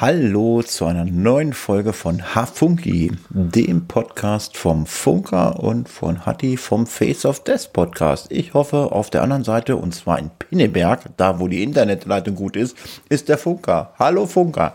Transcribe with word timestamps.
Hallo 0.00 0.62
zu 0.62 0.86
einer 0.86 1.04
neuen 1.04 1.52
Folge 1.52 1.92
von 1.92 2.34
Hafunki, 2.34 3.12
dem 3.28 3.86
Podcast 3.86 4.56
vom 4.56 4.86
Funker 4.86 5.60
und 5.60 5.90
von 5.90 6.24
Hatti 6.24 6.56
vom 6.56 6.86
Face 6.86 7.26
of 7.26 7.44
Death 7.44 7.74
Podcast. 7.74 8.28
Ich 8.30 8.54
hoffe, 8.54 8.92
auf 8.92 9.10
der 9.10 9.20
anderen 9.20 9.44
Seite, 9.44 9.76
und 9.76 9.94
zwar 9.94 10.18
in 10.18 10.30
Pinneberg, 10.30 11.04
da 11.18 11.38
wo 11.38 11.48
die 11.48 11.62
Internetleitung 11.62 12.34
gut 12.34 12.56
ist, 12.56 12.78
ist 13.10 13.28
der 13.28 13.36
Funker. 13.36 13.92
Hallo 13.98 14.24
Funker. 14.24 14.74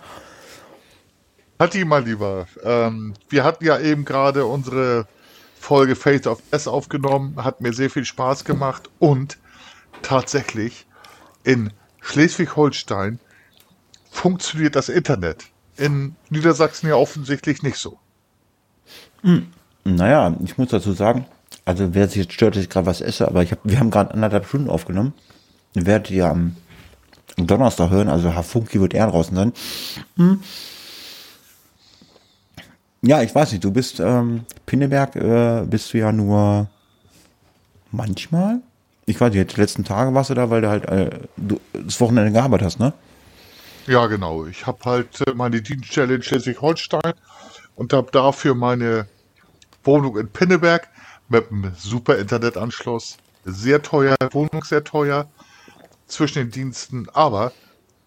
Hatti, 1.58 1.86
mein 1.86 2.06
Lieber, 2.06 2.46
ähm, 2.64 3.16
wir 3.28 3.44
hatten 3.44 3.66
ja 3.66 3.80
eben 3.80 4.06
gerade 4.06 4.46
unsere 4.46 5.08
Folge 5.60 5.96
Face 5.96 6.28
of 6.28 6.40
Death 6.52 6.68
aufgenommen, 6.68 7.44
hat 7.44 7.62
mir 7.62 7.74
sehr 7.74 7.90
viel 7.90 8.06
Spaß 8.06 8.46
gemacht 8.46 8.92
und 9.00 9.40
tatsächlich 10.04 10.86
in 11.44 11.72
Schleswig-Holstein 12.02 13.18
funktioniert 14.16 14.76
das 14.76 14.90
Internet. 14.90 15.46
In 15.78 16.16
Niedersachsen 16.30 16.88
ja 16.88 16.96
offensichtlich 16.96 17.62
nicht 17.62 17.78
so. 17.78 18.00
Hm. 19.22 19.48
Naja, 19.84 20.36
ich 20.44 20.58
muss 20.58 20.70
dazu 20.70 20.94
sagen, 20.94 21.26
also 21.66 21.94
wer 21.94 22.08
sich 22.08 22.18
jetzt 22.18 22.34
stört, 22.34 22.56
dass 22.56 22.64
ich 22.64 22.70
gerade 22.70 22.88
was 22.88 23.02
esse, 23.02 23.28
aber 23.28 23.44
ich 23.44 23.52
hab, 23.52 23.60
wir 23.64 23.80
haben 23.80 23.92
gerade 23.92 24.14
anderthalb 24.14 24.48
Stunden 24.48 24.70
aufgenommen. 24.70 25.14
Ihr 25.76 25.86
werdet 25.86 26.10
ja 26.10 26.32
am 26.32 26.56
Donnerstag 27.38 27.90
hören, 27.90 28.08
also 28.08 28.30
Herr 28.30 28.44
Funky 28.44 28.80
wird 28.80 28.94
eher 28.94 29.08
draußen 29.08 29.36
sein. 29.36 29.54
Hm. 30.16 30.40
Ja, 33.02 33.22
ich 33.22 33.36
weiß 33.36 33.52
nicht, 33.52 33.64
du 33.64 33.72
bist 33.72 34.00
ähm, 34.00 34.46
Pinneberg, 34.66 35.16
äh, 35.16 35.66
bist 35.70 35.94
du 35.94 36.00
ja 36.00 36.12
nur 36.12 36.70
manchmal. 37.92 38.62
Ich 39.06 39.20
weiß 39.20 39.34
nicht, 39.34 39.56
die 39.56 39.62
letzten 39.62 39.84
Tage 39.84 40.14
warst 40.16 40.32
du 40.32 40.34
da, 40.34 40.50
weil 40.50 40.62
du 40.62 40.70
halt 40.70 40.86
äh, 40.86 41.10
du 41.38 41.60
das 41.74 42.00
Wochenende 42.00 42.32
gearbeitet 42.32 42.66
hast, 42.66 42.80
ne? 42.80 42.94
Ja, 43.88 44.08
genau. 44.08 44.48
Ich 44.48 44.66
habe 44.66 44.80
halt 44.84 45.22
äh, 45.28 45.34
meine 45.36 45.62
Dienststelle 45.62 46.16
in 46.16 46.24
Schleswig-Holstein 46.24 47.14
und 47.76 47.94
habe 47.94 48.10
dafür 48.12 48.56
meine 48.56 49.08
Wohnung 49.84 50.18
in 50.18 50.28
Pinneberg 50.28 50.90
mit 51.30 51.52
einem 51.52 51.72
super 51.78 52.18
Internetanschluss. 52.18 53.18
Sehr 53.44 53.84
teuer, 53.84 54.16
Wohnung 54.32 54.64
sehr 54.64 54.84
teuer 54.84 55.30
zwischen 56.08 56.40
den 56.40 56.52
Diensten, 56.52 57.08
aber 57.14 57.52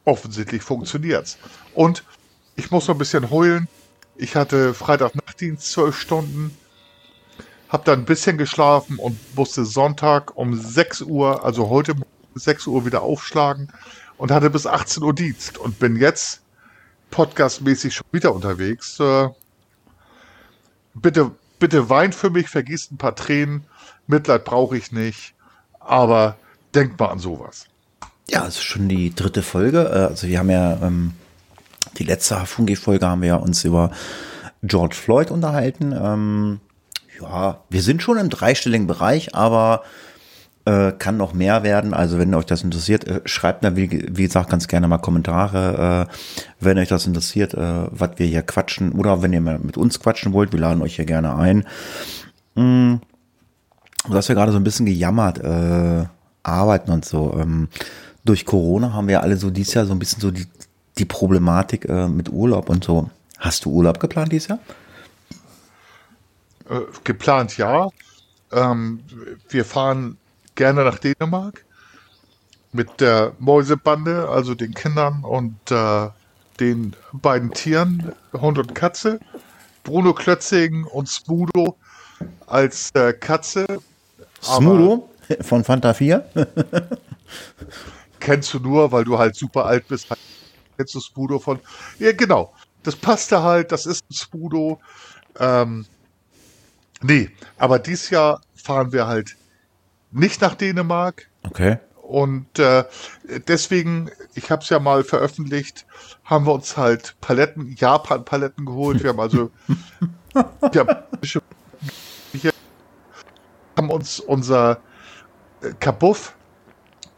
offensichtlich 0.05 0.63
funktioniert's. 0.63 1.39
Und 1.75 2.03
ich 2.57 2.73
muss 2.73 2.89
noch 2.89 2.97
ein 2.97 2.99
bisschen 2.99 3.31
heulen. 3.31 3.69
Ich 4.17 4.35
hatte 4.35 4.75
Freitag-Nachtdienst 4.75 5.71
zwölf 5.71 5.97
Stunden, 5.97 6.57
habe 7.69 7.85
dann 7.85 8.01
ein 8.01 8.05
bisschen 8.05 8.37
geschlafen 8.37 8.99
und 8.99 9.17
musste 9.37 9.65
Sonntag 9.65 10.37
um 10.37 10.61
6 10.61 11.03
Uhr, 11.03 11.45
also 11.45 11.69
heute 11.69 11.95
6 12.35 12.67
Uhr 12.67 12.85
wieder 12.85 13.03
aufschlagen 13.03 13.73
und 14.19 14.31
hatte 14.31 14.51
bis 14.51 14.67
18 14.67 15.03
Uhr 15.03 15.15
Dienst 15.15 15.57
und 15.57 15.79
bin 15.79 15.97
jetzt 15.97 16.43
podcastmäßig 17.11 17.95
schon 17.95 18.07
wieder 18.13 18.35
unterwegs. 18.35 19.01
Äh, 19.01 19.29
bitte, 20.95 21.31
bitte 21.59 21.89
weint 21.89 22.15
für 22.15 22.29
mich, 22.29 22.49
vergisst 22.49 22.93
ein 22.93 22.99
paar 22.99 23.15
Tränen. 23.15 23.65
Mitleid 24.07 24.45
brauche 24.45 24.77
ich 24.77 24.93
nicht, 24.93 25.35
aber 25.81 26.37
denkt 26.75 26.99
mal 26.99 27.07
an 27.07 27.19
sowas. 27.19 27.67
Ja, 28.29 28.47
es 28.47 28.57
ist 28.57 28.65
schon 28.65 28.89
die 28.89 29.15
dritte 29.15 29.43
Folge. 29.43 29.85
Äh, 29.85 30.11
also 30.11 30.27
wir 30.27 30.39
haben 30.39 30.51
ja 30.51 30.79
ähm, 30.83 31.15
die 31.97 32.05
letzte 32.05 32.37
Fungi-Folge 32.45 33.07
haben 33.07 33.23
wir 33.23 33.29
ja 33.29 33.37
uns 33.37 33.65
über 33.65 33.91
George 34.63 34.97
Floyd 34.97 35.31
unterhalten. 35.31 35.93
Ähm, 35.93 36.61
ja, 37.21 37.61
wir 37.71 37.83
sind 37.83 38.03
schon 38.03 38.19
im 38.19 38.29
dreistelligen 38.29 38.87
Bereich, 38.87 39.35
aber 39.35 39.83
äh, 40.69 40.93
kann 40.93 41.17
noch 41.17 41.33
mehr 41.33 41.63
werden. 41.63 41.95
Also 41.95 42.19
wenn 42.19 42.35
euch 42.35 42.45
das 42.45 42.63
interessiert, 42.63 43.07
äh, 43.07 43.23
schreibt 43.25 43.63
mir, 43.63 43.75
wie, 43.75 43.91
wie, 43.91 44.25
gesagt, 44.25 44.51
ganz 44.51 44.69
gerne 44.69 44.87
mal 44.87 44.99
Kommentare, 44.99 46.07
äh, 46.11 46.15
wenn 46.61 46.77
euch 46.79 46.89
das 46.89 47.07
interessiert, 47.07 47.55
äh, 47.55 47.87
was 47.91 48.11
wir 48.17 48.27
hier 48.27 48.43
quatschen. 48.43 48.93
Oder 48.93 49.23
wenn 49.23 49.33
ihr 49.33 49.41
mal 49.41 49.59
mit 49.59 49.79
uns 49.79 49.99
quatschen 49.99 50.35
wollt, 50.35 50.53
wir 50.53 50.61
laden 50.61 50.83
euch 50.83 50.97
hier 50.97 51.07
gerne 51.07 51.35
ein. 51.37 51.67
Hm, 52.55 53.01
du 54.07 54.15
hast 54.15 54.29
ja 54.29 54.35
gerade 54.35 54.53
so 54.53 54.59
ein 54.59 54.65
bisschen 54.65 54.85
gejammert, 54.85 55.39
äh, 55.39 56.05
arbeiten 56.43 56.91
und 56.91 57.07
so. 57.07 57.35
Ähm, 57.41 57.69
durch 58.25 58.45
Corona 58.45 58.93
haben 58.93 59.09
wir 59.09 59.23
alle 59.23 59.39
so 59.39 59.49
dieses 59.49 59.73
Jahr 59.73 59.87
so 59.87 59.93
ein 59.93 59.99
bisschen 59.99 60.21
so 60.21 60.31
die, 60.31 60.47
die 60.99 61.07
Problematik 61.07 61.89
äh, 61.89 62.09
mit 62.09 62.29
Urlaub 62.29 62.69
und 62.69 62.85
so. 62.85 63.09
Hast 63.39 63.65
du 63.65 63.71
Urlaub 63.71 64.01
geplant 64.01 64.33
dieses 64.33 64.49
Jahr? 64.49 64.59
Geplant 67.05 67.57
ja. 67.57 67.89
Ähm, 68.53 69.01
wir 69.49 69.65
fahren 69.65 70.19
gerne 70.59 70.83
nach 70.85 70.99
Dänemark 70.99 71.65
mit 72.73 73.01
der 73.01 73.33
Mäusebande, 73.39 74.29
also 74.29 74.57
den 74.57 74.75
Kindern 74.75 75.23
und 75.23 75.57
äh, 75.71 76.09
den 76.59 76.97
beiden 77.13 77.53
Tieren, 77.53 78.13
Hund 78.33 78.59
und 78.59 78.75
Katze. 78.75 79.21
Bruno 79.85 80.13
Klötzing 80.13 80.85
und 80.85 81.09
Smudo 81.09 81.79
als 82.47 82.91
äh, 82.95 83.13
Katze. 83.13 83.67
Smudo 84.43 85.09
von 85.43 85.63
Fanta 85.63 85.95
4? 85.95 86.29
kennst 88.21 88.53
du 88.53 88.59
nur, 88.59 88.91
weil 88.91 89.05
du 89.05 89.17
halt 89.17 89.37
super 89.37 89.65
alt 89.65 89.87
bist. 89.87 90.09
Kennst 90.77 90.95
du 90.95 91.01
Spudo 91.01 91.39
von. 91.39 91.61
Ja, 92.01 92.13
genau. 92.13 92.53
Das 92.83 92.97
passte 92.97 93.45
halt, 93.45 93.71
das 93.71 93.87
ist 93.87 94.05
ein 94.11 94.15
Spudo. 94.15 94.81
Ähm, 95.39 95.87
nee, 97.01 97.31
aber 97.59 97.79
dieses 97.79 98.11
Jahr 98.11 98.41
fahren 98.57 98.93
wir 98.93 99.07
halt 99.07 99.38
nicht 100.11 100.41
nach 100.41 100.55
Dänemark. 100.55 101.29
Okay. 101.43 101.79
Und 102.09 102.59
äh, 102.59 102.85
deswegen, 103.49 104.11
ich 104.35 104.51
habe 104.51 104.63
es 104.63 104.71
ja 104.71 104.79
mal 104.79 105.05
veröffentlicht, 105.05 105.85
haben 106.25 106.47
wir 106.47 106.55
uns 106.55 106.79
halt 106.79 107.17
Paletten, 107.21 107.75
Japan-Paletten 107.77 108.65
geholt. 108.65 109.03
Wir 109.03 109.11
haben 109.11 109.21
also 109.21 109.51
wir 112.33 112.53
haben 113.77 113.91
uns 113.91 114.21
unser 114.21 114.81
äh, 115.61 115.73
Kabuff, 115.81 116.35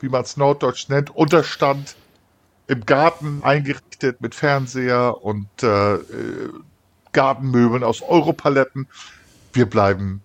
wie 0.01 0.09
man 0.09 0.23
es 0.23 0.37
norddeutsch 0.37 0.89
nennt, 0.89 1.15
Unterstand 1.15 1.95
im 2.67 2.85
Garten 2.85 3.43
eingerichtet 3.45 4.21
mit 4.21 4.35
Fernseher 4.35 5.23
und 5.23 5.49
äh, 5.63 5.95
äh 5.95 6.51
Gartenmöbeln 7.13 7.83
aus 7.83 8.03
Europaletten. 8.03 8.87
Wir 9.53 9.69
bleiben 9.69 10.23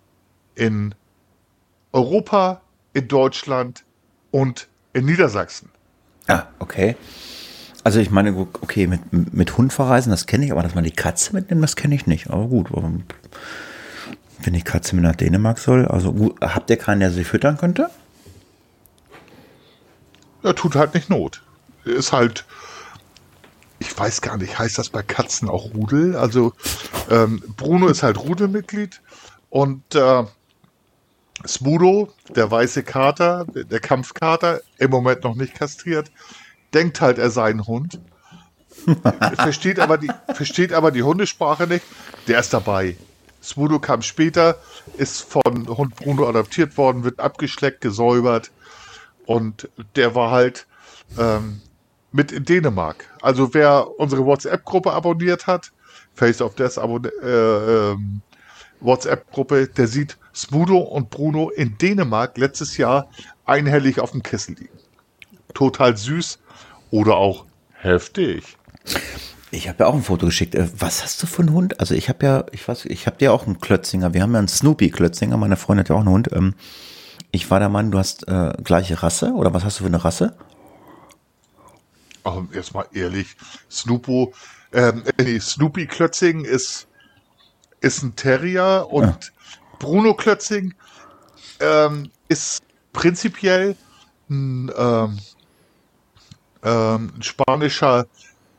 in 0.53 0.93
Europa, 1.95 2.61
in 2.93 3.07
Deutschland 3.07 3.85
und 4.29 4.67
in 4.91 5.05
Niedersachsen. 5.05 5.69
Ah, 6.27 6.43
okay. 6.59 6.97
Also 7.85 7.99
ich 7.99 8.11
meine, 8.11 8.35
okay, 8.35 8.87
mit, 8.87 9.33
mit 9.33 9.57
Hund 9.57 9.71
verreisen, 9.71 10.09
das 10.09 10.27
kenne 10.27 10.45
ich, 10.45 10.51
aber 10.51 10.61
dass 10.61 10.75
man 10.75 10.83
die 10.83 10.91
Katze 10.91 11.33
mitnimmt, 11.33 11.63
das 11.63 11.77
kenne 11.77 11.95
ich 11.95 12.05
nicht. 12.05 12.29
Aber 12.29 12.47
gut, 12.47 12.67
wenn 12.71 14.53
die 14.53 14.61
Katze 14.61 14.95
mit 14.95 15.05
nach 15.05 15.15
Dänemark 15.15 15.57
soll, 15.57 15.85
also 15.85 16.11
gut, 16.11 16.35
habt 16.41 16.69
ihr 16.69 16.77
keinen, 16.77 16.99
der 16.99 17.11
sie 17.11 17.23
füttern 17.23 17.57
könnte? 17.57 17.89
Ja, 20.43 20.51
tut 20.51 20.75
halt 20.75 20.95
nicht 20.95 21.09
Not. 21.09 21.43
Ist 21.85 22.11
halt, 22.11 22.43
ich 23.79 23.97
weiß 23.97 24.19
gar 24.21 24.37
nicht, 24.37 24.59
heißt 24.59 24.77
das 24.77 24.89
bei 24.89 25.01
Katzen 25.01 25.47
auch 25.47 25.73
Rudel? 25.73 26.17
Also 26.17 26.51
ähm, 27.09 27.41
Bruno 27.55 27.87
ist 27.87 28.03
halt 28.03 28.17
Rudelmitglied 28.17 29.01
und 29.49 29.95
äh, 29.95 30.23
Smudo, 31.47 32.09
der 32.35 32.49
weiße 32.49 32.83
Kater, 32.83 33.45
der 33.53 33.79
Kampfkater, 33.79 34.61
im 34.77 34.91
Moment 34.91 35.23
noch 35.23 35.35
nicht 35.35 35.55
kastriert, 35.55 36.11
denkt 36.73 37.01
halt, 37.01 37.17
er 37.17 37.29
sei 37.29 37.49
ein 37.49 37.65
Hund. 37.67 37.99
versteht, 39.35 39.79
aber 39.79 39.97
die, 39.97 40.11
versteht 40.33 40.73
aber 40.73 40.91
die 40.91 41.03
Hundesprache 41.03 41.67
nicht. 41.67 41.85
Der 42.27 42.39
ist 42.39 42.53
dabei. 42.53 42.97
Smudo 43.41 43.79
kam 43.79 44.01
später, 44.01 44.57
ist 44.97 45.21
von 45.21 45.67
Hund 45.67 45.95
Bruno 45.95 46.27
adoptiert 46.27 46.77
worden, 46.77 47.03
wird 47.03 47.19
abgeschleckt, 47.19 47.81
gesäubert. 47.81 48.51
Und 49.25 49.69
der 49.95 50.15
war 50.15 50.31
halt 50.31 50.67
ähm, 51.17 51.61
mit 52.11 52.31
in 52.31 52.45
Dänemark. 52.45 53.09
Also 53.21 53.53
wer 53.53 53.99
unsere 53.99 54.25
WhatsApp-Gruppe 54.25 54.91
abonniert 54.91 55.47
hat, 55.47 55.71
Face 56.13 56.41
of 56.41 56.55
Death 56.55 56.77
äh, 56.77 57.91
äh, 57.91 57.97
WhatsApp-Gruppe, 58.79 59.67
der 59.67 59.87
sieht 59.87 60.17
Smudo 60.35 60.79
und 60.79 61.09
Bruno 61.09 61.49
in 61.49 61.77
Dänemark 61.77 62.37
letztes 62.37 62.77
Jahr 62.77 63.09
einhellig 63.45 63.99
auf 63.99 64.11
dem 64.11 64.21
Kessel 64.21 64.55
liegen. 64.55 64.77
Total 65.53 65.95
süß 65.95 66.39
oder 66.91 67.15
auch 67.15 67.45
heftig. 67.73 68.57
Ich 69.51 69.69
habe 69.69 69.83
ja 69.83 69.87
auch 69.87 69.93
ein 69.93 70.03
Foto 70.03 70.25
geschickt. 70.25 70.53
Äh, 70.55 70.67
was 70.77 71.03
hast 71.03 71.23
du 71.23 71.27
für 71.27 71.41
einen 71.41 71.53
Hund? 71.53 71.79
Also 71.79 71.95
ich 71.95 72.09
habe 72.09 72.25
ja, 72.25 72.45
ich 72.51 72.67
weiß, 72.67 72.85
ich 72.85 73.07
habe 73.07 73.17
dir 73.17 73.31
auch 73.31 73.45
einen 73.45 73.59
Klötzinger. 73.59 74.13
Wir 74.13 74.21
haben 74.21 74.33
ja 74.33 74.39
einen 74.39 74.49
Snoopy 74.49 74.89
Klötzinger. 74.89 75.37
Meine 75.37 75.55
Freundin 75.55 75.85
hat 75.85 75.89
ja 75.89 75.95
auch 75.95 75.99
einen 76.01 76.09
Hund. 76.09 76.29
Ähm, 76.33 76.55
ich 77.31 77.49
war 77.49 77.59
der 77.59 77.69
Mann, 77.69 77.91
du 77.91 77.97
hast 77.97 78.27
äh, 78.27 78.53
gleiche 78.63 79.01
Rasse 79.01 79.31
oder 79.33 79.53
was 79.53 79.63
hast 79.63 79.79
du 79.79 79.83
für 79.83 79.87
eine 79.87 80.03
Rasse? 80.03 80.35
Ach, 82.23 82.37
jetzt 82.53 82.73
mal 82.73 82.85
ehrlich, 82.91 83.37
Snoopo, 83.69 84.33
ähm, 84.73 85.03
nee, 85.17 85.39
Snoopy 85.39 85.85
Klötzing 85.85 86.43
ist 86.43 86.87
ist 87.81 88.01
ein 88.01 88.15
Terrier 88.15 88.87
und 88.89 89.05
ja. 89.05 89.19
Bruno 89.79 90.13
Klötzing 90.13 90.73
ähm, 91.59 92.11
ist 92.27 92.63
prinzipiell 92.93 93.75
ein, 94.29 94.71
ähm, 94.77 95.19
ähm, 96.63 97.13
ein 97.15 97.23
spanischer 97.23 98.07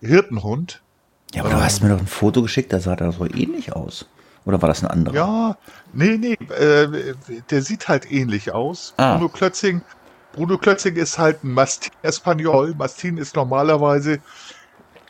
Hirtenhund. 0.00 0.82
Ja, 1.34 1.42
aber 1.42 1.50
du 1.50 1.60
hast 1.60 1.82
mir 1.82 1.88
doch 1.88 1.98
ein 1.98 2.06
Foto 2.06 2.42
geschickt, 2.42 2.72
da 2.72 2.80
sah 2.80 2.96
das 2.96 3.16
so 3.16 3.26
ähnlich 3.26 3.72
aus. 3.72 4.06
Oder 4.44 4.62
war 4.62 4.68
das 4.68 4.82
ein 4.82 4.88
anderer? 4.88 5.14
Ja, 5.14 5.58
nee, 5.92 6.16
nee, 6.16 6.38
äh, 6.54 7.14
der 7.50 7.62
sieht 7.62 7.88
halt 7.88 8.10
ähnlich 8.10 8.52
aus. 8.52 8.94
Ah. 8.96 9.16
Bruno 9.16 9.28
Klötzing, 9.28 9.82
Bruno 10.32 10.56
Klötzing 10.56 10.94
ist 10.96 11.18
halt 11.18 11.42
ein 11.42 11.50
Mastin 11.50 11.92
Espanol. 12.02 12.74
Mastin 12.76 13.18
ist 13.18 13.34
normalerweise 13.34 14.20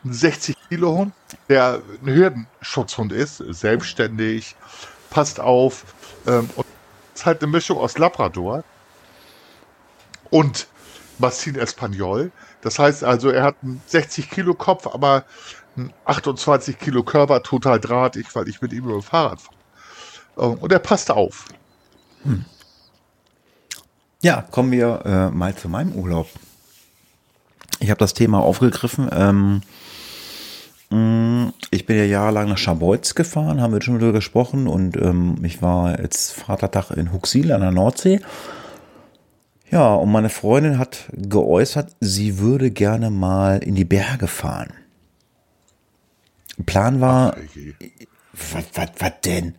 ein 0.03 0.13
60 0.13 0.55
Kilo 0.69 0.97
Hund, 0.97 1.13
der 1.49 1.81
ein 2.01 2.13
Hürdenschutzhund 2.13 3.11
ist, 3.11 3.37
selbstständig, 3.37 4.55
passt 5.09 5.39
auf 5.39 5.85
ähm, 6.27 6.49
ist 7.13 7.25
halt 7.25 7.41
eine 7.41 7.51
Mischung 7.51 7.77
aus 7.77 7.97
Labrador 7.97 8.63
und 10.29 10.67
Mastin 11.17 11.55
Espanol. 11.55 12.31
Das 12.61 12.77
heißt 12.77 13.03
also, 13.03 13.29
er 13.29 13.43
hat 13.43 13.55
einen 13.63 13.81
60 13.87 14.29
Kilo 14.29 14.53
Kopf, 14.53 14.87
aber 14.87 15.25
einen 15.75 15.93
28 16.05 16.77
Kilo 16.77 17.03
Körper, 17.03 17.41
total 17.41 17.79
drahtig, 17.79 18.27
weil 18.35 18.47
ich 18.47 18.61
mit 18.61 18.73
ihm 18.73 18.85
über 18.85 18.93
dem 18.93 19.01
Fahrrad 19.01 19.41
fahre. 19.41 19.57
Ähm, 20.51 20.57
Und 20.59 20.71
er 20.71 20.79
passt 20.79 21.09
auf. 21.09 21.45
Ja, 24.21 24.41
kommen 24.41 24.71
wir 24.71 25.01
äh, 25.05 25.29
mal 25.29 25.55
zu 25.55 25.69
meinem 25.69 25.93
Urlaub. 25.93 26.27
Ich 27.79 27.89
habe 27.89 27.99
das 27.99 28.13
Thema 28.13 28.39
aufgegriffen. 28.39 29.09
Ähm, 29.11 29.61
ich 30.89 31.85
bin 31.85 31.97
ja 31.97 32.05
jahrelang 32.05 32.47
nach 32.47 32.57
Scharbeutz 32.57 33.13
gefahren, 33.13 33.61
haben 33.61 33.73
wir 33.73 33.81
schon 33.81 33.99
drüber 33.99 34.13
gesprochen. 34.13 34.67
Und 34.67 34.95
ähm, 34.97 35.35
ich 35.43 35.61
war 35.61 35.99
jetzt 35.99 36.33
Vatertag 36.33 36.91
in 36.91 37.11
Huxil 37.11 37.51
an 37.51 37.61
der 37.61 37.71
Nordsee. 37.71 38.21
Ja, 39.69 39.93
und 39.95 40.11
meine 40.11 40.29
Freundin 40.29 40.79
hat 40.79 41.09
geäußert, 41.13 41.95
sie 41.99 42.39
würde 42.39 42.71
gerne 42.71 43.09
mal 43.09 43.57
in 43.57 43.75
die 43.75 43.83
Berge 43.83 44.27
fahren. 44.27 44.71
Plan 46.65 47.01
war, 47.01 47.35
was, 48.33 48.63
was, 48.73 48.89
was 48.97 49.11
denn? 49.25 49.55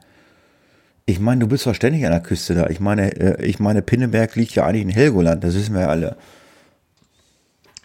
Ich 1.05 1.21
meine, 1.21 1.41
du 1.41 1.47
bist 1.47 1.69
ständig 1.75 2.05
an 2.05 2.13
der 2.13 2.21
Küste 2.21 2.55
da. 2.55 2.69
Ich 2.69 2.81
meine, 2.81 3.13
äh, 3.17 3.45
ich 3.45 3.59
meine, 3.61 3.83
Pinneberg 3.83 4.35
liegt 4.35 4.55
ja 4.55 4.65
eigentlich 4.65 4.83
in 4.83 4.91
Helgoland, 4.91 5.45
das 5.45 5.55
wissen 5.55 5.75
wir 5.75 5.83
ja 5.83 5.89
alle. 5.89 6.17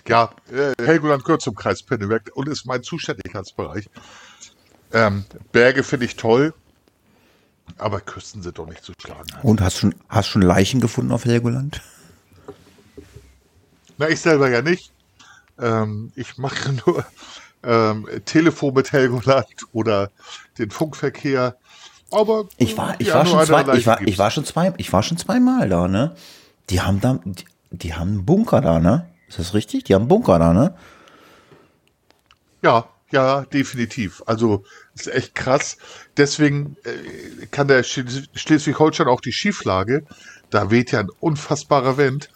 Ja, 0.07 0.31
äh, 0.51 0.73
Helgoland 0.83 1.23
gehört 1.23 1.41
zum 1.41 1.55
Kreis 1.55 1.81
Pinneberg 1.81 2.31
und 2.33 2.49
ist 2.49 2.65
mein 2.65 2.83
Zuständigkeitsbereich. 2.83 3.89
Ähm, 4.91 5.25
Berge 5.51 5.83
finde 5.83 6.05
ich 6.05 6.15
toll, 6.17 6.53
aber 7.77 8.01
Küsten 8.01 8.41
sind 8.43 8.57
doch 8.57 8.67
nicht 8.67 8.83
zu 8.83 8.93
schlagen. 8.99 9.27
Und 9.41 9.61
hast 9.61 9.77
schon, 9.77 9.95
hast 10.09 10.27
schon 10.27 10.41
Leichen 10.41 10.81
gefunden 10.81 11.11
auf 11.11 11.25
Helgoland? 11.25 11.81
Na, 13.97 14.09
ich 14.09 14.19
selber 14.19 14.49
ja 14.49 14.61
nicht. 14.61 14.91
Ähm, 15.59 16.11
ich 16.15 16.37
mache 16.37 16.73
nur 16.85 17.05
ähm, 17.63 18.07
Telefon 18.25 18.73
mit 18.73 18.91
Helgoland 18.91 19.47
oder 19.71 20.11
den 20.57 20.69
Funkverkehr. 20.69 21.55
Aber 22.11 22.45
Ich 22.57 22.77
war, 22.77 22.99
ich 22.99 23.07
ja, 23.07 23.15
war 23.15 23.25
schon 23.25 23.45
zwei, 23.45 23.77
ich 23.77 23.87
war, 23.87 23.97
gibt's. 23.97 24.11
ich 24.11 24.19
war 24.19 24.31
schon 24.31 24.45
zwei, 24.45 24.73
ich 24.77 24.91
war 24.93 25.01
schon 25.01 25.17
zweimal 25.17 25.69
da, 25.69 25.87
ne? 25.87 26.15
Die 26.69 26.81
haben 26.81 27.01
da, 27.01 27.19
die, 27.23 27.45
die 27.71 27.93
haben 27.93 28.09
einen 28.09 28.25
Bunker 28.25 28.61
da, 28.61 28.79
ne? 28.79 29.07
Ist 29.33 29.39
das 29.39 29.53
richtig? 29.55 29.83
Die 29.85 29.95
haben 29.95 30.07
Bunker 30.07 30.37
da, 30.37 30.53
ne? 30.53 30.75
Ja, 32.61 32.87
ja, 33.11 33.45
definitiv. 33.45 34.21
Also 34.27 34.63
ist 34.93 35.07
echt 35.07 35.33
krass. 35.33 35.77
Deswegen 36.17 36.77
äh, 36.83 37.47
kann 37.47 37.67
der 37.67 37.83
Schleswig- 37.83 38.29
Schleswig-Holstein 38.35 39.07
auch 39.07 39.21
die 39.21 39.31
Schieflage. 39.31 40.05
Da 40.51 40.69
weht 40.69 40.91
ja 40.91 40.99
ein 40.99 41.09
unfassbarer 41.19 41.97
Wind. 41.97 42.29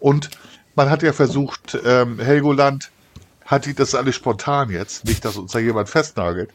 Und 0.00 0.30
man 0.74 0.90
hat 0.90 1.04
ja 1.04 1.12
versucht, 1.12 1.78
ähm, 1.84 2.18
Helgoland 2.18 2.90
hat 3.44 3.66
die 3.66 3.74
das 3.74 3.94
alles 3.94 4.16
spontan 4.16 4.70
jetzt, 4.70 5.04
nicht, 5.04 5.24
dass 5.24 5.36
uns 5.36 5.52
da 5.52 5.60
jemand 5.60 5.88
festnagelt. 5.88 6.50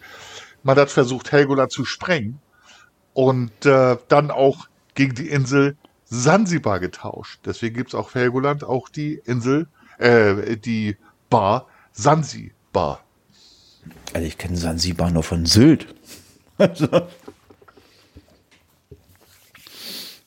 Man 0.64 0.78
hat 0.78 0.92
versucht, 0.92 1.32
Helgoland 1.32 1.72
zu 1.72 1.86
sprengen 1.86 2.40
und 3.14 3.66
äh, 3.66 3.96
dann 4.10 4.30
auch 4.30 4.68
gegen 4.94 5.16
die 5.16 5.30
Insel 5.30 5.78
Sansibar 6.04 6.80
getauscht. 6.82 7.40
Deswegen 7.46 7.76
gibt's 7.76 7.96
auch 7.96 8.10
für 8.10 8.20
Helgoland 8.20 8.64
auch 8.64 8.90
die 8.90 9.22
Insel, 9.26 9.68
äh, 9.98 10.58
die 10.58 10.98
Bar 11.30 11.68
Sansibar. 11.94 13.04
Also 14.14 14.28
ich 14.28 14.38
kenne 14.38 14.58
Sansibar 14.58 15.12
nur 15.12 15.24
von 15.24 15.46
Sylt. 15.46 15.88
Also. 16.58 16.88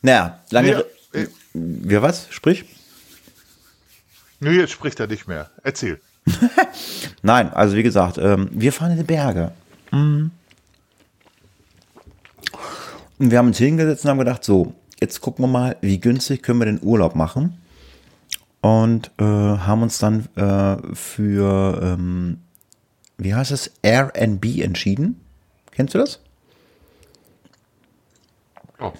Naja, 0.02 0.40
lange. 0.50 0.84
Nee, 1.12 1.20
äh, 1.20 1.26
Wir 1.52 2.02
was? 2.02 2.26
Sprich? 2.30 2.64
Nö, 4.40 4.50
jetzt 4.52 4.72
spricht 4.72 5.00
er 5.00 5.06
nicht 5.06 5.26
mehr. 5.26 5.50
Erzähl. 5.62 6.00
Nein, 7.22 7.52
also 7.52 7.76
wie 7.76 7.82
gesagt, 7.82 8.18
ähm, 8.18 8.48
wir 8.52 8.72
fahren 8.72 8.92
in 8.92 8.98
die 8.98 9.04
Berge. 9.04 9.52
Mhm. 9.90 10.30
Und 13.18 13.30
wir 13.30 13.38
haben 13.38 13.48
uns 13.48 13.58
hingesetzt 13.58 14.04
und 14.04 14.10
haben 14.10 14.18
gedacht, 14.18 14.44
so, 14.44 14.74
jetzt 15.00 15.20
gucken 15.20 15.44
wir 15.44 15.48
mal, 15.48 15.76
wie 15.80 15.98
günstig 15.98 16.42
können 16.42 16.60
wir 16.60 16.66
den 16.66 16.82
Urlaub 16.82 17.16
machen. 17.16 17.57
Und 18.60 19.12
äh, 19.18 19.24
haben 19.24 19.82
uns 19.82 19.98
dann 19.98 20.28
äh, 20.34 20.94
für, 20.94 21.80
ähm, 21.82 22.40
wie 23.16 23.34
heißt 23.34 23.52
es, 23.52 23.72
Airbnb 23.82 24.44
entschieden. 24.62 25.20
Kennst 25.70 25.94
du 25.94 25.98
das? 25.98 26.20
Oh. 28.80 28.92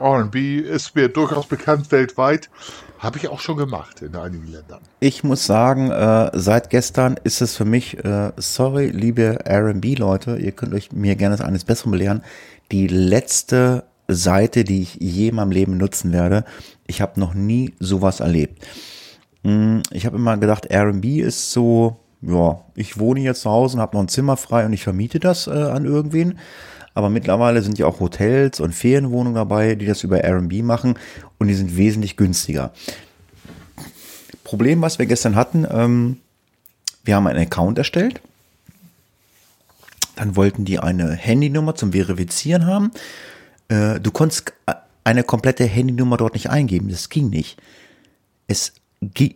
R&B 0.00 0.58
ist 0.58 0.94
mir 0.94 1.08
durchaus 1.08 1.46
bekannt 1.46 1.90
weltweit. 1.92 2.50
Habe 2.98 3.18
ich 3.18 3.28
auch 3.28 3.40
schon 3.40 3.56
gemacht 3.56 4.02
in 4.02 4.16
einigen 4.16 4.46
Ländern. 4.46 4.80
Ich 5.00 5.24
muss 5.24 5.46
sagen, 5.46 5.90
äh, 5.90 6.30
seit 6.32 6.70
gestern 6.70 7.18
ist 7.22 7.40
es 7.42 7.56
für 7.56 7.64
mich, 7.64 8.02
äh, 8.04 8.32
sorry, 8.36 8.88
liebe 8.88 9.44
R&B-Leute, 9.44 10.36
ihr 10.36 10.52
könnt 10.52 10.74
euch 10.74 10.92
mir 10.92 11.16
gerne 11.16 11.44
eines 11.44 11.64
Besseren 11.64 11.92
belehren, 11.92 12.22
die 12.72 12.86
letzte 12.86 13.84
Seite, 14.08 14.64
die 14.64 14.82
ich 14.82 14.96
je 14.96 15.28
in 15.28 15.36
meinem 15.36 15.50
Leben 15.50 15.76
nutzen 15.76 16.12
werde. 16.12 16.44
Ich 16.86 17.00
habe 17.00 17.18
noch 17.20 17.34
nie 17.34 17.74
sowas 17.80 18.20
erlebt. 18.20 18.64
Hm, 19.44 19.82
Ich 19.92 20.06
habe 20.06 20.16
immer 20.16 20.36
gedacht, 20.36 20.66
R&B 20.66 21.20
ist 21.20 21.50
so, 21.52 21.96
ja, 22.22 22.60
ich 22.74 22.98
wohne 22.98 23.20
jetzt 23.20 23.42
zu 23.42 23.50
Hause 23.50 23.76
und 23.76 23.82
habe 23.82 23.96
noch 23.96 24.02
ein 24.02 24.08
Zimmer 24.08 24.36
frei 24.36 24.66
und 24.66 24.72
ich 24.72 24.82
vermiete 24.82 25.20
das 25.20 25.46
äh, 25.46 25.50
an 25.50 25.84
irgendwen. 25.84 26.38
Aber 26.94 27.10
mittlerweile 27.10 27.60
sind 27.62 27.78
ja 27.78 27.86
auch 27.86 28.00
Hotels 28.00 28.60
und 28.60 28.72
Ferienwohnungen 28.72 29.34
dabei, 29.34 29.74
die 29.74 29.86
das 29.86 30.04
über 30.04 30.22
Airbnb 30.22 30.62
machen 30.62 30.96
und 31.38 31.48
die 31.48 31.54
sind 31.54 31.76
wesentlich 31.76 32.16
günstiger. 32.16 32.72
Problem, 34.44 34.80
was 34.82 34.98
wir 34.98 35.06
gestern 35.06 35.34
hatten, 35.34 35.66
ähm, 35.68 36.18
wir 37.04 37.16
haben 37.16 37.26
einen 37.26 37.40
Account 37.40 37.78
erstellt. 37.78 38.20
Dann 40.16 40.36
wollten 40.36 40.64
die 40.64 40.78
eine 40.78 41.12
Handynummer 41.12 41.74
zum 41.74 41.92
Verifizieren 41.92 42.66
haben. 42.66 42.92
Äh, 43.68 44.00
du 44.00 44.10
konntest 44.10 44.52
eine 45.04 45.22
komplette 45.22 45.64
Handynummer 45.64 46.16
dort 46.16 46.34
nicht 46.34 46.50
eingeben. 46.50 46.88
Das 46.88 47.08
ging 47.08 47.30
nicht. 47.30 47.60
Es, 48.46 48.72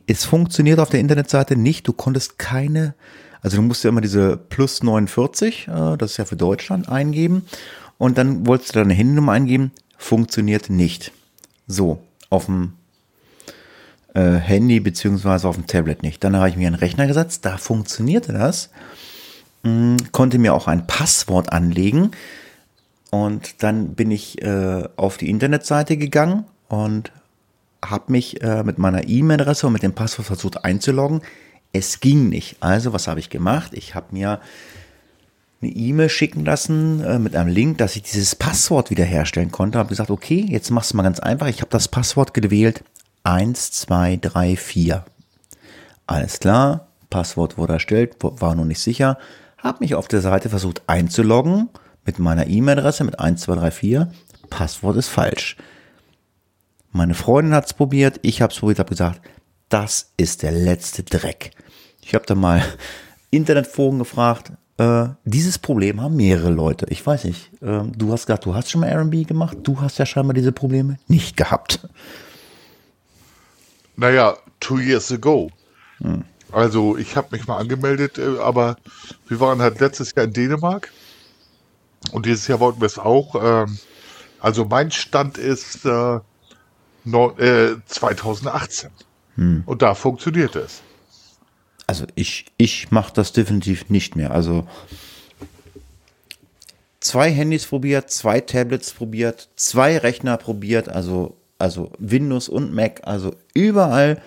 es 0.06 0.25
funktioniert 0.25 0.78
auf 0.78 0.90
der 0.90 1.00
Internetseite 1.00 1.56
nicht. 1.56 1.87
Du 1.87 1.92
konntest 1.92 2.38
keine, 2.38 2.94
also 3.42 3.56
du 3.56 3.62
musst 3.62 3.85
ja 3.85 3.90
immer 3.90 4.00
diese 4.00 4.37
plus 4.37 4.82
49, 4.82 5.68
äh, 5.68 5.97
das 5.97 6.12
ist 6.12 6.16
ja 6.16 6.25
für 6.25 6.37
Deutschland, 6.37 6.88
eingeben. 6.88 7.44
Und 7.99 8.16
dann 8.16 8.47
wolltest 8.47 8.75
du 8.75 8.80
deine 8.80 8.94
Handynummer 8.94 9.32
eingeben. 9.32 9.73
Funktioniert 9.97 10.70
nicht. 10.70 11.12
So, 11.66 12.00
auf 12.30 12.47
dem 12.47 12.75
äh, 14.14 14.37
Handy 14.37 14.80
beziehungsweise 14.80 15.49
auf 15.49 15.56
dem 15.56 15.66
Tablet 15.66 16.02
nicht. 16.02 16.23
Dann 16.25 16.37
habe 16.37 16.49
ich 16.49 16.56
mir 16.56 16.66
einen 16.66 16.76
Rechner 16.76 17.06
gesetzt, 17.06 17.44
da 17.44 17.56
funktionierte 17.58 18.32
das. 18.32 18.70
Mm, 19.64 19.97
konnte 20.12 20.38
mir 20.38 20.54
auch 20.54 20.68
ein 20.68 20.87
Passwort 20.87 21.52
anlegen. 21.52 22.12
Und 23.11 23.62
dann 23.62 23.95
bin 23.95 24.11
ich 24.11 24.43
äh, 24.43 24.85
auf 24.97 25.17
die 25.17 25.31
Internetseite 25.31 25.97
gegangen 25.97 26.45
und 26.69 27.11
habe 27.85 28.12
mich 28.12 28.43
äh, 28.43 28.62
mit 28.65 28.79
meiner 28.79 29.09
E-Mail-Adresse 29.09 29.67
und 29.67 29.73
mit 29.73 29.83
dem 29.83 29.95
Passwort 29.95 30.27
versucht 30.27 30.65
einzuloggen. 30.65 31.23
Es 31.73 32.00
ging 32.00 32.29
nicht. 32.29 32.57
Also 32.61 32.93
was 32.93 33.09
habe 33.09 33.21
ich 33.21 33.31
gemacht? 33.31 33.73
Ich 33.75 33.95
habe 33.95 34.07
mir 34.11 34.41
eine 35.61 35.71
E-Mail 35.71 36.09
schicken 36.09 36.45
lassen 36.45 37.03
äh, 37.03 37.19
mit 37.19 37.35
einem 37.35 37.49
Link, 37.49 37.79
dass 37.79 37.97
ich 37.97 38.03
dieses 38.03 38.35
Passwort 38.35 38.91
wiederherstellen 38.91 39.50
konnte. 39.50 39.79
Habe 39.79 39.88
gesagt, 39.88 40.11
okay, 40.11 40.45
jetzt 40.49 40.71
machst 40.71 40.93
du 40.93 40.97
mal 40.97 41.03
ganz 41.03 41.21
einfach. 41.21 41.47
Ich 41.47 41.61
habe 41.61 41.71
das 41.71 41.88
Passwort 41.88 42.35
gewählt. 42.35 42.85
1, 43.25 43.73
2, 43.73 44.19
3, 44.21 44.57
4. 44.57 45.05
Alles 46.07 46.41
klar. 46.41 46.88
Passwort 47.11 47.57
wurde 47.57 47.75
erstellt, 47.75 48.17
war 48.21 48.55
noch 48.55 48.65
nicht 48.65 48.81
sicher. 48.81 49.19
Habe 49.57 49.79
mich 49.81 49.95
auf 49.95 50.09
der 50.09 50.21
Seite 50.21 50.50
versucht 50.50 50.83
einzuloggen 50.87 51.71
mit 52.09 52.19
meiner 52.19 52.47
E-Mail-Adresse 52.47 53.05
mit 53.05 53.21
1, 53.21 53.43
2, 53.43 53.55
3, 53.57 53.71
4. 53.71 54.12
Passwort 54.49 54.97
ist 54.97 55.09
falsch. 55.09 55.57
Meine 56.91 57.15
Freundin 57.15 57.55
hat 57.55 57.67
es 57.67 57.75
probiert, 57.75 58.19
ich 58.23 58.41
habe 58.41 58.53
es 58.53 58.59
probiert, 58.59 58.79
habe 58.79 58.88
gesagt, 58.88 59.21
das 59.69 60.12
ist 60.17 60.43
der 60.43 60.53
letzte 60.53 61.03
Dreck. 61.03 61.50
Ich 62.00 62.15
habe 62.15 62.25
dann 62.25 62.41
mal 62.41 62.65
Internetforen 63.31 63.99
gefragt. 63.99 64.53
Äh, 64.79 65.09
dieses 65.25 65.59
Problem 65.59 66.00
haben 66.00 66.17
mehrere 66.17 66.50
Leute. 66.50 66.87
Ich 66.88 67.07
weiß 67.07 67.25
nicht. 67.25 67.53
Äh, 67.61 67.83
du 67.95 68.11
hast 68.11 68.27
gesagt, 68.27 68.47
du 68.47 68.55
hast 68.55 68.71
schon 68.71 68.81
mal 68.81 68.87
R&B 68.87 69.25
gemacht. 69.25 69.59
Du 69.62 69.79
hast 69.81 69.99
ja 69.99 70.07
scheinbar 70.07 70.33
diese 70.33 70.53
Probleme 70.53 70.99
nicht 71.09 71.37
gehabt. 71.37 71.87
Naja, 73.97 74.37
two 74.61 74.79
years 74.79 75.12
ago. 75.12 75.50
Also 76.53 76.97
ich 76.97 77.17
habe 77.17 77.29
mich 77.33 77.47
mal 77.47 77.59
angemeldet, 77.59 78.17
äh, 78.17 78.38
aber 78.41 78.77
wir 79.27 79.41
waren 79.41 79.61
halt 79.61 79.79
letztes 79.81 80.15
Jahr 80.15 80.25
in 80.25 80.33
Dänemark 80.33 80.91
und 82.12 82.26
dieses 82.26 82.47
Jahr 82.49 82.61
wollten 82.61 82.81
wir 82.81 82.87
es 82.87 82.99
auch. 82.99 83.35
Ähm, 83.40 83.78
also 84.40 84.64
mein 84.64 84.90
Stand 84.90 85.38
ist 85.38 85.85
äh, 85.85 86.21
no, 87.05 87.31
äh, 87.38 87.76
2018 87.87 88.90
Hm. 89.38 89.62
und 89.67 89.83
da 89.83 89.95
funktioniert 89.95 90.57
es. 90.57 90.83
Also 91.87 92.07
ich, 92.17 92.47
ich 92.59 92.90
mache 92.90 93.12
das 93.14 93.33
definitiv 93.33 93.88
nicht 93.88 94.17
mehr. 94.17 94.33
Also 94.33 94.67
zwei 97.00 97.31
Handys 97.31 97.64
probiert, 97.67 98.11
zwei 98.11 98.40
Tablets 98.40 98.93
probiert, 98.93 99.49
zwei 99.55 99.97
Rechner 99.97 100.37
probiert, 100.37 100.88
also, 100.88 101.37
also 101.59 101.93
Windows 101.99 102.49
und 102.49 102.75
Mac, 102.75 103.02
also 103.05 103.35
überall. 103.55 104.21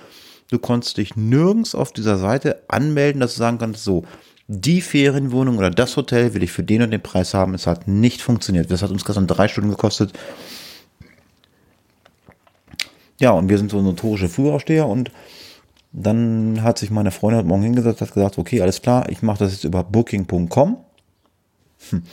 Du 0.50 0.60
konntest 0.60 0.98
dich 0.98 1.16
nirgends 1.16 1.75
auf 1.75 1.92
dieser 1.92 2.18
Seite 2.18 2.63
anmelden, 2.68 3.22
dass 3.22 3.34
du 3.34 3.40
sagen 3.40 3.58
kannst, 3.58 3.84
so, 3.84 4.04
die 4.53 4.81
Ferienwohnung 4.81 5.58
oder 5.58 5.70
das 5.70 5.96
Hotel 5.96 6.34
will 6.34 6.43
ich 6.43 6.51
für 6.51 6.63
den 6.63 6.81
und 6.81 6.91
den 6.91 7.01
Preis 7.01 7.34
haben. 7.34 7.53
Es 7.53 7.67
hat 7.67 7.88
nicht 7.88 8.22
funktioniert. 8.22 8.70
Das 8.70 8.81
hat 8.81 8.91
uns 8.91 9.05
gestern 9.05 9.25
drei 9.25 9.48
Stunden 9.48 9.70
gekostet. 9.70 10.12
Ja, 13.17 13.31
und 13.31 13.48
wir 13.48 13.58
sind 13.58 13.72
so 13.72 13.81
notorische 13.81 14.27
Frühaufsteher 14.27 14.88
und 14.88 15.10
dann 15.93 16.63
hat 16.63 16.79
sich 16.79 16.91
meine 16.91 17.12
Freundin 17.12 17.39
heute 17.39 17.48
Morgen 17.48 17.63
hingesetzt, 17.63 18.01
hat 18.01 18.13
gesagt, 18.13 18.38
okay, 18.38 18.62
alles 18.62 18.81
klar, 18.81 19.08
ich 19.10 19.22
mache 19.22 19.39
das 19.39 19.53
jetzt 19.53 19.63
über 19.63 19.84
booking.com. 19.86 20.77
Hm. 21.89 22.03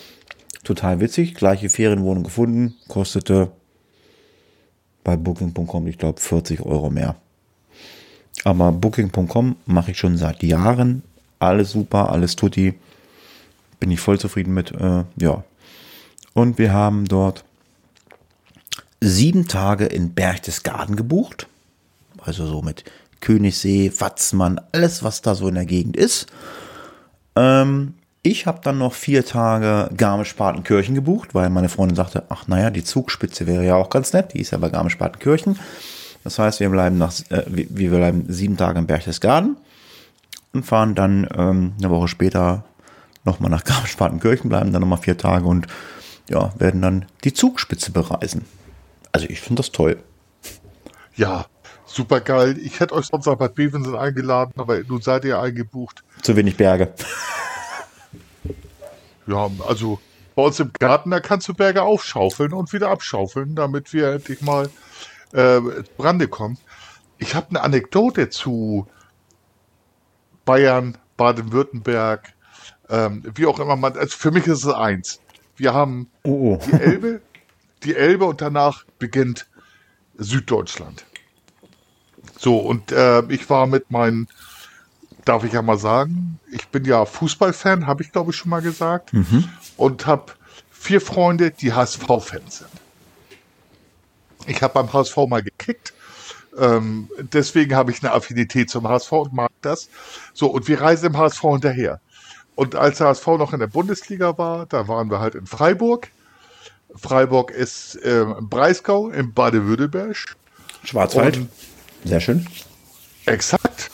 Total 0.62 1.00
witzig, 1.00 1.34
gleiche 1.34 1.70
Ferienwohnung 1.70 2.22
gefunden, 2.22 2.74
kostete 2.86 3.50
bei 5.02 5.16
booking.com, 5.16 5.86
ich 5.88 5.98
glaube, 5.98 6.20
40 6.20 6.60
Euro 6.60 6.90
mehr. 6.90 7.16
Aber 8.44 8.70
booking.com 8.70 9.56
mache 9.66 9.90
ich 9.92 9.98
schon 9.98 10.16
seit 10.16 10.42
Jahren. 10.42 11.02
Alles 11.38 11.72
super, 11.72 12.10
alles 12.10 12.36
tutti. 12.36 12.74
Bin 13.80 13.90
ich 13.90 14.00
voll 14.00 14.18
zufrieden 14.18 14.54
mit, 14.54 14.72
äh, 14.72 15.04
ja. 15.16 15.44
Und 16.34 16.58
wir 16.58 16.72
haben 16.72 17.04
dort 17.06 17.44
sieben 19.00 19.46
Tage 19.46 19.86
in 19.86 20.14
Berchtesgaden 20.14 20.96
gebucht. 20.96 21.46
Also 22.20 22.46
so 22.46 22.62
mit 22.62 22.84
Königssee, 23.20 23.92
Watzmann, 23.98 24.60
alles, 24.72 25.02
was 25.02 25.22
da 25.22 25.34
so 25.34 25.48
in 25.48 25.54
der 25.54 25.66
Gegend 25.66 25.96
ist. 25.96 26.26
Ähm, 27.36 27.94
ich 28.22 28.46
habe 28.46 28.60
dann 28.62 28.78
noch 28.78 28.94
vier 28.94 29.24
Tage 29.24 29.90
Garmisch-Partenkirchen 29.96 30.94
gebucht, 30.94 31.34
weil 31.34 31.50
meine 31.50 31.68
Freundin 31.68 31.96
sagte, 31.96 32.24
ach 32.28 32.48
naja, 32.48 32.70
die 32.70 32.84
Zugspitze 32.84 33.46
wäre 33.46 33.64
ja 33.64 33.76
auch 33.76 33.90
ganz 33.90 34.12
nett, 34.12 34.34
die 34.34 34.40
ist 34.40 34.50
ja 34.50 34.58
bei 34.58 34.68
Garmisch-Partenkirchen. 34.68 35.58
Das 36.24 36.38
heißt, 36.38 36.60
wir 36.60 36.68
bleiben, 36.68 36.98
nach, 36.98 37.12
äh, 37.30 37.44
wir 37.46 37.90
bleiben 37.90 38.24
sieben 38.28 38.56
Tage 38.56 38.80
in 38.80 38.86
Berchtesgaden 38.86 39.56
und 40.58 40.64
fahren 40.64 40.94
dann 40.94 41.28
ähm, 41.34 41.72
eine 41.78 41.90
Woche 41.90 42.08
später 42.08 42.64
nochmal 43.24 43.50
nach 43.50 43.64
Garmisch-Partenkirchen, 43.64 44.48
bleiben 44.48 44.72
dann 44.72 44.80
nochmal 44.80 44.98
vier 44.98 45.16
Tage 45.16 45.44
und 45.44 45.66
ja, 46.28 46.52
werden 46.58 46.82
dann 46.82 47.06
die 47.24 47.32
Zugspitze 47.32 47.92
bereisen. 47.92 48.44
Also 49.12 49.26
ich 49.28 49.40
finde 49.40 49.60
das 49.60 49.72
toll. 49.72 50.02
Ja, 51.14 51.46
super 51.86 52.20
geil. 52.20 52.58
Ich 52.58 52.80
hätte 52.80 52.94
euch 52.94 53.06
sonst 53.06 53.26
nach 53.26 53.36
Bad 53.36 53.54
Bevensen 53.54 53.96
eingeladen, 53.96 54.52
aber 54.56 54.78
nun 54.80 55.00
seid 55.00 55.24
ihr 55.24 55.40
eingebucht. 55.40 56.02
Zu 56.22 56.36
wenig 56.36 56.56
Berge. 56.56 56.92
Ja, 59.30 59.50
also 59.68 60.00
bei 60.34 60.42
uns 60.42 60.58
im 60.58 60.70
Garten, 60.78 61.10
da 61.10 61.20
kannst 61.20 61.46
du 61.48 61.52
Berge 61.52 61.82
aufschaufeln 61.82 62.54
und 62.54 62.72
wieder 62.72 62.88
abschaufeln, 62.88 63.54
damit 63.54 63.92
wir 63.92 64.12
endlich 64.12 64.40
mal 64.40 64.70
äh, 65.34 65.60
Brande 65.98 66.28
kommen. 66.28 66.56
Ich 67.18 67.34
habe 67.34 67.50
eine 67.50 67.60
Anekdote 67.60 68.30
zu 68.30 68.86
Bayern, 70.48 70.96
Baden-Württemberg, 71.18 72.32
ähm, 72.88 73.22
wie 73.34 73.44
auch 73.44 73.60
immer 73.60 73.76
man. 73.76 73.98
Also 73.98 74.16
für 74.16 74.30
mich 74.30 74.46
ist 74.46 74.64
es 74.64 74.72
eins. 74.72 75.20
Wir 75.56 75.74
haben 75.74 76.08
Oh, 76.24 76.54
oh. 76.58 76.60
die 76.66 76.72
Elbe, 76.72 77.20
die 77.82 77.94
Elbe 77.94 78.24
und 78.24 78.40
danach 78.40 78.84
beginnt 78.98 79.46
Süddeutschland. 80.16 81.04
So, 82.38 82.56
und 82.56 82.92
äh, 82.92 83.22
ich 83.28 83.50
war 83.50 83.66
mit 83.66 83.90
meinen, 83.90 84.26
darf 85.26 85.44
ich 85.44 85.52
ja 85.52 85.60
mal 85.60 85.76
sagen, 85.76 86.40
ich 86.50 86.66
bin 86.68 86.86
ja 86.86 87.04
Fußballfan, 87.04 87.86
habe 87.86 88.02
ich 88.02 88.10
glaube 88.12 88.30
ich 88.30 88.36
schon 88.38 88.48
mal 88.50 88.62
gesagt, 88.62 89.12
und 89.76 90.06
habe 90.06 90.32
vier 90.70 91.02
Freunde, 91.02 91.50
die 91.50 91.74
HSV-Fans 91.74 92.58
sind. 92.60 92.70
Ich 94.46 94.62
habe 94.62 94.72
beim 94.72 94.90
HSV 94.94 95.14
mal 95.28 95.42
gekickt, 95.42 95.92
ähm, 96.60 97.08
deswegen 97.32 97.74
habe 97.74 97.90
ich 97.92 98.02
eine 98.02 98.12
Affinität 98.12 98.70
zum 98.70 98.88
HSV 98.88 99.12
und 99.12 99.32
mag 99.32 99.50
das. 99.62 99.88
So, 100.34 100.48
und 100.48 100.68
wir 100.68 100.80
reisen 100.80 101.04
dem 101.12 101.16
HSV 101.18 101.40
hinterher. 101.42 102.00
Und 102.54 102.74
als 102.74 102.98
der 102.98 103.08
HSV 103.08 103.26
noch 103.26 103.52
in 103.52 103.60
der 103.60 103.66
Bundesliga 103.68 104.36
war, 104.38 104.66
da 104.66 104.88
waren 104.88 105.10
wir 105.10 105.20
halt 105.20 105.34
in 105.34 105.46
Freiburg. 105.46 106.08
Freiburg 106.94 107.50
ist 107.50 107.98
ähm, 108.02 108.34
im 108.38 108.48
Breisgau, 108.48 109.10
im 109.10 109.32
Baden-Württemberg. 109.32 110.16
Schwarzwald. 110.84 111.36
Und- 111.36 111.48
Sehr 112.04 112.20
schön. 112.20 112.46
Exakt. 113.26 113.90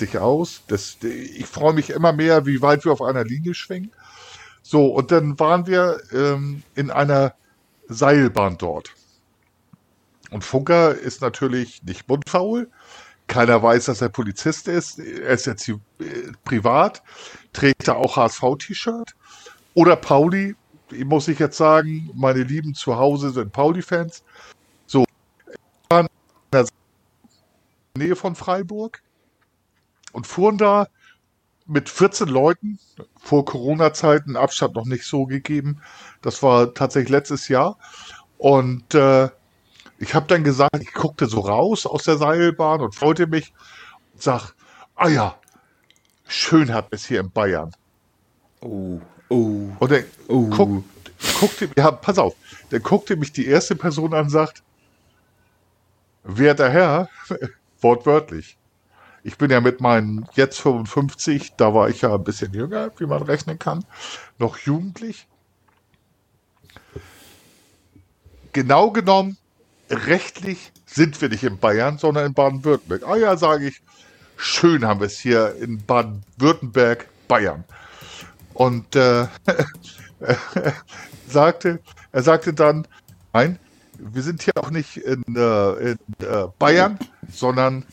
Dich 0.00 0.16
aus. 0.18 0.62
Das, 0.68 0.96
ich 1.02 1.46
freue 1.46 1.72
mich 1.72 1.90
immer 1.90 2.12
mehr, 2.12 2.46
wie 2.46 2.62
weit 2.62 2.84
wir 2.84 2.92
auf 2.92 3.02
einer 3.02 3.24
Linie 3.24 3.54
schwingen. 3.54 3.90
So, 4.62 4.86
und 4.86 5.10
dann 5.10 5.38
waren 5.40 5.66
wir 5.66 6.00
ähm, 6.12 6.62
in 6.76 6.90
einer 6.92 7.34
Seilbahn 7.88 8.58
dort. 8.58 8.90
Und 10.30 10.44
Funker 10.44 10.94
ist 10.94 11.20
natürlich 11.20 11.82
nicht 11.82 12.08
mundfaul. 12.08 12.70
Keiner 13.26 13.62
weiß, 13.62 13.86
dass 13.86 14.00
er 14.00 14.08
Polizist 14.08 14.68
ist. 14.68 14.98
Er 14.98 15.30
ist 15.30 15.46
jetzt 15.46 15.68
äh, 15.68 15.74
privat, 16.44 17.02
trägt 17.52 17.88
er 17.88 17.96
auch 17.96 18.16
HSV-T-Shirt. 18.16 19.14
Oder 19.74 19.96
Pauli, 19.96 20.56
muss 21.04 21.28
ich 21.28 21.38
jetzt 21.38 21.56
sagen, 21.56 22.10
meine 22.14 22.42
Lieben 22.42 22.74
zu 22.74 22.96
Hause 22.96 23.30
sind 23.30 23.52
Pauli-Fans. 23.52 24.24
So, 24.86 25.04
in 25.90 26.06
der 26.52 26.66
Nähe 27.96 28.16
von 28.16 28.34
Freiburg 28.34 29.02
und 30.12 30.26
fuhren 30.26 30.56
da 30.56 30.88
mit 31.66 31.90
14 31.90 32.28
Leuten, 32.28 32.78
vor 33.20 33.44
Corona-Zeiten, 33.44 34.36
Abstand 34.36 34.74
noch 34.74 34.86
nicht 34.86 35.04
so 35.04 35.26
gegeben. 35.26 35.82
Das 36.22 36.42
war 36.42 36.72
tatsächlich 36.72 37.10
letztes 37.10 37.48
Jahr. 37.48 37.78
Und 38.38 38.94
äh, 38.94 39.28
ich 39.98 40.14
habe 40.14 40.26
dann 40.26 40.44
gesagt, 40.44 40.76
ich 40.80 40.92
guckte 40.92 41.26
so 41.26 41.40
raus 41.40 41.86
aus 41.86 42.04
der 42.04 42.18
Seilbahn 42.18 42.80
und 42.80 42.94
freute 42.94 43.26
mich 43.26 43.52
und 44.14 44.22
sag, 44.22 44.54
ah 44.94 45.08
ja, 45.08 45.38
schön 46.26 46.72
hat 46.72 46.88
es 46.90 47.06
hier 47.06 47.20
in 47.20 47.30
Bayern. 47.30 47.72
Oh, 48.60 49.00
oh. 49.28 49.70
Und 49.78 49.90
dann 49.90 50.04
Oh. 50.28 50.50
guck, 50.50 50.84
guckte, 51.40 51.70
ja, 51.76 51.90
pass 51.90 52.18
auf, 52.18 52.34
dann 52.70 52.82
guckte 52.82 53.16
mich 53.16 53.32
die 53.32 53.46
erste 53.46 53.74
Person 53.76 54.14
an 54.14 54.24
und 54.24 54.30
sagt, 54.30 54.62
werter 56.24 56.70
Herr, 56.70 57.08
wortwörtlich. 57.80 58.56
Ich 59.24 59.36
bin 59.38 59.50
ja 59.50 59.60
mit 59.60 59.80
meinen 59.80 60.28
jetzt 60.34 60.60
55, 60.60 61.54
da 61.56 61.74
war 61.74 61.88
ich 61.88 62.02
ja 62.02 62.14
ein 62.14 62.24
bisschen 62.24 62.52
jünger, 62.52 62.90
wie 62.98 63.06
man 63.06 63.22
rechnen 63.22 63.58
kann, 63.58 63.84
noch 64.38 64.58
jugendlich. 64.58 65.26
Genau 68.52 68.90
genommen, 68.90 69.37
rechtlich 69.90 70.72
sind 70.86 71.20
wir 71.20 71.28
nicht 71.28 71.44
in 71.44 71.58
Bayern, 71.58 71.98
sondern 71.98 72.26
in 72.26 72.34
Baden-Württemberg. 72.34 73.02
Ah 73.06 73.16
ja, 73.16 73.36
sage 73.36 73.68
ich, 73.68 73.80
schön 74.36 74.86
haben 74.86 75.00
wir 75.00 75.06
es 75.06 75.18
hier 75.18 75.54
in 75.56 75.84
Baden-Württemberg, 75.84 77.08
Bayern. 77.28 77.64
Und 78.54 78.96
äh, 78.96 79.26
sagte, 81.28 81.80
er 82.12 82.22
sagte 82.22 82.52
dann, 82.52 82.86
nein, 83.32 83.58
wir 83.98 84.22
sind 84.22 84.42
hier 84.42 84.56
auch 84.56 84.70
nicht 84.70 84.96
in, 84.96 85.22
äh, 85.36 85.70
in 85.90 85.98
äh, 86.20 86.46
Bayern, 86.58 86.98
sondern 87.30 87.84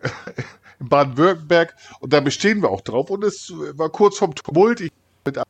in 0.80 0.88
Baden-Württemberg 0.88 1.74
und 2.00 2.12
da 2.12 2.20
bestehen 2.20 2.62
wir 2.62 2.70
auch 2.70 2.82
drauf. 2.82 3.10
Und 3.10 3.24
es 3.24 3.52
war 3.52 3.88
kurz 3.88 4.18
vorm 4.18 4.34
Tumult, 4.34 4.80
ich 4.80 4.92
mit 5.24 5.38
einem 5.38 5.44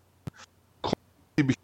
die 1.38 1.44
mich 1.44 1.56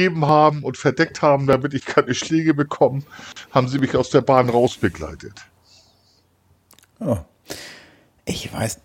gegeben 0.00 0.26
haben 0.26 0.62
und 0.62 0.78
verdeckt 0.78 1.20
haben, 1.20 1.46
damit 1.46 1.74
ich 1.74 1.84
keine 1.84 2.14
Schläge 2.14 2.54
bekomme, 2.54 3.02
haben 3.50 3.68
sie 3.68 3.78
mich 3.78 3.94
aus 3.96 4.08
der 4.10 4.22
Bahn 4.22 4.48
rausbegleitet. 4.48 5.34
Oh. 7.00 7.18
Ich 8.24 8.52
weiß, 8.52 8.80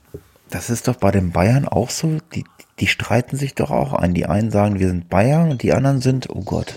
das 0.49 0.69
ist 0.69 0.87
doch 0.87 0.95
bei 0.95 1.11
den 1.11 1.31
Bayern 1.31 1.67
auch 1.67 1.89
so. 1.89 2.19
Die, 2.33 2.43
die 2.79 2.87
streiten 2.87 3.37
sich 3.37 3.55
doch 3.55 3.71
auch 3.71 3.93
ein. 3.93 4.13
Die 4.13 4.25
einen 4.25 4.51
sagen, 4.51 4.79
wir 4.79 4.87
sind 4.87 5.09
Bayern 5.09 5.51
und 5.51 5.63
die 5.63 5.71
anderen 5.71 6.01
sind, 6.01 6.29
oh 6.29 6.41
Gott. 6.41 6.75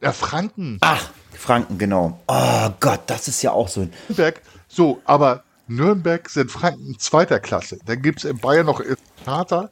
Der 0.00 0.12
Franken, 0.12 0.78
Ach, 0.80 1.10
Franken, 1.32 1.76
genau. 1.76 2.20
Oh 2.26 2.70
Gott, 2.80 3.02
das 3.06 3.28
ist 3.28 3.42
ja 3.42 3.52
auch 3.52 3.68
so. 3.68 3.88
Nürnberg, 4.08 4.40
so, 4.68 5.00
aber 5.04 5.44
Nürnberg 5.66 6.28
sind 6.30 6.50
Franken 6.50 6.98
zweiter 6.98 7.40
Klasse. 7.40 7.78
Dann 7.84 8.00
gibt 8.00 8.20
es 8.20 8.30
in 8.30 8.38
Bayern 8.38 8.66
noch 8.66 8.82
Vater, 9.24 9.70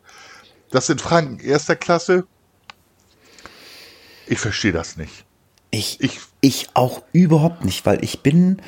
das 0.70 0.86
sind 0.86 1.00
Franken 1.00 1.38
erster 1.38 1.76
Klasse. 1.76 2.26
Ich 4.26 4.38
verstehe 4.38 4.72
das 4.72 4.96
nicht. 4.96 5.24
Ich, 5.70 6.00
Ich- 6.00 6.20
ich 6.40 6.68
auch 6.74 7.02
überhaupt 7.12 7.64
nicht, 7.64 7.84
weil 7.86 8.02
ich 8.04 8.20
bin 8.22 8.60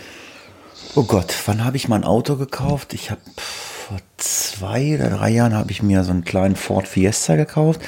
Oh 0.97 1.03
Gott, 1.05 1.35
wann 1.47 1.65
habe 1.65 1.77
ich 1.77 1.89
mein 1.89 2.05
Auto 2.05 2.37
gekauft? 2.37 2.93
Ich 2.95 3.11
habe 3.11 3.21
vor 3.37 3.99
zwei 4.17 4.95
oder 4.95 5.11
drei 5.11 5.31
Jahren 5.31 5.55
habe 5.55 5.71
ich 5.73 5.83
mir 5.83 6.05
so 6.05 6.13
einen 6.13 6.25
kleinen 6.25 6.55
Ford 6.57 6.87
Fiesta 6.87 7.35
gekauft 7.37 7.81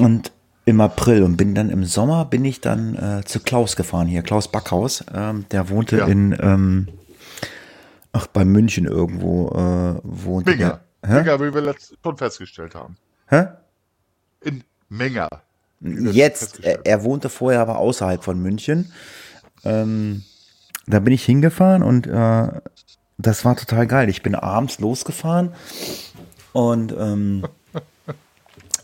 und 0.00 0.32
im 0.64 0.80
April 0.80 1.22
und 1.22 1.36
bin 1.36 1.54
dann 1.54 1.68
im 1.70 1.84
Sommer 1.84 2.24
bin 2.24 2.44
ich 2.46 2.60
dann 2.62 2.94
äh, 2.96 3.24
zu 3.24 3.40
Klaus 3.40 3.76
gefahren 3.76 4.06
hier, 4.06 4.22
Klaus 4.22 4.48
Backhaus. 4.50 5.04
Ähm, 5.12 5.44
der 5.50 5.68
wohnte 5.68 5.98
Ja. 5.98 6.06
in 6.06 6.34
ähm, 6.40 6.88
ach 8.12 8.26
bei 8.28 8.44
München 8.46 8.86
irgendwo 8.86 9.48
äh, 9.50 10.00
wohnte 10.04 10.52
Menger. 10.52 10.80
der. 11.06 11.40
Wie 11.40 11.52
wir 11.52 11.60
letzt 11.60 11.96
schon 12.02 12.16
festgestellt 12.16 12.74
haben. 12.74 12.96
Hä? 13.28 13.46
In 14.40 14.64
Menger. 14.88 15.28
Jetzt, 15.84 16.14
er, 16.14 16.30
festgestellt. 16.30 16.80
er 16.84 17.04
wohnte 17.04 17.28
vorher 17.28 17.60
aber 17.60 17.78
außerhalb 17.78 18.24
von 18.24 18.40
München. 18.40 18.92
Ähm, 19.64 20.22
da 20.86 20.98
bin 20.98 21.12
ich 21.12 21.24
hingefahren 21.24 21.82
und 21.82 22.06
äh, 22.06 22.48
das 23.18 23.44
war 23.44 23.56
total 23.56 23.86
geil. 23.86 24.08
Ich 24.08 24.22
bin 24.22 24.34
abends 24.34 24.80
losgefahren 24.80 25.52
und 26.52 26.92
ähm, 26.98 27.46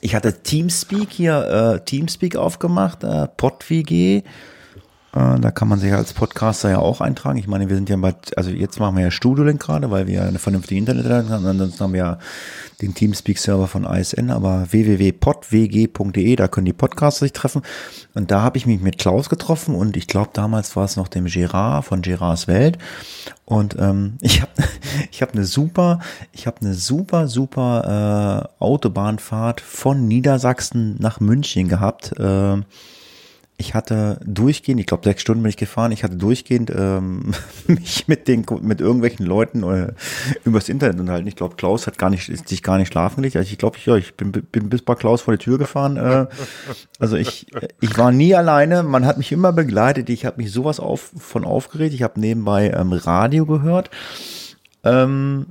ich 0.00 0.14
hatte 0.14 0.42
Teamspeak 0.42 1.10
hier, 1.10 1.80
äh, 1.80 1.84
Teamspeak 1.84 2.36
aufgemacht, 2.36 3.04
äh, 3.04 3.28
PodWG. 3.28 4.22
Äh, 5.12 5.40
da 5.40 5.50
kann 5.50 5.68
man 5.68 5.80
sich 5.80 5.92
als 5.92 6.12
Podcaster 6.12 6.70
ja 6.70 6.78
auch 6.78 7.00
eintragen. 7.00 7.38
Ich 7.38 7.48
meine, 7.48 7.68
wir 7.68 7.74
sind 7.74 7.88
ja 7.88 7.96
bei, 7.96 8.14
also 8.36 8.50
jetzt 8.50 8.78
machen 8.78 8.96
wir 8.96 9.04
ja 9.04 9.10
Studiolink 9.10 9.60
gerade, 9.60 9.90
weil 9.90 10.06
wir 10.06 10.14
ja 10.14 10.22
eine 10.22 10.38
vernünftige 10.38 10.78
Internetleitung 10.78 11.30
haben. 11.30 11.46
Ansonsten 11.46 11.80
haben 11.82 11.92
wir 11.92 11.98
ja 11.98 12.18
den 12.80 12.94
Teamspeak-Server 12.94 13.66
von 13.66 13.84
ISN, 13.84 14.30
aber 14.30 14.66
www.podwg.de, 14.70 16.36
da 16.36 16.48
können 16.48 16.64
die 16.64 16.72
Podcaster 16.72 17.24
sich 17.24 17.32
treffen. 17.32 17.62
Und 18.14 18.30
da 18.30 18.42
habe 18.42 18.56
ich 18.56 18.66
mich 18.66 18.80
mit 18.80 18.98
Klaus 18.98 19.28
getroffen 19.28 19.74
und 19.74 19.96
ich 19.96 20.06
glaube, 20.06 20.30
damals 20.32 20.76
war 20.76 20.84
es 20.84 20.96
noch 20.96 21.08
dem 21.08 21.26
Gerard 21.26 21.84
von 21.84 22.02
Gerards 22.02 22.46
Welt. 22.46 22.78
Und 23.44 23.76
ähm, 23.80 24.16
ich 24.20 24.42
habe 24.42 24.52
ich 25.10 25.22
hab 25.22 25.32
eine 25.32 25.44
super, 25.44 25.98
ich 26.32 26.46
habe 26.46 26.60
eine 26.60 26.74
super, 26.74 27.26
super 27.26 28.48
äh, 28.60 28.62
Autobahnfahrt 28.64 29.60
von 29.60 30.06
Niedersachsen 30.06 30.96
nach 31.00 31.18
München 31.18 31.68
gehabt. 31.68 32.12
Äh, 32.18 32.58
ich 33.60 33.74
hatte 33.74 34.18
durchgehend, 34.24 34.80
ich 34.80 34.86
glaube 34.86 35.04
sechs 35.04 35.20
Stunden 35.20 35.42
bin 35.42 35.50
ich 35.50 35.58
gefahren, 35.58 35.92
ich 35.92 36.02
hatte 36.02 36.16
durchgehend 36.16 36.72
ähm, 36.74 37.32
mich 37.66 38.08
mit 38.08 38.26
den 38.26 38.44
mit 38.62 38.80
irgendwelchen 38.80 39.26
Leuten 39.26 39.62
äh, 39.62 39.92
übers 40.44 40.68
Internet 40.68 40.98
unterhalten. 40.98 41.28
Ich 41.28 41.36
glaube, 41.36 41.56
Klaus 41.56 41.86
hat 41.86 41.98
gar 41.98 42.10
nicht 42.10 42.28
ist 42.28 42.48
sich 42.48 42.62
gar 42.62 42.78
nicht 42.78 42.88
schlafen 42.88 43.16
gelegt. 43.16 43.36
Also 43.36 43.50
ich 43.50 43.58
glaube, 43.58 43.76
ich, 43.76 43.86
ja, 43.86 43.96
ich 43.96 44.14
bin, 44.14 44.32
bin 44.32 44.70
bis 44.70 44.82
bei 44.82 44.94
Klaus 44.94 45.20
vor 45.20 45.36
die 45.36 45.44
Tür 45.44 45.58
gefahren. 45.58 45.98
Äh, 45.98 46.26
also 46.98 47.16
ich 47.16 47.46
ich 47.80 47.98
war 47.98 48.10
nie 48.10 48.34
alleine. 48.34 48.82
Man 48.82 49.04
hat 49.04 49.18
mich 49.18 49.30
immer 49.30 49.52
begleitet. 49.52 50.08
Ich 50.08 50.24
habe 50.24 50.38
mich 50.38 50.50
sowas 50.50 50.80
auf, 50.80 51.12
von 51.18 51.44
aufgeregt. 51.44 51.94
Ich 51.94 52.02
habe 52.02 52.18
nebenbei 52.18 52.70
ähm, 52.70 52.92
Radio 52.92 53.44
gehört. 53.44 53.90
Ähm, 54.84 55.46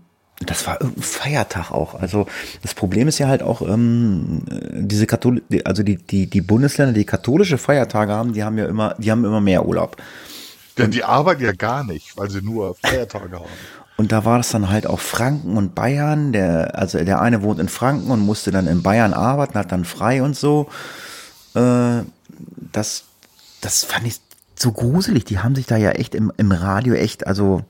das 0.45 0.65
war 0.65 0.79
irgendein 0.79 1.03
Feiertag 1.03 1.71
auch. 1.71 1.95
Also 1.95 2.25
das 2.61 2.73
Problem 2.73 3.07
ist 3.07 3.19
ja 3.19 3.27
halt 3.27 3.43
auch, 3.43 3.61
ähm, 3.61 4.41
diese 4.71 5.05
Kathol 5.05 5.41
also 5.65 5.83
die, 5.83 5.97
die, 5.97 6.27
die 6.27 6.41
Bundesländer, 6.41 6.93
die 6.93 7.05
katholische 7.05 7.57
Feiertage 7.57 8.13
haben, 8.13 8.33
die 8.33 8.43
haben 8.43 8.57
ja 8.57 8.65
immer, 8.65 8.95
die 8.97 9.11
haben 9.11 9.25
immer 9.25 9.41
mehr 9.41 9.65
Urlaub. 9.65 9.97
Denn 10.77 10.91
die 10.91 11.03
arbeiten 11.03 11.43
ja 11.43 11.51
gar 11.51 11.83
nicht, 11.83 12.15
weil 12.15 12.29
sie 12.29 12.41
nur 12.41 12.75
Feiertage 12.75 13.35
haben. 13.35 13.49
Und 13.97 14.13
da 14.13 14.23
war 14.23 14.37
das 14.37 14.49
dann 14.49 14.69
halt 14.69 14.87
auch 14.87 15.01
Franken 15.01 15.57
und 15.57 15.75
Bayern. 15.75 16.31
Der, 16.31 16.79
also 16.79 17.03
der 17.03 17.21
eine 17.21 17.43
wohnt 17.43 17.59
in 17.59 17.67
Franken 17.67 18.11
und 18.11 18.21
musste 18.21 18.49
dann 18.49 18.65
in 18.65 18.81
Bayern 18.81 19.13
arbeiten, 19.13 19.59
hat 19.59 19.73
dann 19.73 19.83
frei 19.83 20.23
und 20.23 20.37
so. 20.37 20.69
Äh, 21.53 22.03
das, 22.71 23.03
das 23.59 23.83
fand 23.83 24.07
ich 24.07 24.21
so 24.55 24.71
gruselig. 24.71 25.25
Die 25.25 25.39
haben 25.39 25.53
sich 25.53 25.65
da 25.65 25.75
ja 25.75 25.91
echt 25.91 26.15
im, 26.15 26.31
im 26.37 26.53
Radio 26.53 26.93
echt, 26.93 27.27
also 27.27 27.63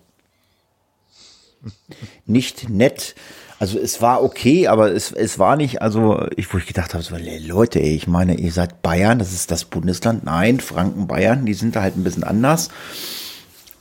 nicht 2.26 2.70
nett. 2.70 3.16
Also 3.60 3.78
es 3.78 4.02
war 4.02 4.24
okay, 4.24 4.68
aber 4.68 4.94
es, 4.94 5.12
es 5.12 5.38
war 5.38 5.58
nicht, 5.58 5.82
also 5.82 6.26
ich, 6.38 6.54
wo 6.54 6.58
ich 6.58 6.66
gedacht 6.66 6.94
habe, 6.94 7.04
so, 7.04 7.16
Leute, 7.18 7.82
ey, 7.82 7.94
ich 7.94 8.08
meine, 8.08 8.36
ihr 8.36 8.54
seid 8.54 8.82
Bayern, 8.82 9.20
das 9.20 9.34
ist 9.34 9.52
das 9.52 9.66
Bundesland. 9.66 10.24
Nein, 10.24 10.62
Franken, 10.62 11.08
Bayern, 11.08 11.46
die 11.46 11.54
sind 11.54 11.76
da 11.76 11.82
halt 11.82 11.98
ein 11.98 12.04
bisschen 12.04 12.24
anders. 12.24 12.70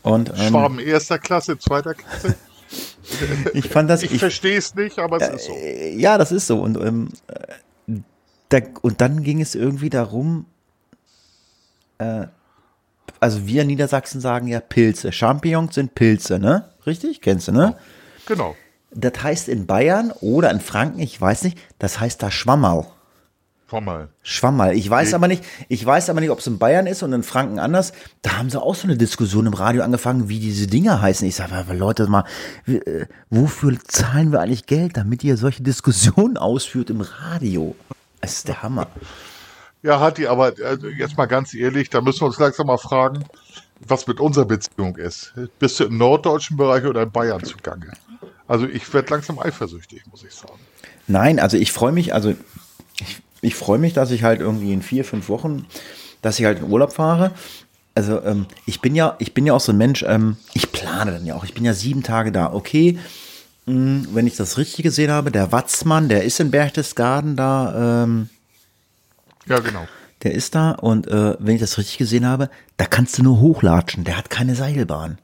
Und 0.03 0.31
ähm, 0.31 0.49
Schwaben 0.49 0.79
erster 0.81 1.19
Klasse, 1.19 1.59
zweiter 1.59 1.95
Klasse. 1.95 2.35
ich 3.55 3.69
fand 3.69 3.89
das, 3.89 4.03
Ich, 4.03 4.13
ich, 4.13 4.19
verstehe 4.19 4.59
es 4.59 4.75
nicht, 4.75 4.99
aber 4.99 5.19
es 5.21 5.29
ist 5.29 5.47
so. 5.47 5.53
Äh, 5.53 5.97
Ja, 5.97 6.19
das 6.19 6.33
ist 6.33 6.49
so. 6.49 6.61
Und, 6.61 6.77
ähm, 6.79 7.11
äh, 7.29 7.95
da, 8.49 8.59
und 8.83 9.01
dann 9.01 9.23
ging 9.23 9.41
es 9.41 9.55
irgendwie 9.55 9.91
darum, 9.91 10.47
äh, 11.99 12.27
also 13.21 13.47
wir 13.47 13.63
in 13.63 13.69
Niedersachsen 13.69 14.21
sagen 14.21 14.49
ja 14.49 14.61
Pilze. 14.61 15.13
Champignons 15.13 15.75
sind 15.75 15.95
Pilze, 15.95 16.39
ne? 16.39 16.69
Richtig? 16.89 17.21
Kennst 17.21 17.49
du, 17.49 17.53
ne? 17.53 17.77
Genau. 18.27 18.57
Das 18.91 19.23
heißt 19.23 19.49
in 19.49 19.67
Bayern 19.67 20.13
oder 20.23 20.51
in 20.51 20.61
Franken, 20.61 20.99
ich 21.01 21.21
weiß 21.21 21.45
nicht, 21.45 21.59
das 21.79 22.01
heißt 22.01 22.23
da 22.23 22.31
Schwammerl. 22.31 22.87
Komm 23.69 23.85
mal. 23.85 24.09
Schwammerl. 24.23 24.75
Ich 24.75 24.89
weiß 24.89 25.11
Nee. 25.11 25.15
aber 25.15 25.29
nicht, 25.29 25.45
ich 25.69 25.85
weiß 25.85 26.09
aber 26.09 26.21
nicht, 26.21 26.31
ob 26.31 26.39
es 26.39 26.47
in 26.47 26.59
Bayern 26.59 26.87
ist 26.87 27.03
und 27.03 27.13
in 27.13 27.23
Franken 27.23 27.59
anders. 27.59 27.93
Da 28.23 28.39
haben 28.39 28.49
sie 28.49 28.59
auch 28.59 28.75
so 28.75 28.85
eine 28.89 28.97
Diskussion 28.97 29.45
im 29.45 29.53
Radio 29.53 29.83
angefangen, 29.83 30.31
wie 30.31 30.39
diese 30.39 30.67
Dinger 30.67 31.03
heißen. 31.03 31.29
Ich 31.29 31.35
sage, 31.37 31.53
aber 31.55 31.75
Leute, 31.75 32.07
mal, 32.07 32.25
äh, 32.67 33.05
wofür 33.29 33.77
zahlen 33.87 34.33
wir 34.33 34.41
eigentlich 34.41 34.65
Geld, 34.65 34.97
damit 34.97 35.23
ihr 35.23 35.37
solche 35.37 35.63
Diskussionen 35.63 36.37
ausführt 36.39 36.89
im 36.89 37.03
Radio? 37.03 37.77
Das 38.23 38.33
ist 38.33 38.49
der 38.49 38.63
Hammer. 38.63 38.87
Ja, 39.83 40.01
Hatti, 40.01 40.27
aber 40.27 40.59
äh, 40.59 40.79
jetzt 40.97 41.19
mal 41.19 41.27
ganz 41.27 41.53
ehrlich, 41.53 41.91
da 41.91 42.01
müssen 42.01 42.23
wir 42.23 42.27
uns 42.29 42.39
langsam 42.39 42.67
mal 42.69 42.79
fragen, 42.79 43.25
was 43.87 44.07
mit 44.07 44.21
unserer 44.21 44.45
Beziehung 44.45 44.97
ist. 44.97 45.33
Bist 45.59 45.81
du 45.81 45.85
im 45.85 45.99
norddeutschen 45.99 46.57
Bereich 46.57 46.85
oder 46.85 47.03
in 47.03 47.11
Bayern 47.11 47.43
zugange? 47.45 47.93
Also 48.47 48.67
ich 48.67 48.93
werde 48.95 49.11
langsam 49.11 49.39
eifersüchtig, 49.39 50.05
muss 50.11 50.25
ich 50.25 50.33
sagen. 50.33 50.59
Nein, 51.07 51.39
also 51.39 51.57
ich 51.57 51.73
freue 51.73 51.93
mich, 51.93 52.15
also 52.15 52.35
ich, 53.01 53.23
ich 53.41 53.55
freue 53.55 53.79
mich, 53.79 53.93
dass 53.93 54.11
ich 54.11 54.23
halt 54.23 54.41
irgendwie 54.41 54.73
in 54.73 54.83
vier, 54.83 55.05
fünf 55.05 55.29
Wochen, 55.29 55.67
dass 56.23 56.39
ich 56.39 56.47
halt 56.47 56.59
in 56.59 56.71
Urlaub 56.71 56.93
fahre. 56.93 57.33
Also 57.95 58.23
ähm, 58.23 58.47
ich 58.65 58.81
bin 58.81 58.95
ja, 58.95 59.17
ich 59.19 59.35
bin 59.35 59.47
ja 59.47 59.55
auch 59.55 59.61
so 59.61 59.73
ein 59.73 59.79
Mensch, 59.79 60.05
ähm, 60.07 60.37
ich 60.55 60.73
plane 60.73 61.13
dann 61.13 61.27
ja 61.27 61.35
auch. 61.35 61.45
Ich 61.45 61.55
bin 61.55 61.65
ja 61.65 61.73
sieben 61.75 62.03
Tage 62.03 62.33
da. 62.33 62.53
Okay, 62.53 62.99
mh, 63.67 64.09
wenn 64.13 64.27
ich 64.27 64.37
das 64.37 64.57
richtig 64.57 64.83
gesehen 64.85 65.11
habe, 65.11 65.31
der 65.31 65.53
Watzmann, 65.53 66.09
der 66.09 66.25
ist 66.25 66.41
in 66.41 66.51
Berchtesgaden 66.51 67.37
da, 67.37 68.05
ähm, 68.05 68.29
Ja, 69.47 69.59
genau. 69.59 69.87
Der 70.23 70.33
ist 70.33 70.55
da 70.55 70.73
und 70.73 71.07
äh, 71.07 71.37
wenn 71.39 71.55
ich 71.55 71.61
das 71.61 71.79
richtig 71.79 71.99
gesehen 71.99 72.27
habe, 72.27 72.51
da 72.77 72.87
kannst 72.87 73.19
du 73.19 73.23
nur 73.23 73.41
hochlatschen. 73.41 74.05
Der 74.05 74.17
hat 74.17 74.31
keine 74.31 74.55
Seilbahn. 74.55 75.19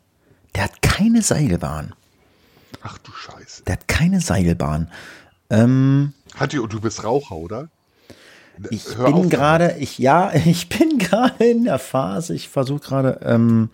Der 0.54 0.64
hat 0.64 0.82
keine 0.82 1.22
Seilbahn. 1.22 1.94
Ach 2.82 2.98
du 2.98 3.10
Scheiße. 3.12 3.64
Der 3.64 3.74
hat 3.74 3.88
keine 3.88 4.20
Seilbahn. 4.20 4.90
Ähm, 5.50 6.12
Hatti, 6.38 6.58
und 6.58 6.72
du 6.72 6.80
bist 6.80 7.02
Raucher, 7.04 7.36
oder? 7.36 7.68
Ich 8.70 8.96
Hör 8.96 9.12
bin 9.12 9.30
gerade, 9.30 9.76
ich 9.78 9.98
ja, 9.98 10.32
ich 10.44 10.68
bin 10.68 10.98
gerade 10.98 11.44
in 11.44 11.64
der 11.64 11.78
Phase, 11.78 12.34
ich 12.34 12.48
versuche 12.48 12.80
gerade 12.80 13.20
ähm, 13.24 13.70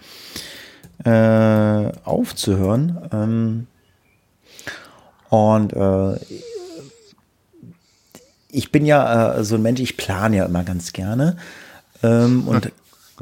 äh, 1.05 1.93
aufzuhören. 2.05 2.99
Ähm, 3.13 3.67
und 5.29 5.73
äh, 5.73 6.19
ich 8.53 8.73
bin 8.73 8.87
ja 8.87 9.35
äh, 9.35 9.45
so 9.45 9.57
ein 9.57 9.63
Mensch, 9.63 9.81
ich 9.81 9.97
plane 9.97 10.37
ja 10.37 10.45
immer 10.47 10.65
ganz 10.65 10.93
gerne. 10.93 11.37
Ähm, 12.03 12.47
und 12.47 12.73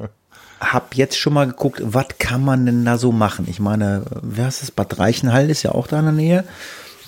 habe 0.60 0.86
jetzt 0.94 1.18
schon 1.18 1.34
mal 1.34 1.46
geguckt, 1.46 1.80
was 1.84 2.06
kann 2.18 2.44
man 2.44 2.66
denn 2.66 2.84
da 2.84 2.98
so 2.98 3.12
machen? 3.12 3.46
Ich 3.48 3.60
meine, 3.60 4.02
wer 4.22 4.48
ist 4.48 4.62
das? 4.62 4.70
Bad 4.70 4.98
Reichenhall 4.98 5.50
ist 5.50 5.62
ja 5.62 5.72
auch 5.72 5.86
da 5.86 5.98
in 6.00 6.06
der 6.06 6.14
Nähe. 6.14 6.44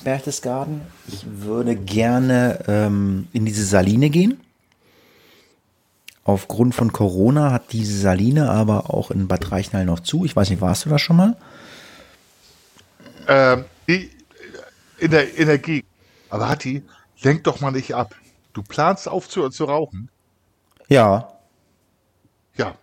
Berchtesgaden. 0.04 0.82
Ich 1.08 1.24
würde 1.26 1.76
gerne 1.76 2.60
ähm, 2.68 3.28
in 3.32 3.44
diese 3.44 3.64
Saline 3.64 4.10
gehen. 4.10 4.40
Aufgrund 6.24 6.74
von 6.74 6.92
Corona 6.92 7.50
hat 7.50 7.72
diese 7.72 7.98
Saline 7.98 8.50
aber 8.50 8.94
auch 8.94 9.10
in 9.10 9.26
Bad 9.26 9.50
Reichenhall 9.50 9.84
noch 9.84 10.00
zu. 10.00 10.24
Ich 10.24 10.36
weiß 10.36 10.50
nicht, 10.50 10.60
warst 10.60 10.84
du 10.84 10.90
da 10.90 10.98
schon 10.98 11.16
mal? 11.16 11.36
Ähm, 13.26 13.64
die, 13.88 14.10
in 14.98 15.10
der 15.10 15.38
Energie. 15.38 15.84
Aber 16.28 16.48
Hatti, 16.48 16.82
lenk 17.22 17.44
doch 17.44 17.60
mal 17.60 17.70
nicht 17.70 17.94
ab. 17.94 18.14
Du 18.52 18.62
planst 18.62 19.08
aufzuhören 19.08 19.52
zu 19.52 19.64
rauchen. 19.64 20.10
Ja. 20.88 21.32
Ja. 22.56 22.74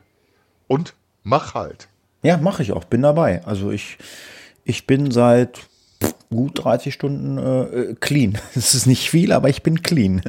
Und 0.67 0.93
mach 1.23 1.53
halt. 1.53 1.89
Ja, 2.23 2.37
mache 2.37 2.63
ich 2.63 2.71
auch. 2.71 2.85
Bin 2.85 3.01
dabei. 3.01 3.43
Also 3.45 3.71
ich, 3.71 3.97
ich 4.63 4.87
bin 4.87 5.11
seit 5.11 5.67
gut 6.29 6.63
30 6.63 6.93
Stunden 6.93 7.37
äh, 7.37 7.95
clean. 7.99 8.37
Das 8.55 8.75
ist 8.75 8.85
nicht 8.85 9.09
viel, 9.09 9.31
aber 9.31 9.49
ich 9.49 9.63
bin 9.63 9.81
clean. 9.81 10.21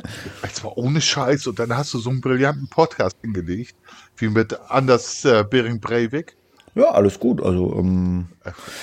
Jetzt 0.43 0.65
mal 0.65 0.73
ohne 0.77 1.01
Scheiß. 1.01 1.47
Und 1.47 1.59
dann 1.59 1.77
hast 1.77 1.95
du 1.95 1.99
so 1.99 2.11
einen 2.11 2.21
brillanten 2.21 2.69
Podcast 2.69 3.17
hingelegt, 3.23 3.75
wie 4.17 4.29
mit 4.29 4.59
Anders 4.69 5.25
äh, 5.25 5.45
Bering 5.49 5.81
Breivik. 5.81 6.37
Ja, 6.75 6.91
alles 6.91 7.19
gut. 7.19 7.43
Also 7.43 7.75
ähm, 7.77 8.29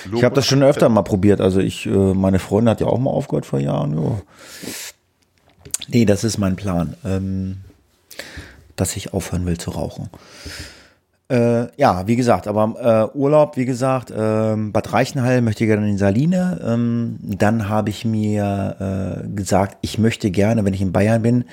Lob 0.04 0.18
ich 0.18 0.24
habe 0.24 0.34
das 0.34 0.46
schon 0.46 0.62
öfter 0.62 0.88
mal 0.88 1.02
probiert. 1.02 1.40
Also 1.40 1.60
ich, 1.60 1.86
äh, 1.86 1.90
meine 1.90 2.38
Freundin 2.38 2.70
hat 2.70 2.80
ja 2.80 2.88
auch 2.88 2.98
mal 2.98 3.10
aufgehört 3.10 3.46
vor 3.46 3.58
Jahren. 3.58 3.96
Ja. 3.96 4.20
Nee, 5.88 6.04
das 6.04 6.24
ist 6.24 6.38
mein 6.38 6.56
Plan, 6.56 6.94
ähm, 7.04 7.58
dass 8.76 8.96
ich 8.96 9.12
aufhören 9.12 9.46
will 9.46 9.58
zu 9.58 9.70
rauchen. 9.70 10.10
Äh, 11.28 11.76
ja, 11.76 12.06
wie 12.06 12.14
gesagt, 12.14 12.46
aber 12.46 13.10
äh, 13.14 13.18
Urlaub, 13.18 13.56
wie 13.56 13.64
gesagt, 13.64 14.12
ähm, 14.16 14.72
Bad 14.72 14.92
Reichenhall 14.92 15.40
möchte 15.40 15.64
ich 15.64 15.68
gerne 15.68 15.88
in 15.88 15.98
Saline. 15.98 16.60
Ähm, 16.64 17.18
dann 17.20 17.68
habe 17.68 17.90
ich 17.90 18.04
mir 18.04 19.24
äh, 19.24 19.28
gesagt, 19.34 19.76
ich 19.80 19.98
möchte 19.98 20.30
gerne, 20.30 20.64
wenn 20.64 20.74
ich 20.74 20.82
in 20.82 20.92
Bayern 20.92 21.22
bin, 21.22 21.44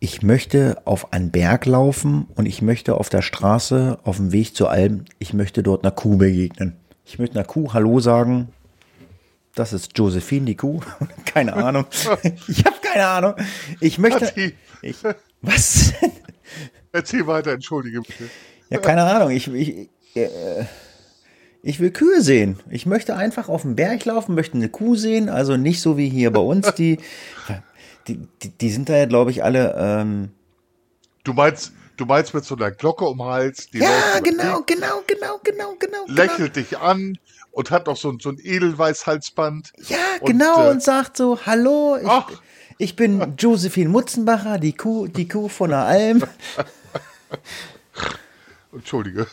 ich 0.00 0.22
möchte 0.22 0.78
auf 0.84 1.12
einen 1.12 1.30
Berg 1.30 1.66
laufen 1.66 2.28
und 2.34 2.46
ich 2.46 2.62
möchte 2.62 2.94
auf 2.94 3.08
der 3.10 3.20
Straße, 3.20 3.98
auf 4.04 4.16
dem 4.16 4.32
Weg 4.32 4.54
zur 4.54 4.70
Alm, 4.70 5.04
ich 5.18 5.34
möchte 5.34 5.62
dort 5.62 5.84
einer 5.84 5.90
Kuh 5.90 6.16
begegnen. 6.16 6.74
Ich 7.04 7.18
möchte 7.18 7.36
einer 7.36 7.46
Kuh 7.46 7.72
Hallo 7.74 8.00
sagen. 8.00 8.48
Das 9.58 9.72
ist 9.72 9.98
Josephine, 9.98 10.46
die 10.46 10.54
Kuh. 10.54 10.80
keine 11.24 11.54
Ahnung. 11.54 11.86
ich 12.46 12.64
habe 12.64 12.76
keine 12.80 13.08
Ahnung. 13.08 13.34
Ich 13.80 13.98
möchte. 13.98 14.52
Ich, 14.82 14.96
was? 15.42 15.94
Erzähl 16.92 17.26
weiter, 17.26 17.50
entschuldige 17.50 18.00
bitte. 18.02 18.30
Ja, 18.70 18.78
keine 18.78 19.02
Ahnung. 19.02 19.30
Ich, 19.30 19.52
ich, 19.52 19.88
äh, 20.14 20.64
ich 21.60 21.80
will 21.80 21.90
Kühe 21.90 22.22
sehen. 22.22 22.60
Ich 22.70 22.86
möchte 22.86 23.16
einfach 23.16 23.48
auf 23.48 23.62
den 23.62 23.74
Berg 23.74 24.04
laufen, 24.04 24.36
möchte 24.36 24.56
eine 24.56 24.68
Kuh 24.68 24.94
sehen. 24.94 25.28
Also 25.28 25.56
nicht 25.56 25.80
so 25.80 25.96
wie 25.96 26.08
hier 26.08 26.32
bei 26.32 26.40
uns. 26.40 26.72
Die, 26.74 26.98
die, 28.06 28.28
die, 28.40 28.50
die 28.50 28.70
sind 28.70 28.88
da 28.88 28.96
ja, 28.96 29.06
glaube 29.06 29.32
ich, 29.32 29.42
alle. 29.42 29.74
Ähm, 29.76 30.30
du 31.24 31.32
meinst, 31.32 31.72
du 31.96 32.04
meinst 32.04 32.32
mit 32.32 32.44
so 32.44 32.54
einer 32.54 32.70
Glocke 32.70 33.06
um 33.06 33.18
den 33.18 33.26
Hals. 33.26 33.68
Die 33.70 33.78
ja, 33.78 34.20
genau, 34.22 34.62
genau, 34.64 35.02
genau, 35.04 35.40
genau, 35.42 35.74
genau. 35.80 36.04
Lächelt 36.06 36.54
genau. 36.54 36.68
dich 36.68 36.78
an 36.78 37.18
und 37.58 37.72
hat 37.72 37.88
noch 37.88 37.96
so, 37.96 38.16
so 38.20 38.28
ein 38.28 38.38
Edelweißhalsband. 38.40 39.72
Ja, 39.88 39.96
und, 40.20 40.30
genau, 40.30 40.68
äh, 40.68 40.70
und 40.70 40.80
sagt 40.80 41.16
so, 41.16 41.40
hallo, 41.44 41.98
ich, 42.00 42.38
ich 42.78 42.94
bin 42.94 43.34
Josephine 43.36 43.90
Mutzenbacher, 43.90 44.58
die 44.58 44.74
Kuh, 44.74 45.08
die 45.08 45.26
Kuh 45.26 45.48
von 45.48 45.70
der 45.70 45.80
Alm. 45.80 46.22
Entschuldige. 48.72 49.26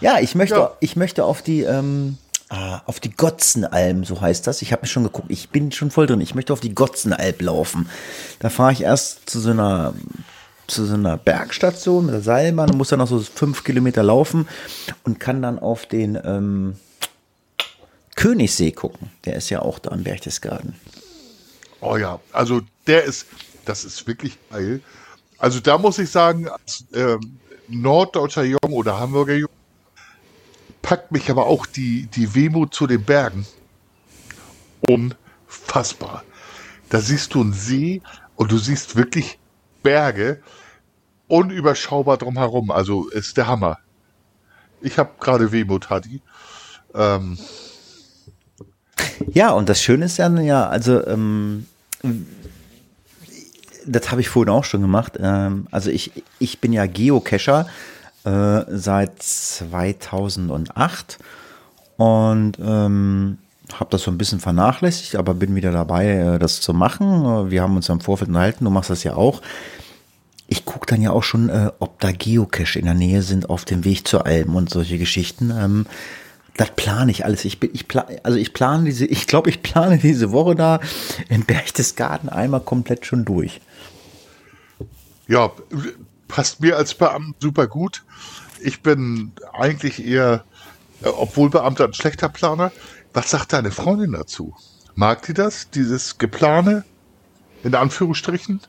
Ja, 0.00 0.20
ich 0.20 0.34
möchte, 0.34 0.54
ja. 0.54 0.72
ich 0.80 0.96
möchte 0.96 1.26
auf 1.26 1.42
die, 1.42 1.64
ähm, 1.64 2.16
ah, 2.48 2.80
auf 2.86 2.98
die 2.98 3.14
Gotzenalm, 3.14 4.04
so 4.04 4.22
heißt 4.22 4.46
das. 4.46 4.62
Ich 4.62 4.72
habe 4.72 4.84
mir 4.84 4.88
schon 4.88 5.04
geguckt, 5.04 5.30
ich 5.30 5.50
bin 5.50 5.70
schon 5.70 5.90
voll 5.90 6.06
drin. 6.06 6.22
Ich 6.22 6.34
möchte 6.34 6.54
auf 6.54 6.60
die 6.60 6.74
Gotzenalb 6.74 7.42
laufen. 7.42 7.90
Da 8.38 8.48
fahre 8.48 8.72
ich 8.72 8.84
erst 8.84 9.28
zu 9.28 9.38
so 9.38 9.50
einer 9.50 9.92
zu 10.66 10.86
so 10.86 10.94
einer 10.94 11.18
Bergstation 11.18 12.06
mit 12.06 12.14
der 12.14 12.22
Seilbahn 12.22 12.70
und 12.70 12.78
muss 12.78 12.88
dann 12.88 13.00
noch 13.00 13.06
so 13.06 13.20
fünf 13.20 13.64
Kilometer 13.64 14.02
laufen 14.02 14.48
und 15.04 15.20
kann 15.20 15.42
dann 15.42 15.58
auf 15.58 15.84
den 15.86 16.18
ähm, 16.24 16.76
Königssee 18.16 18.72
gucken. 18.72 19.10
Der 19.24 19.36
ist 19.36 19.50
ja 19.50 19.60
auch 19.62 19.78
da 19.78 19.94
im 19.94 20.02
Berchtesgaden. 20.02 20.74
Oh 21.80 21.96
ja, 21.96 22.18
also 22.32 22.62
der 22.86 23.04
ist, 23.04 23.26
das 23.64 23.84
ist 23.84 24.06
wirklich 24.06 24.38
geil. 24.50 24.80
Also 25.38 25.60
da 25.60 25.78
muss 25.78 25.98
ich 25.98 26.10
sagen, 26.10 26.48
als 26.48 26.84
ähm, 26.94 27.38
norddeutscher 27.68 28.44
Jung 28.44 28.72
oder 28.72 28.98
Hamburger 28.98 29.34
Jung 29.34 29.50
packt 30.82 31.12
mich 31.12 31.30
aber 31.30 31.46
auch 31.46 31.66
die, 31.66 32.06
die 32.06 32.34
Wehmut 32.34 32.74
zu 32.74 32.86
den 32.86 33.04
Bergen. 33.04 33.46
Unfassbar. 34.88 36.24
Da 36.88 37.00
siehst 37.00 37.34
du 37.34 37.40
einen 37.40 37.52
See 37.52 38.00
und 38.36 38.52
du 38.52 38.58
siehst 38.58 38.96
wirklich 38.96 39.38
Berge 39.82 40.42
unüberschaubar 41.28 42.16
drumherum. 42.16 42.70
Also 42.70 43.08
ist 43.08 43.36
der 43.36 43.46
Hammer. 43.46 43.78
Ich 44.80 44.98
habe 44.98 45.10
gerade 45.18 45.52
Wehmut, 45.52 45.90
Hadi. 45.90 46.22
Ähm, 46.94 47.36
ja, 49.32 49.50
und 49.50 49.68
das 49.68 49.82
Schöne 49.82 50.06
ist 50.06 50.18
dann 50.18 50.42
ja, 50.44 50.68
also 50.68 51.06
ähm, 51.06 51.66
das 53.86 54.10
habe 54.10 54.20
ich 54.20 54.28
vorhin 54.28 54.52
auch 54.52 54.64
schon 54.64 54.82
gemacht. 54.82 55.18
Ähm, 55.20 55.66
also 55.70 55.90
ich, 55.90 56.12
ich 56.38 56.60
bin 56.60 56.72
ja 56.72 56.86
Geocacher 56.86 57.66
äh, 58.24 58.60
seit 58.68 59.22
2008 59.22 61.18
und 61.96 62.58
ähm, 62.58 63.38
habe 63.72 63.90
das 63.90 64.02
so 64.02 64.10
ein 64.10 64.18
bisschen 64.18 64.40
vernachlässigt, 64.40 65.16
aber 65.16 65.34
bin 65.34 65.54
wieder 65.54 65.72
dabei, 65.72 66.08
äh, 66.08 66.38
das 66.38 66.60
zu 66.60 66.74
machen. 66.74 67.50
Wir 67.50 67.62
haben 67.62 67.76
uns 67.76 67.88
im 67.88 68.00
Vorfeld 68.00 68.28
unterhalten, 68.28 68.64
du 68.64 68.70
machst 68.70 68.90
das 68.90 69.04
ja 69.04 69.14
auch. 69.14 69.42
Ich 70.48 70.64
gucke 70.64 70.86
dann 70.86 71.02
ja 71.02 71.10
auch 71.10 71.24
schon, 71.24 71.48
äh, 71.48 71.70
ob 71.78 71.98
da 72.00 72.12
Geocache 72.12 72.78
in 72.78 72.84
der 72.84 72.94
Nähe 72.94 73.22
sind 73.22 73.50
auf 73.50 73.64
dem 73.64 73.84
Weg 73.84 74.06
zur 74.06 74.26
Alm 74.26 74.54
und 74.54 74.70
solche 74.70 74.98
Geschichten. 74.98 75.86
Das 76.56 76.70
plane 76.74 77.10
ich 77.10 77.24
alles. 77.24 77.44
Ich 77.44 77.60
bin, 77.60 77.70
ich 77.74 77.86
plan, 77.86 78.06
also 78.22 78.38
ich 78.38 78.52
plane 78.52 78.84
diese, 78.84 79.04
ich 79.04 79.26
glaube, 79.26 79.50
ich 79.50 79.62
plane 79.62 79.98
diese 79.98 80.32
Woche 80.32 80.54
da 80.54 80.80
im 81.28 81.44
Berchtesgaden 81.44 82.28
einmal 82.28 82.60
komplett 82.60 83.04
schon 83.04 83.24
durch. 83.24 83.60
Ja, 85.28 85.50
passt 86.28 86.60
mir 86.60 86.76
als 86.76 86.94
Beamten 86.94 87.34
super 87.40 87.66
gut. 87.66 88.04
Ich 88.60 88.82
bin 88.82 89.32
eigentlich 89.52 90.04
eher, 90.04 90.44
äh, 91.02 91.08
obwohl 91.08 91.50
Beamter 91.50 91.84
ein 91.84 91.94
schlechter 91.94 92.28
Planer. 92.28 92.72
Was 93.12 93.30
sagt 93.30 93.52
deine 93.52 93.70
Freundin 93.70 94.12
dazu? 94.12 94.54
Mag 94.94 95.22
die 95.26 95.34
das, 95.34 95.70
dieses 95.70 96.16
Geplane? 96.16 96.84
In 97.64 97.74
Anführungsstrichen? 97.74 98.60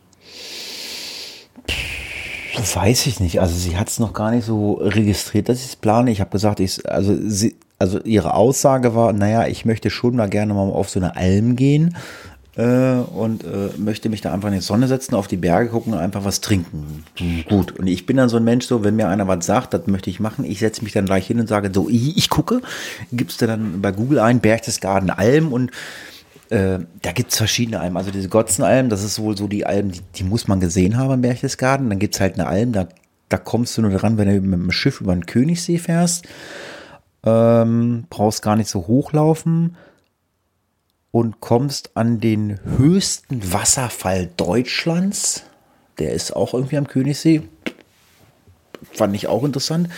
Weiß 2.74 3.06
ich 3.06 3.20
nicht. 3.20 3.40
Also 3.40 3.56
sie 3.56 3.78
hat 3.78 3.88
es 3.88 4.00
noch 4.00 4.14
gar 4.14 4.32
nicht 4.32 4.46
so 4.46 4.74
registriert, 4.74 5.48
dass 5.48 5.60
ich 5.60 5.68
es 5.68 5.76
plane. 5.76 6.12
Ich 6.12 6.20
habe 6.20 6.32
gesagt, 6.32 6.60
ich, 6.60 6.90
also 6.90 7.16
sie, 7.22 7.56
also 7.80 8.00
ihre 8.04 8.34
Aussage 8.34 8.96
war, 8.96 9.14
naja, 9.14 9.48
ich 9.48 9.66
möchte 9.66 9.90
schon 9.90 10.16
mal 10.16 10.30
gerne 10.30 10.54
mal 10.54 10.62
auf 10.62 10.90
so 10.90 11.00
eine 11.00 11.16
Alm 11.16 11.56
gehen 11.56 11.96
äh, 12.56 12.64
und 12.64 13.44
äh, 13.44 13.70
möchte 13.78 14.10
mich 14.10 14.22
da 14.22 14.34
einfach 14.34 14.48
in 14.48 14.56
die 14.56 14.62
Sonne 14.62 14.88
setzen, 14.88 15.14
auf 15.14 15.28
die 15.28 15.38
Berge 15.38 15.70
gucken 15.70 15.94
und 15.94 16.00
einfach 16.00 16.26
was 16.26 16.42
trinken. 16.42 17.04
Gut. 17.48 17.78
Und 17.78 17.88
ich 17.88 18.06
bin 18.06 18.18
dann 18.18 18.30
so 18.30 18.38
ein 18.38 18.44
Mensch, 18.44 18.66
so, 18.66 18.84
wenn 18.84 18.96
mir 18.96 19.08
einer 19.08 19.28
was 19.28 19.46
sagt, 19.46 19.74
das 19.74 19.86
möchte 19.88 20.10
ich 20.10 20.20
machen, 20.20 20.44
ich 20.44 20.60
setze 20.60 20.84
mich 20.84 20.94
dann 20.94 21.06
gleich 21.06 21.28
hin 21.28 21.40
und 21.40 21.48
sage, 21.48 21.70
so, 21.74 21.88
ich, 21.88 22.18
ich 22.18 22.30
gucke, 22.30 22.62
gibst 23.12 23.42
du 23.42 23.48
dann 23.48 23.82
bei 23.82 23.92
Google 23.92 24.20
ein, 24.20 24.40
Berchtesgaden 24.40 25.12
Alm 25.12 25.54
und 25.54 25.72
äh, 26.50 26.80
da 27.02 27.12
gibt's 27.12 27.38
verschiedene 27.38 27.80
Almen. 27.80 27.98
Also 27.98 28.10
diese 28.10 28.30
Gotzenalm, 28.30 28.90
das 28.90 29.04
ist 29.04 29.20
wohl 29.20 29.38
so 29.38 29.48
die 29.48 29.66
Alm, 29.66 29.92
die, 29.92 30.02
die 30.16 30.24
muss 30.24 30.48
man 30.48 30.60
gesehen 30.60 30.98
haben 30.98 31.14
im 31.14 31.22
Berchtesgaden. 31.22 31.90
Dann 31.90 32.00
gibt's 32.00 32.20
halt 32.20 32.36
eine 32.36 32.48
Alm, 32.48 32.72
da, 32.72 32.88
da 33.30 33.38
kommst 33.38 33.78
du 33.78 33.82
nur 33.84 33.92
dran, 33.92 34.18
wenn 34.18 34.28
du 34.28 34.42
mit 34.42 34.60
dem 34.60 34.72
Schiff 34.72 35.02
über 35.02 35.14
den 35.14 35.26
Königssee 35.26 35.78
fährst. 35.78 36.26
Ähm, 37.28 38.06
brauchst 38.10 38.42
gar 38.42 38.56
nicht 38.56 38.70
so 38.70 38.88
hochlaufen 38.88 39.76
und 41.12 41.42
kommst 41.42 41.92
an 41.96 42.22
den 42.22 42.60
höchsten 42.78 43.52
Wasserfall 43.52 44.30
Deutschlands. 44.38 45.44
Der 46.00 46.14
ist 46.14 46.34
auch 46.34 46.54
irgendwie 46.54 46.78
am 46.78 46.88
Königssee. 46.88 47.42
Fand 48.94 49.16
ich 49.16 49.28
auch 49.28 49.44
interessant. 49.44 49.90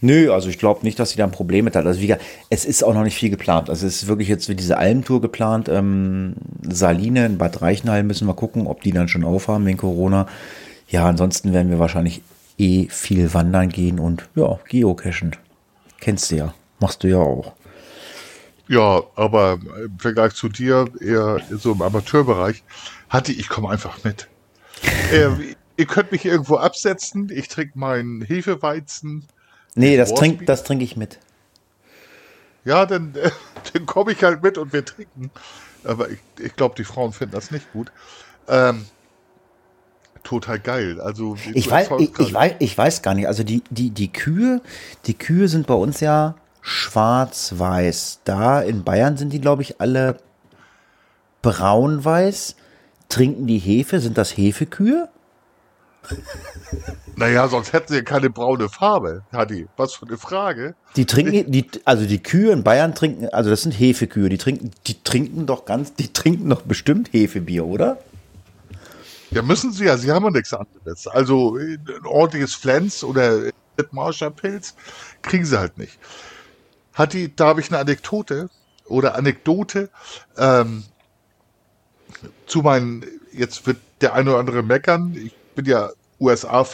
Nö, 0.00 0.32
also 0.32 0.48
ich 0.48 0.58
glaube 0.58 0.80
nicht, 0.82 0.98
dass 0.98 1.10
sie 1.10 1.18
da 1.18 1.24
ein 1.24 1.30
Problem 1.30 1.66
mit 1.66 1.76
hat. 1.76 1.86
Also 1.86 2.00
wie 2.00 2.16
es 2.50 2.64
ist 2.64 2.82
auch 2.82 2.94
noch 2.94 3.04
nicht 3.04 3.16
viel 3.16 3.30
geplant. 3.30 3.70
Also 3.70 3.86
es 3.86 4.02
ist 4.02 4.08
wirklich 4.08 4.28
jetzt 4.28 4.48
wie 4.48 4.56
diese 4.56 4.76
Almtour 4.76 5.20
geplant. 5.20 5.68
Ähm, 5.68 6.34
Saline 6.62 7.26
in 7.26 7.38
Bad 7.38 7.62
Reichenhall 7.62 8.02
müssen 8.02 8.26
wir 8.26 8.34
gucken, 8.34 8.66
ob 8.66 8.82
die 8.82 8.90
dann 8.90 9.06
schon 9.06 9.22
aufhaben 9.22 9.66
wegen 9.66 9.78
Corona. 9.78 10.26
Ja, 10.88 11.06
ansonsten 11.06 11.52
werden 11.52 11.70
wir 11.70 11.78
wahrscheinlich 11.78 12.22
eh 12.58 12.88
viel 12.88 13.32
wandern 13.34 13.68
gehen 13.68 14.00
und 14.00 14.28
ja, 14.34 14.58
geocachen. 14.68 15.36
Kennst 16.00 16.32
du 16.32 16.36
ja. 16.36 16.54
Machst 16.82 17.04
du 17.04 17.08
ja 17.08 17.18
auch. 17.18 17.52
Ja, 18.66 19.04
aber 19.14 19.60
im 19.84 20.00
Vergleich 20.00 20.34
zu 20.34 20.48
dir, 20.48 20.86
eher 21.00 21.40
so 21.48 21.70
im 21.70 21.80
Amateurbereich, 21.80 22.64
hatte 23.08 23.30
ich 23.30 23.48
komme 23.48 23.70
einfach 23.70 24.02
mit. 24.02 24.26
äh, 25.12 25.28
ihr 25.76 25.86
könnt 25.86 26.10
mich 26.10 26.24
irgendwo 26.24 26.56
absetzen, 26.56 27.30
ich 27.32 27.46
trinke 27.46 27.78
meinen 27.78 28.22
Hefeweizen. 28.22 29.28
Nee, 29.76 29.96
das 29.96 30.12
trinke 30.12 30.44
das 30.44 30.64
trink 30.64 30.82
ich 30.82 30.96
mit. 30.96 31.20
Ja, 32.64 32.84
dann, 32.84 33.14
äh, 33.14 33.30
dann 33.72 33.86
komme 33.86 34.10
ich 34.10 34.24
halt 34.24 34.42
mit 34.42 34.58
und 34.58 34.72
wir 34.72 34.84
trinken. 34.84 35.30
Aber 35.84 36.10
ich, 36.10 36.18
ich 36.40 36.56
glaube, 36.56 36.74
die 36.76 36.84
Frauen 36.84 37.12
finden 37.12 37.36
das 37.36 37.52
nicht 37.52 37.72
gut. 37.72 37.92
Ähm, 38.48 38.86
total 40.24 40.58
geil. 40.58 41.00
Also 41.00 41.36
ich 41.54 41.70
weiß, 41.70 41.90
ich, 42.00 42.18
ich, 42.18 42.34
weiß, 42.34 42.54
ich 42.58 42.76
weiß 42.76 43.02
gar 43.02 43.14
nicht. 43.14 43.28
Also 43.28 43.44
die, 43.44 43.62
die, 43.70 43.90
die 43.90 44.12
Kühe, 44.12 44.60
die 45.06 45.14
Kühe 45.14 45.46
sind 45.46 45.68
bei 45.68 45.74
uns 45.74 46.00
ja 46.00 46.34
schwarz-weiß. 46.62 48.20
Da 48.24 48.60
in 48.60 48.84
Bayern 48.84 49.16
sind 49.16 49.32
die, 49.32 49.40
glaube 49.40 49.62
ich, 49.62 49.80
alle 49.80 50.16
braun-weiß. 51.42 52.56
Trinken 53.08 53.46
die 53.46 53.58
Hefe? 53.58 54.00
Sind 54.00 54.16
das 54.16 54.36
Hefekühe? 54.36 55.08
Naja, 57.14 57.46
sonst 57.46 57.74
hätten 57.74 57.88
sie 57.92 57.96
ja 57.96 58.02
keine 58.02 58.30
braune 58.30 58.70
Farbe, 58.70 59.22
Hadi. 59.32 59.68
Was 59.76 59.92
für 59.92 60.06
eine 60.06 60.16
Frage. 60.16 60.74
Die 60.96 61.04
trinken, 61.04 61.52
die, 61.52 61.68
also 61.84 62.06
die 62.06 62.22
Kühe 62.22 62.50
in 62.52 62.64
Bayern 62.64 62.94
trinken, 62.94 63.28
also 63.28 63.50
das 63.50 63.62
sind 63.62 63.72
Hefekühe, 63.72 64.30
die 64.30 64.38
trinken, 64.38 64.70
die 64.86 65.04
trinken 65.04 65.44
doch 65.44 65.66
ganz, 65.66 65.94
die 65.94 66.10
trinken 66.10 66.48
doch 66.48 66.62
bestimmt 66.62 67.12
Hefebier, 67.12 67.66
oder? 67.66 67.98
Ja, 69.30 69.42
müssen 69.42 69.72
sie 69.72 69.84
ja, 69.84 69.98
sie 69.98 70.10
haben 70.10 70.24
ja 70.24 70.30
nichts 70.30 70.54
anderes. 70.54 71.06
Also 71.06 71.56
ein 71.56 72.06
ordentliches 72.06 72.54
Flens 72.54 73.04
oder 73.04 73.50
Marscher 73.90 74.30
Pilz 74.30 74.74
kriegen 75.20 75.44
sie 75.44 75.58
halt 75.58 75.76
nicht 75.76 75.98
hat 76.94 77.12
die, 77.12 77.34
da 77.34 77.46
habe 77.46 77.60
ich 77.60 77.70
eine 77.70 77.78
Anekdote 77.78 78.50
oder 78.86 79.14
Anekdote 79.14 79.90
ähm, 80.36 80.84
zu 82.46 82.60
meinen, 82.60 83.04
jetzt 83.32 83.66
wird 83.66 83.78
der 84.00 84.14
eine 84.14 84.30
oder 84.30 84.40
andere 84.40 84.62
meckern, 84.62 85.14
ich 85.14 85.34
bin 85.54 85.64
ja 85.64 85.90
USA 86.20 86.66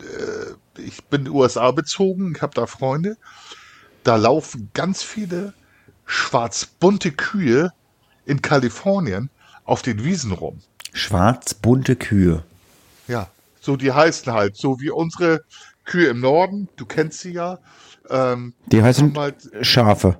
äh, 0.00 0.80
ich 0.80 1.04
bin 1.04 1.28
USA 1.28 1.70
bezogen, 1.72 2.34
ich 2.36 2.42
habe 2.42 2.54
da 2.54 2.66
Freunde. 2.66 3.16
Da 4.04 4.16
laufen 4.16 4.70
ganz 4.74 5.02
viele 5.02 5.54
schwarz-bunte 6.06 7.12
Kühe 7.12 7.72
in 8.24 8.42
Kalifornien 8.42 9.28
auf 9.64 9.82
den 9.82 10.04
Wiesen 10.04 10.32
rum. 10.32 10.60
Schwarz-bunte 10.92 11.96
Kühe. 11.96 12.44
Ja, 13.08 13.28
so 13.60 13.76
die 13.76 13.92
heißen 13.92 14.32
halt, 14.32 14.56
so 14.56 14.80
wie 14.80 14.90
unsere 14.90 15.42
Kühe 15.84 16.08
im 16.08 16.20
Norden, 16.20 16.68
du 16.76 16.86
kennst 16.86 17.20
sie 17.20 17.32
ja. 17.32 17.58
Ähm, 18.10 18.54
Die 18.66 18.82
heißen 18.82 19.16
halt, 19.16 19.36
Schafe. 19.62 20.18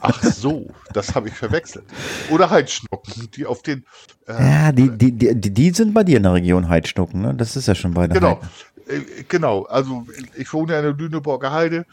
ach 0.00 0.22
so, 0.22 0.66
das 0.92 1.14
habe 1.14 1.28
ich 1.28 1.34
verwechselt. 1.34 1.84
Oder 2.30 2.50
Heidschnucken, 2.50 3.30
die 3.34 3.46
auf 3.46 3.62
den, 3.62 3.84
äh, 4.26 4.32
Ja, 4.32 4.72
die, 4.72 4.90
die, 4.90 5.12
die, 5.12 5.50
die- 5.52 5.70
sind 5.70 5.92
bei 5.94 6.04
dir 6.04 6.16
in 6.16 6.22
der 6.24 6.34
Region 6.34 6.68
Heidschnucken, 6.68 7.20
ne? 7.20 7.34
Das 7.34 7.56
ist 7.56 7.68
ja 7.68 7.74
schon 7.74 7.94
bei 7.94 8.06
der 8.06 8.14
genau, 8.18 8.40
Heide. 8.86 9.02
äh, 9.02 9.22
genau, 9.28 9.64
also 9.64 10.06
ich 10.36 10.52
wohne 10.52 10.72
ja 10.72 10.78
in 10.78 10.84
der 10.86 10.94
Lüneburger 10.94 11.52
Heide, 11.52 11.86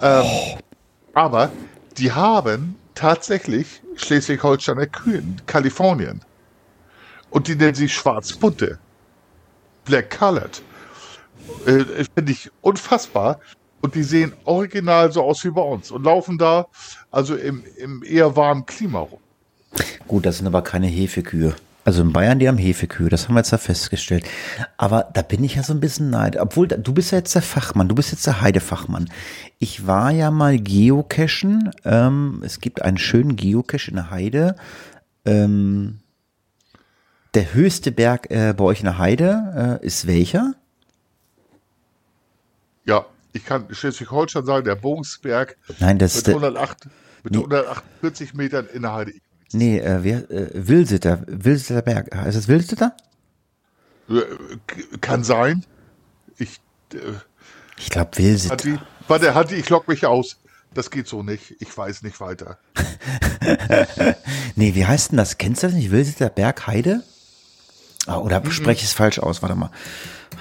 ähm, 0.00 0.24
aber 1.14 1.50
die 1.96 2.12
haben 2.12 2.76
tatsächlich 2.94 3.82
Schleswig-Holsteiner 3.96 4.86
Kühe 4.86 5.18
in 5.18 5.36
Kalifornien. 5.46 6.20
Und 7.30 7.48
die 7.48 7.56
nennen 7.56 7.74
sie 7.74 7.88
schwarz-bunte. 7.88 8.78
Black 9.84 10.16
Colored. 10.16 10.62
Äh, 11.66 12.04
Finde 12.14 12.32
ich 12.32 12.50
unfassbar. 12.60 13.40
Und 13.80 13.94
die 13.94 14.02
sehen 14.02 14.32
original 14.44 15.12
so 15.12 15.22
aus 15.22 15.44
wie 15.44 15.50
bei 15.50 15.60
uns 15.60 15.90
und 15.90 16.04
laufen 16.04 16.38
da 16.38 16.66
also 17.10 17.36
im, 17.36 17.64
im 17.76 18.02
eher 18.02 18.34
warmen 18.34 18.64
Klima 18.64 19.00
rum. 19.00 19.20
Gut, 20.08 20.24
das 20.24 20.38
sind 20.38 20.46
aber 20.46 20.62
keine 20.62 20.86
Hefekühe. 20.86 21.54
Also 21.84 22.00
in 22.00 22.10
Bayern, 22.14 22.38
die 22.38 22.48
haben 22.48 22.56
Hefekühe, 22.56 23.10
das 23.10 23.24
haben 23.28 23.34
wir 23.34 23.40
jetzt 23.40 23.50
ja 23.50 23.58
festgestellt. 23.58 24.24
Aber 24.78 25.10
da 25.12 25.20
bin 25.20 25.44
ich 25.44 25.56
ja 25.56 25.62
so 25.62 25.74
ein 25.74 25.80
bisschen 25.80 26.08
neid. 26.08 26.38
Obwohl, 26.38 26.66
da- 26.66 26.78
du 26.78 26.94
bist 26.94 27.12
ja 27.12 27.18
jetzt 27.18 27.34
der 27.34 27.42
Fachmann, 27.42 27.88
du 27.88 27.94
bist 27.94 28.10
jetzt 28.10 28.26
der 28.26 28.40
Heidefachmann. 28.40 29.10
Ich 29.58 29.86
war 29.86 30.10
ja 30.10 30.30
mal 30.30 30.58
geocachen. 30.58 31.70
Ähm, 31.84 32.42
es 32.42 32.60
gibt 32.60 32.80
einen 32.80 32.96
schönen 32.96 33.36
Geocache 33.36 33.90
in 33.90 33.96
der 33.96 34.10
Heide. 34.10 34.56
Ähm, 35.26 36.00
der 37.34 37.52
höchste 37.52 37.92
Berg 37.92 38.30
äh, 38.30 38.54
bei 38.56 38.64
euch 38.64 38.78
in 38.80 38.86
der 38.86 38.96
Heide 38.96 39.78
äh, 39.82 39.86
ist 39.86 40.06
welcher? 40.06 40.54
Ja, 42.84 43.06
ich 43.32 43.44
kann 43.44 43.66
Schleswig-Holstein 43.72 44.44
sagen, 44.44 44.64
der 44.64 44.74
Bogensberg 44.76 45.56
Nein, 45.80 45.98
das 45.98 46.12
mit, 46.14 46.18
ist 46.18 46.26
der, 46.28 46.34
108, 46.34 46.88
mit 47.24 47.34
148 47.34 48.34
Metern 48.34 48.66
in 48.72 48.82
der 48.82 48.92
Heide. 48.92 49.12
nee, 49.52 49.78
äh, 49.78 49.98
wer, 50.02 50.30
äh, 50.30 50.50
Wilsiter, 50.54 51.22
Wilsiter 51.26 51.82
Berg. 51.82 52.14
Ist 52.26 52.34
es 52.36 52.48
Wilsiter? 52.48 52.96
Äh, 54.08 54.20
Kann 55.00 55.24
sein. 55.24 55.64
Ich, 56.38 56.60
äh, 56.92 56.98
Ich 57.78 57.90
glaube 57.90 58.10
Wilsiter. 58.18 58.52
Hatti, 58.54 58.78
warte, 59.08 59.34
Hatti, 59.34 59.54
ich 59.54 59.68
lock 59.70 59.88
mich 59.88 60.04
aus. 60.06 60.36
Das 60.74 60.90
geht 60.90 61.06
so 61.06 61.22
nicht. 61.22 61.54
Ich 61.60 61.76
weiß 61.76 62.02
nicht 62.02 62.20
weiter. 62.20 62.58
Nee, 64.56 64.74
wie 64.74 64.86
heißt 64.86 65.10
denn 65.10 65.18
das? 65.18 65.36
Kennst 65.38 65.62
du 65.62 65.66
das 65.66 65.76
nicht? 65.76 65.90
Wilsiter 65.90 66.30
Berg 66.30 66.66
Heide? 66.66 67.02
Ah, 68.06 68.18
oder 68.18 68.40
Mhm. 68.40 68.50
spreche 68.50 68.80
ich 68.80 68.88
es 68.88 68.92
falsch 68.92 69.18
aus? 69.18 69.42
Warte 69.42 69.54
mal. 69.56 69.70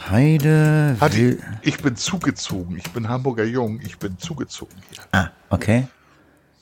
Heide. 0.10 0.98
Hatti, 1.00 1.18
Wil 1.18 1.40
ich 1.62 1.78
bin 1.78 1.96
zugezogen. 1.96 2.78
Ich 2.78 2.92
bin 2.92 3.08
Hamburger 3.10 3.44
Jung. 3.46 3.80
Ich 3.86 3.98
bin 4.00 4.18
zugezogen 4.18 4.76
hier. 4.92 5.04
ah, 5.12 5.30
okay. 5.50 5.88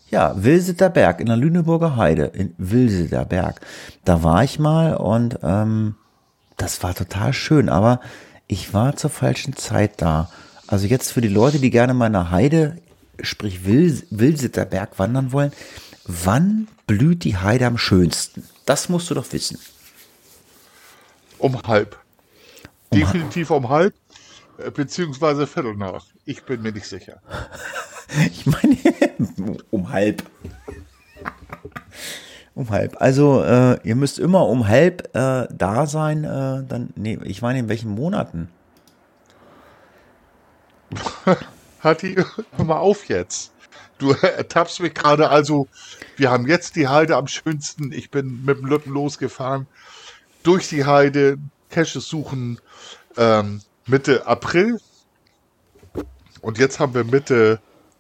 Ja, 0.10 0.34
Wilsiter 0.44 0.90
Berg 0.90 1.22
in 1.22 1.28
der 1.28 1.38
Lüneburger 1.38 1.96
Heide, 1.96 2.26
in 2.26 2.54
Wilsiter 2.58 3.24
Berg. 3.26 3.62
Da 4.04 4.22
war 4.24 4.44
ich 4.44 4.60
mal 4.60 4.96
und 4.96 5.40
ähm, 5.42 5.96
das 6.58 6.84
war 6.84 6.94
total 6.94 7.32
schön, 7.32 7.70
aber 7.70 8.02
ich 8.48 8.74
war 8.74 8.96
zur 8.98 9.10
falschen 9.10 9.56
Zeit 9.56 10.02
da. 10.02 10.30
Also 10.68 10.86
jetzt 10.88 11.14
für 11.14 11.22
die 11.22 11.30
Leute, 11.30 11.60
die 11.60 11.70
gerne 11.70 11.94
mal 11.94 12.08
in 12.08 12.14
der 12.14 12.30
Heide, 12.30 12.78
sprich 13.22 13.66
Wil 13.66 14.04
Wilsiter 14.10 14.66
Berg 14.66 15.00
wandern 15.00 15.32
wollen, 15.32 15.54
wann 16.06 16.68
blüht 16.88 17.24
die 17.24 17.38
Heide 17.38 17.66
am 17.66 17.78
schönsten? 17.78 18.44
Das 18.66 18.90
musst 18.90 19.10
du 19.10 19.14
doch 19.14 19.32
wissen. 19.32 19.58
Um 21.42 21.60
halb. 21.64 21.98
Definitiv 22.94 23.50
um 23.50 23.68
halb. 23.70 23.96
äh, 24.58 24.70
Beziehungsweise 24.70 25.48
Viertel 25.48 25.76
nach. 25.76 26.06
Ich 26.26 26.44
bin 26.44 26.62
mir 26.62 26.72
nicht 26.72 26.88
sicher. 26.88 27.22
Ich 28.30 28.46
meine, 28.46 28.76
um 29.72 29.90
halb. 29.90 30.22
Um 32.56 32.70
halb. 32.70 32.98
Also, 33.00 33.42
äh, 33.42 33.80
ihr 33.88 33.96
müsst 33.96 34.20
immer 34.20 34.48
um 34.48 34.68
halb 34.68 35.16
äh, 35.16 35.48
da 35.50 35.86
sein. 35.88 36.26
Äh, 36.26 36.66
dann, 36.68 36.90
nee, 36.98 37.18
ich 37.24 37.42
meine, 37.42 37.60
in 37.60 37.70
welchen 37.70 37.92
Monaten? 37.92 38.50
Hatti, 41.82 42.16
hör 42.58 42.66
mal 42.66 42.80
auf 42.80 43.06
jetzt. 43.08 43.54
Du 43.98 44.12
ertappst 44.12 44.82
mich 44.82 44.94
gerade. 44.94 45.30
Also, 45.30 45.70
wir 46.18 46.30
haben 46.32 46.48
jetzt 46.48 46.76
die 46.76 46.90
Heide 46.90 47.16
am 47.16 47.28
schönsten. 47.28 47.94
Ich 47.94 48.12
bin 48.12 48.44
mit 48.44 48.58
dem 48.58 48.66
Lütten 48.66 48.92
losgefahren. 48.92 49.68
Durch 50.44 50.70
die 50.70 50.86
Heide, 50.86 51.38
Caches 51.70 52.08
suchen. 52.08 52.60
Ähm, 53.18 53.62
Mitte 53.88 54.26
April. 54.28 54.80
Und 56.42 56.58
jetzt 56.58 56.80
haben 56.80 56.94
wir 56.94 57.04
Mitte, 57.04 57.60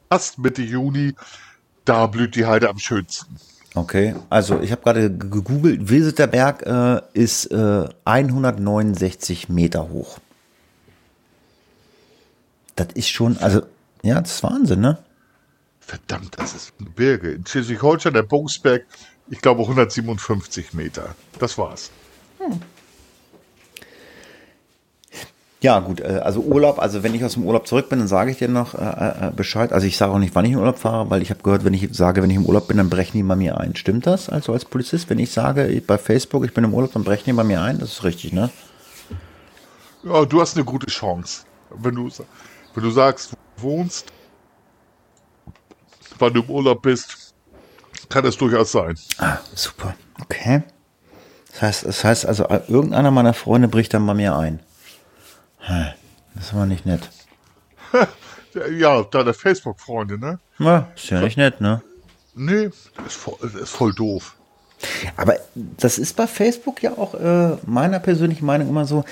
fast 0.09 0.39
Mitte 0.39 0.61
Juni. 0.61 1.13
Da 1.85 2.07
blüht 2.07 2.35
die 2.35 2.45
Heide 2.45 2.69
am 2.69 2.79
schönsten. 2.79 3.37
Okay, 3.73 4.15
also 4.29 4.59
ich 4.59 4.71
habe 4.71 4.81
gerade 4.81 5.09
ge- 5.09 5.29
gegoogelt. 5.29 5.89
Wilsiter 5.89 6.27
Berg 6.27 6.63
äh, 6.65 7.01
ist 7.13 7.45
äh, 7.51 7.87
169 8.05 9.49
Meter 9.49 9.89
hoch. 9.89 10.19
Das 12.75 12.87
ist 12.93 13.09
schon, 13.09 13.37
also, 13.37 13.61
ja, 14.03 14.19
das 14.19 14.35
ist 14.35 14.43
Wahnsinn, 14.43 14.81
ne? 14.81 14.97
Verdammt, 15.79 16.37
das 16.37 16.53
ist 16.53 16.73
ein 16.79 16.85
Gebirge. 16.85 17.31
In 17.31 17.45
Schleswig-Holstein, 17.45 18.13
der 18.13 18.23
Bungsberg, 18.23 18.85
ich 19.29 19.41
glaube 19.41 19.61
157 19.61 20.73
Meter. 20.73 21.15
Das 21.39 21.57
war's. 21.57 21.91
Ja, 25.61 25.79
gut, 25.79 25.99
äh, 25.99 26.21
also 26.23 26.41
Urlaub, 26.41 26.79
also 26.79 27.03
wenn 27.03 27.13
ich 27.13 27.23
aus 27.23 27.33
dem 27.33 27.45
Urlaub 27.45 27.67
zurück 27.67 27.87
bin, 27.87 27.99
dann 27.99 28.07
sage 28.07 28.31
ich 28.31 28.37
dir 28.37 28.47
noch 28.47 28.73
äh, 28.73 29.27
äh, 29.27 29.31
Bescheid. 29.35 29.71
Also 29.71 29.85
ich 29.85 29.95
sage 29.95 30.11
auch 30.11 30.17
nicht, 30.17 30.33
wann 30.33 30.43
ich 30.43 30.53
in 30.53 30.57
Urlaub 30.57 30.79
fahre, 30.79 31.11
weil 31.11 31.21
ich 31.21 31.29
habe 31.29 31.43
gehört, 31.43 31.63
wenn 31.63 31.75
ich 31.75 31.87
sage, 31.91 32.23
wenn 32.23 32.31
ich 32.31 32.37
im 32.37 32.47
Urlaub 32.47 32.67
bin, 32.67 32.77
dann 32.77 32.89
brechen 32.89 33.15
die 33.17 33.23
bei 33.23 33.35
mir 33.35 33.59
ein. 33.59 33.75
Stimmt 33.75 34.07
das 34.07 34.27
also 34.27 34.53
als 34.53 34.65
Polizist? 34.65 35.09
Wenn 35.11 35.19
ich 35.19 35.31
sage 35.31 35.67
ich, 35.67 35.85
bei 35.85 35.99
Facebook, 35.99 36.43
ich 36.45 36.53
bin 36.53 36.63
im 36.63 36.73
Urlaub, 36.73 36.93
dann 36.93 37.03
brechen 37.03 37.25
die 37.27 37.33
bei 37.33 37.43
mir 37.43 37.61
ein? 37.61 37.77
Das 37.77 37.91
ist 37.91 38.03
richtig, 38.03 38.33
ne? 38.33 38.49
Ja, 40.03 40.25
du 40.25 40.41
hast 40.41 40.55
eine 40.55 40.65
gute 40.65 40.87
Chance. 40.87 41.43
Wenn 41.69 41.93
du, 41.93 42.09
wenn 42.73 42.83
du 42.83 42.89
sagst, 42.89 43.33
wo 43.57 43.69
du 43.69 43.77
wohnst, 43.77 44.11
wann 46.17 46.33
du 46.33 46.41
im 46.41 46.49
Urlaub 46.49 46.81
bist, 46.81 47.35
kann 48.09 48.25
es 48.25 48.35
durchaus 48.35 48.71
sein. 48.71 48.97
Ah, 49.19 49.37
super. 49.53 49.93
Okay. 50.19 50.63
Das 51.51 51.61
heißt, 51.61 51.85
das 51.85 52.03
heißt 52.03 52.25
also, 52.25 52.47
irgendeiner 52.67 53.11
meiner 53.11 53.33
Freunde 53.33 53.67
bricht 53.67 53.93
dann 53.93 54.05
bei 54.05 54.13
mir 54.13 54.35
ein. 54.35 54.59
Das 56.35 56.45
ist 56.45 56.53
aber 56.53 56.65
nicht 56.65 56.85
nett. 56.85 57.09
Ja, 58.77 59.01
deine 59.03 59.33
Facebook-Freunde, 59.33 60.17
ne? 60.17 60.37
Ja, 60.59 60.89
ist 60.93 61.09
ja 61.09 61.21
nicht 61.21 61.37
nett, 61.37 61.61
ne? 61.61 61.81
Nee, 62.35 62.69
ist 63.05 63.15
voll, 63.15 63.37
ist 63.41 63.69
voll 63.69 63.93
doof. 63.93 64.35
Aber 65.15 65.35
das 65.55 65.97
ist 65.97 66.17
bei 66.17 66.27
Facebook 66.27 66.83
ja 66.83 66.91
auch 66.97 67.13
äh, 67.13 67.55
meiner 67.65 67.99
persönlichen 67.99 68.45
Meinung 68.45 68.67
immer 68.67 68.85
so, 68.85 69.05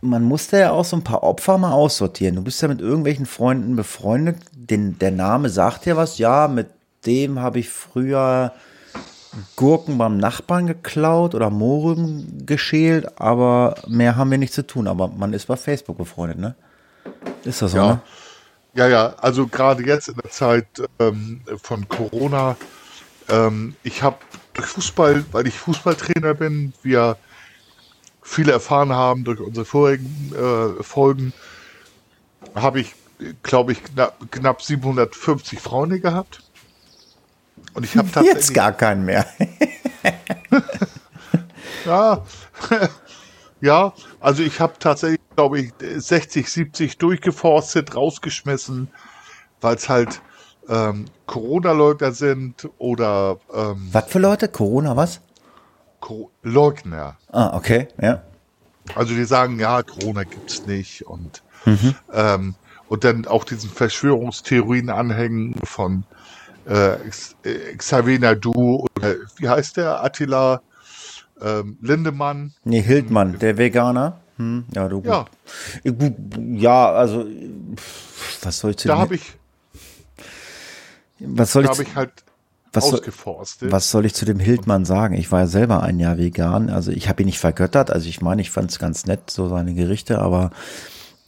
man 0.00 0.22
muss 0.22 0.48
da 0.48 0.58
ja 0.58 0.70
auch 0.70 0.84
so 0.86 0.96
ein 0.96 1.04
paar 1.04 1.22
Opfer 1.22 1.58
mal 1.58 1.72
aussortieren. 1.72 2.36
Du 2.36 2.42
bist 2.42 2.62
ja 2.62 2.68
mit 2.68 2.80
irgendwelchen 2.80 3.26
Freunden 3.26 3.76
befreundet, 3.76 4.38
den, 4.52 4.98
der 4.98 5.10
Name 5.10 5.48
sagt 5.48 5.86
ja 5.86 5.96
was, 5.96 6.18
ja, 6.18 6.48
mit 6.48 6.68
dem 7.04 7.38
habe 7.40 7.58
ich 7.58 7.68
früher 7.68 8.52
Gurken 9.56 9.98
beim 9.98 10.18
Nachbarn 10.18 10.66
geklaut 10.66 11.34
oder 11.34 11.50
Mohren 11.50 12.46
geschält, 12.46 13.20
aber 13.20 13.76
mehr 13.86 14.16
haben 14.16 14.30
wir 14.30 14.38
nicht 14.38 14.52
zu 14.52 14.66
tun. 14.66 14.86
Aber 14.88 15.08
man 15.08 15.32
ist 15.32 15.46
bei 15.46 15.56
Facebook 15.56 15.98
befreundet, 15.98 16.38
ne? 16.38 16.54
Ist 17.44 17.62
das 17.62 17.72
so, 17.72 17.76
Ja. 17.78 17.86
ne? 17.86 18.00
Ja, 18.74 18.88
ja, 18.88 19.14
also 19.20 19.46
gerade 19.46 19.84
jetzt 19.86 20.08
in 20.08 20.16
der 20.16 20.30
Zeit 20.30 20.66
ähm, 20.98 21.40
von 21.62 21.88
Corona, 21.88 22.56
ähm, 23.30 23.74
ich 23.82 24.02
habe 24.02 24.18
durch 24.52 24.66
Fußball, 24.66 25.24
weil 25.32 25.46
ich 25.46 25.54
Fußballtrainer 25.58 26.34
bin, 26.34 26.74
wir 26.82 27.16
viele 28.22 28.52
erfahren 28.52 28.92
haben 28.92 29.24
durch 29.24 29.40
unsere 29.40 29.64
vorigen 29.64 30.32
äh, 30.34 30.82
Folgen, 30.82 31.32
habe 32.54 32.80
ich, 32.80 32.94
glaube 33.42 33.72
ich, 33.72 33.82
knapp, 33.82 34.18
knapp 34.30 34.60
750 34.60 35.58
Freunde 35.58 36.00
gehabt. 36.00 36.42
Und 37.76 37.84
ich 37.84 37.96
habe 37.96 38.10
tatsächlich. 38.10 38.34
Jetzt 38.34 38.54
gar 38.54 38.72
keinen 38.72 39.04
mehr. 39.04 39.26
Ja, 41.86 42.24
ja, 43.60 43.92
also 44.20 44.42
ich 44.42 44.58
habe 44.60 44.74
tatsächlich, 44.78 45.20
glaube 45.36 45.60
ich, 45.60 45.72
60, 45.78 46.50
70 46.50 46.98
durchgeforstet, 46.98 47.94
rausgeschmissen, 47.94 48.88
weil 49.60 49.76
es 49.76 49.88
halt 49.88 50.20
ähm, 50.68 51.04
Corona-Leugner 51.26 52.10
sind 52.10 52.68
oder 52.78 53.38
ähm, 53.54 53.88
was 53.92 54.06
für 54.06 54.18
Leute? 54.18 54.48
Corona, 54.48 54.96
was? 54.96 55.20
Co 56.00 56.30
Leugner. 56.42 57.18
Ah, 57.30 57.56
okay, 57.56 57.86
ja. 58.02 58.22
Also 58.96 59.14
die 59.14 59.24
sagen, 59.24 59.60
ja, 59.60 59.82
Corona 59.84 60.24
gibt's 60.24 60.66
nicht 60.66 61.06
und 61.06 61.44
mhm. 61.64 61.94
ähm, 62.12 62.54
und 62.88 63.04
dann 63.04 63.26
auch 63.26 63.44
diesen 63.44 63.70
Verschwörungstheorien 63.70 64.90
anhängen 64.90 65.54
von 65.64 66.04
äh, 66.66 66.96
Xavier 67.76 68.18
Nadu 68.18 68.86
oder 68.96 69.14
wie 69.38 69.48
heißt 69.48 69.76
der? 69.76 70.02
Attila 70.02 70.62
ähm, 71.40 71.78
Lindemann. 71.80 72.54
Nee, 72.64 72.82
Hildmann, 72.82 73.38
der 73.38 73.58
Veganer. 73.58 74.20
Hm, 74.36 74.64
ja, 74.74 74.88
du 74.88 75.00
gut. 75.00 75.06
Ja. 75.06 75.26
gut. 75.90 76.14
Ja, 76.38 76.92
also 76.92 77.24
was 78.42 78.58
soll 78.58 78.72
ich 78.72 78.76
zu 78.78 78.88
Da 78.88 78.98
habe 78.98 79.14
ich 79.14 79.36
was 81.18 81.52
soll 81.52 81.64
da 81.64 81.72
ich, 81.72 81.80
ich 81.80 81.94
halt 81.94 82.12
was. 82.72 82.90
Soll, 82.90 83.00
was 83.70 83.90
soll 83.90 84.04
ich 84.04 84.14
zu 84.14 84.26
dem 84.26 84.38
Hildmann 84.38 84.84
sagen? 84.84 85.14
Ich 85.14 85.32
war 85.32 85.40
ja 85.40 85.46
selber 85.46 85.82
ein 85.82 85.98
Jahr 85.98 86.18
vegan. 86.18 86.68
Also 86.68 86.90
ich 86.90 87.08
habe 87.08 87.22
ihn 87.22 87.26
nicht 87.26 87.38
vergöttert. 87.38 87.90
Also 87.90 88.08
ich 88.08 88.20
meine, 88.20 88.42
ich 88.42 88.50
fand 88.50 88.70
es 88.70 88.78
ganz 88.78 89.06
nett, 89.06 89.30
so 89.30 89.48
seine 89.48 89.72
Gerichte, 89.72 90.18
aber 90.20 90.50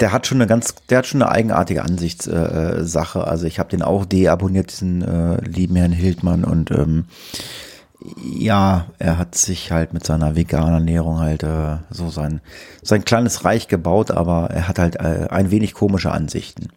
der 0.01 0.13
hat 0.13 0.27
schon 0.27 0.39
eine 0.39 0.47
ganz, 0.47 0.75
der 0.89 0.99
hat 0.99 1.07
schon 1.07 1.23
eine 1.23 1.31
eigenartige 1.31 1.83
Ansichtssache. 1.83 3.19
Äh, 3.19 3.23
also 3.23 3.47
ich 3.47 3.59
habe 3.59 3.71
den 3.71 3.83
auch 3.83 4.05
deabonniert, 4.05 4.71
diesen 4.71 5.03
äh, 5.03 5.41
lieben 5.45 5.77
Herrn 5.77 5.93
Hildmann 5.93 6.45
und 6.45 6.71
ähm, 6.71 7.07
ja, 8.23 8.87
er 8.99 9.19
hat 9.19 9.35
sich 9.35 9.73
halt 9.73 9.93
mit 9.93 10.07
seiner 10.07 10.37
veganen 10.37 10.75
Ernährung 10.75 11.19
halt 11.19 11.43
äh, 11.43 11.79
so 11.91 12.11
sein, 12.11 12.41
sein 12.83 13.05
kleines 13.05 13.45
Reich 13.45 13.67
gebaut, 13.67 14.13
aber 14.13 14.51
er 14.51 14.69
hat 14.69 14.79
halt 14.79 14.97
äh, 14.97 15.27
ein 15.31 15.51
wenig 15.51 15.75
komische 15.75 16.13
Ansichten. 16.13 16.69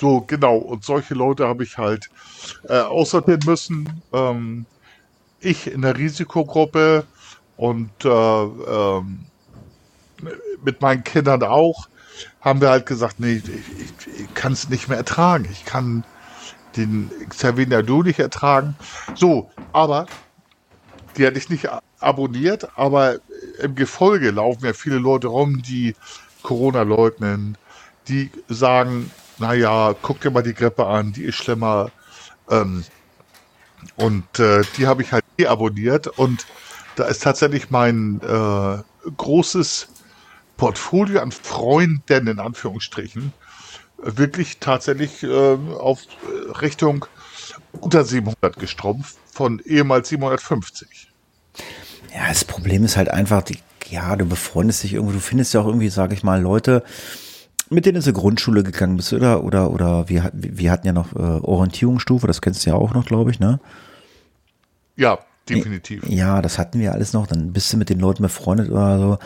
So, 0.00 0.22
genau. 0.22 0.56
Und 0.56 0.84
solche 0.84 1.14
Leute 1.14 1.46
habe 1.46 1.62
ich 1.62 1.76
halt 1.76 2.08
äh, 2.68 2.80
aussortieren 2.80 3.42
müssen. 3.44 4.02
Ähm, 4.12 4.66
ich 5.40 5.70
in 5.70 5.82
der 5.82 5.96
Risikogruppe 5.96 7.04
und 7.56 7.90
äh, 8.04 8.08
ähm, 8.08 9.26
mit 10.64 10.80
meinen 10.80 11.04
Kindern 11.04 11.42
auch, 11.42 11.88
haben 12.40 12.60
wir 12.60 12.70
halt 12.70 12.86
gesagt, 12.86 13.20
nee, 13.20 13.42
ich, 13.44 13.48
ich, 13.48 14.20
ich 14.20 14.34
kann 14.34 14.52
es 14.52 14.68
nicht 14.68 14.88
mehr 14.88 14.98
ertragen. 14.98 15.48
Ich 15.50 15.64
kann 15.64 16.04
den 16.76 17.10
Xavier 17.28 17.82
Du 17.82 18.02
nicht 18.02 18.18
ertragen. 18.18 18.76
So, 19.14 19.50
aber 19.72 20.06
die 21.16 21.26
hatte 21.26 21.38
ich 21.38 21.50
nicht 21.50 21.68
abonniert, 22.00 22.68
aber 22.76 23.16
im 23.60 23.74
Gefolge 23.74 24.30
laufen 24.30 24.64
ja 24.64 24.72
viele 24.72 24.98
Leute 24.98 25.28
rum, 25.28 25.62
die 25.62 25.94
Corona 26.42 26.82
leugnen, 26.82 27.56
die 28.08 28.30
sagen, 28.48 29.10
naja, 29.38 29.94
guck 30.02 30.20
dir 30.20 30.30
mal 30.30 30.42
die 30.42 30.54
Grippe 30.54 30.86
an, 30.86 31.12
die 31.12 31.24
ist 31.24 31.36
schlimmer. 31.36 31.90
Ähm, 32.50 32.84
und 33.96 34.38
äh, 34.38 34.62
die 34.76 34.86
habe 34.86 35.02
ich 35.02 35.12
halt 35.12 35.24
abonniert 35.46 36.06
und 36.06 36.46
da 36.94 37.04
ist 37.04 37.22
tatsächlich 37.22 37.70
mein 37.70 38.20
äh, 38.22 39.10
großes 39.16 39.88
Portfolio 40.62 41.20
an 41.20 41.32
Freunden 41.32 42.28
in 42.28 42.38
Anführungsstrichen 42.38 43.32
wirklich 43.98 44.58
tatsächlich 44.60 45.24
äh, 45.24 45.56
auf 45.76 46.02
Richtung 46.60 47.04
unter 47.72 48.04
700 48.04 48.56
gestrumpft 48.60 49.16
von 49.32 49.60
ehemals 49.64 50.10
750. 50.10 51.10
Ja, 52.14 52.28
das 52.28 52.44
Problem 52.44 52.84
ist 52.84 52.96
halt 52.96 53.08
einfach, 53.08 53.42
die, 53.42 53.58
ja, 53.88 54.14
du 54.14 54.24
befreundest 54.24 54.84
dich 54.84 54.92
irgendwo, 54.92 55.12
du 55.12 55.18
findest 55.18 55.52
ja 55.52 55.62
auch 55.62 55.66
irgendwie, 55.66 55.88
sage 55.88 56.14
ich 56.14 56.22
mal, 56.22 56.40
Leute, 56.40 56.84
mit 57.68 57.84
denen 57.84 57.96
du 57.96 58.02
zur 58.02 58.12
Grundschule 58.12 58.62
gegangen 58.62 58.96
bist, 58.96 59.12
oder? 59.12 59.42
Oder, 59.42 59.68
oder 59.68 60.08
wir, 60.08 60.30
wir 60.32 60.70
hatten 60.70 60.86
ja 60.86 60.92
noch 60.92 61.12
äh, 61.16 61.18
Orientierungsstufe, 61.18 62.28
das 62.28 62.40
kennst 62.40 62.64
du 62.64 62.70
ja 62.70 62.76
auch 62.76 62.94
noch, 62.94 63.04
glaube 63.04 63.32
ich, 63.32 63.40
ne? 63.40 63.58
Ja, 64.94 65.18
definitiv. 65.48 66.04
Ja, 66.06 66.40
das 66.40 66.56
hatten 66.56 66.78
wir 66.78 66.92
alles 66.92 67.12
noch. 67.14 67.26
Dann 67.26 67.52
bist 67.52 67.72
du 67.72 67.78
mit 67.78 67.88
den 67.88 67.98
Leuten 67.98 68.22
befreundet 68.22 68.70
oder 68.70 68.98
so. 69.00 69.18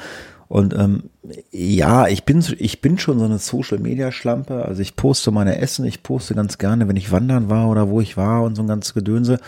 Und 0.48 0.74
ähm, 0.74 1.04
ja, 1.50 2.06
ich 2.06 2.24
bin, 2.24 2.44
ich 2.58 2.80
bin 2.80 2.98
schon 2.98 3.18
so 3.18 3.24
eine 3.24 3.38
Social 3.38 3.78
Media 3.78 4.12
Schlampe. 4.12 4.64
Also 4.64 4.80
ich 4.80 4.94
poste 4.94 5.30
meine 5.30 5.58
Essen, 5.58 5.84
ich 5.84 6.02
poste 6.02 6.34
ganz 6.34 6.58
gerne, 6.58 6.88
wenn 6.88 6.96
ich 6.96 7.10
wandern 7.10 7.48
war 7.48 7.68
oder 7.68 7.88
wo 7.88 8.00
ich 8.00 8.16
war 8.16 8.42
und 8.42 8.54
so 8.54 8.62
ein 8.62 8.68
ganzes 8.68 8.94
Gedönse. 8.94 9.40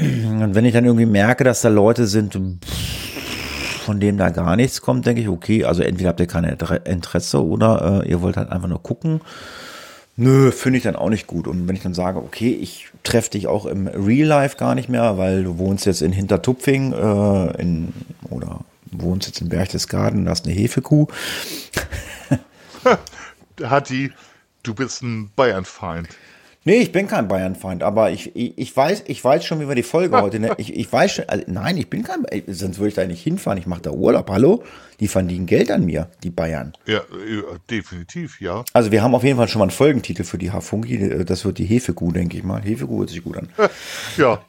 Und 0.00 0.54
wenn 0.54 0.64
ich 0.64 0.72
dann 0.72 0.84
irgendwie 0.84 1.06
merke, 1.06 1.44
dass 1.44 1.60
da 1.60 1.68
Leute 1.68 2.06
sind, 2.06 2.38
von 3.84 4.00
denen 4.00 4.18
da 4.18 4.30
gar 4.30 4.56
nichts 4.56 4.80
kommt, 4.80 5.06
denke 5.06 5.20
ich, 5.20 5.28
okay, 5.28 5.64
also 5.64 5.82
entweder 5.82 6.08
habt 6.08 6.20
ihr 6.20 6.26
kein 6.26 6.44
Interesse 6.44 7.44
oder 7.44 8.02
äh, 8.04 8.10
ihr 8.10 8.22
wollt 8.22 8.36
halt 8.36 8.50
einfach 8.50 8.68
nur 8.68 8.82
gucken. 8.82 9.20
Nö, 10.16 10.50
finde 10.50 10.78
ich 10.78 10.84
dann 10.84 10.96
auch 10.96 11.08
nicht 11.08 11.26
gut. 11.26 11.46
Und 11.46 11.68
wenn 11.68 11.76
ich 11.76 11.82
dann 11.82 11.94
sage, 11.94 12.18
okay, 12.18 12.50
ich 12.52 12.88
treffe 13.04 13.30
dich 13.30 13.46
auch 13.46 13.66
im 13.66 13.86
Real 13.86 14.26
Life 14.26 14.56
gar 14.56 14.74
nicht 14.74 14.88
mehr, 14.88 15.18
weil 15.18 15.44
du 15.44 15.58
wohnst 15.58 15.86
jetzt 15.86 16.02
in 16.02 16.12
Hintertupfing 16.12 16.92
äh, 16.92 17.60
in, 17.60 17.92
oder 18.28 18.60
wohnst 19.02 19.26
jetzt 19.26 19.40
in 19.40 19.48
Berchtesgaden 19.48 20.20
und 20.20 20.28
hast 20.28 20.46
eine 20.46 20.54
Hefekuh. 20.54 21.06
Hat 23.62 23.90
die, 23.90 24.12
du 24.62 24.74
bist 24.74 25.02
ein 25.02 25.30
Bayern-Feind. 25.36 26.08
Nee, 26.64 26.76
ich 26.76 26.92
bin 26.92 27.06
kein 27.06 27.26
Bayern-Feind, 27.26 27.82
aber 27.82 28.10
ich, 28.10 28.36
ich, 28.36 28.58
ich, 28.58 28.76
weiß, 28.76 29.04
ich 29.06 29.24
weiß 29.24 29.44
schon, 29.44 29.60
wie 29.60 29.68
wir 29.68 29.74
die 29.74 29.82
Folge 29.82 30.16
heute, 30.20 30.38
ne? 30.38 30.54
ich, 30.58 30.76
ich 30.76 30.92
weiß 30.92 31.12
schon, 31.12 31.24
also, 31.26 31.44
nein, 31.46 31.78
ich 31.78 31.88
bin 31.88 32.02
kein, 32.02 32.26
sonst 32.48 32.78
würde 32.78 32.88
ich 32.88 32.94
da 32.94 33.06
nicht 33.06 33.22
hinfahren, 33.22 33.58
ich 33.58 33.66
mache 33.66 33.80
da 33.80 33.90
Urlaub, 33.92 34.28
hallo? 34.28 34.62
Die 35.00 35.08
verdienen 35.08 35.46
Geld 35.46 35.70
an 35.70 35.86
mir, 35.86 36.10
die 36.22 36.28
Bayern. 36.28 36.74
Ja, 36.86 37.00
definitiv, 37.70 38.42
ja. 38.42 38.64
Also 38.74 38.92
wir 38.92 39.02
haben 39.02 39.14
auf 39.14 39.24
jeden 39.24 39.38
Fall 39.38 39.48
schon 39.48 39.60
mal 39.60 39.64
einen 39.64 39.70
Folgentitel 39.70 40.24
für 40.24 40.36
die 40.36 40.50
Hafunki, 40.50 41.24
das 41.24 41.46
wird 41.46 41.56
die 41.56 41.64
Hefekuh, 41.64 42.12
denke 42.12 42.36
ich 42.36 42.44
mal. 42.44 42.60
Hefekuh 42.60 43.00
hört 43.00 43.10
sich 43.10 43.24
gut 43.24 43.38
an. 43.38 43.48
ja. 44.18 44.42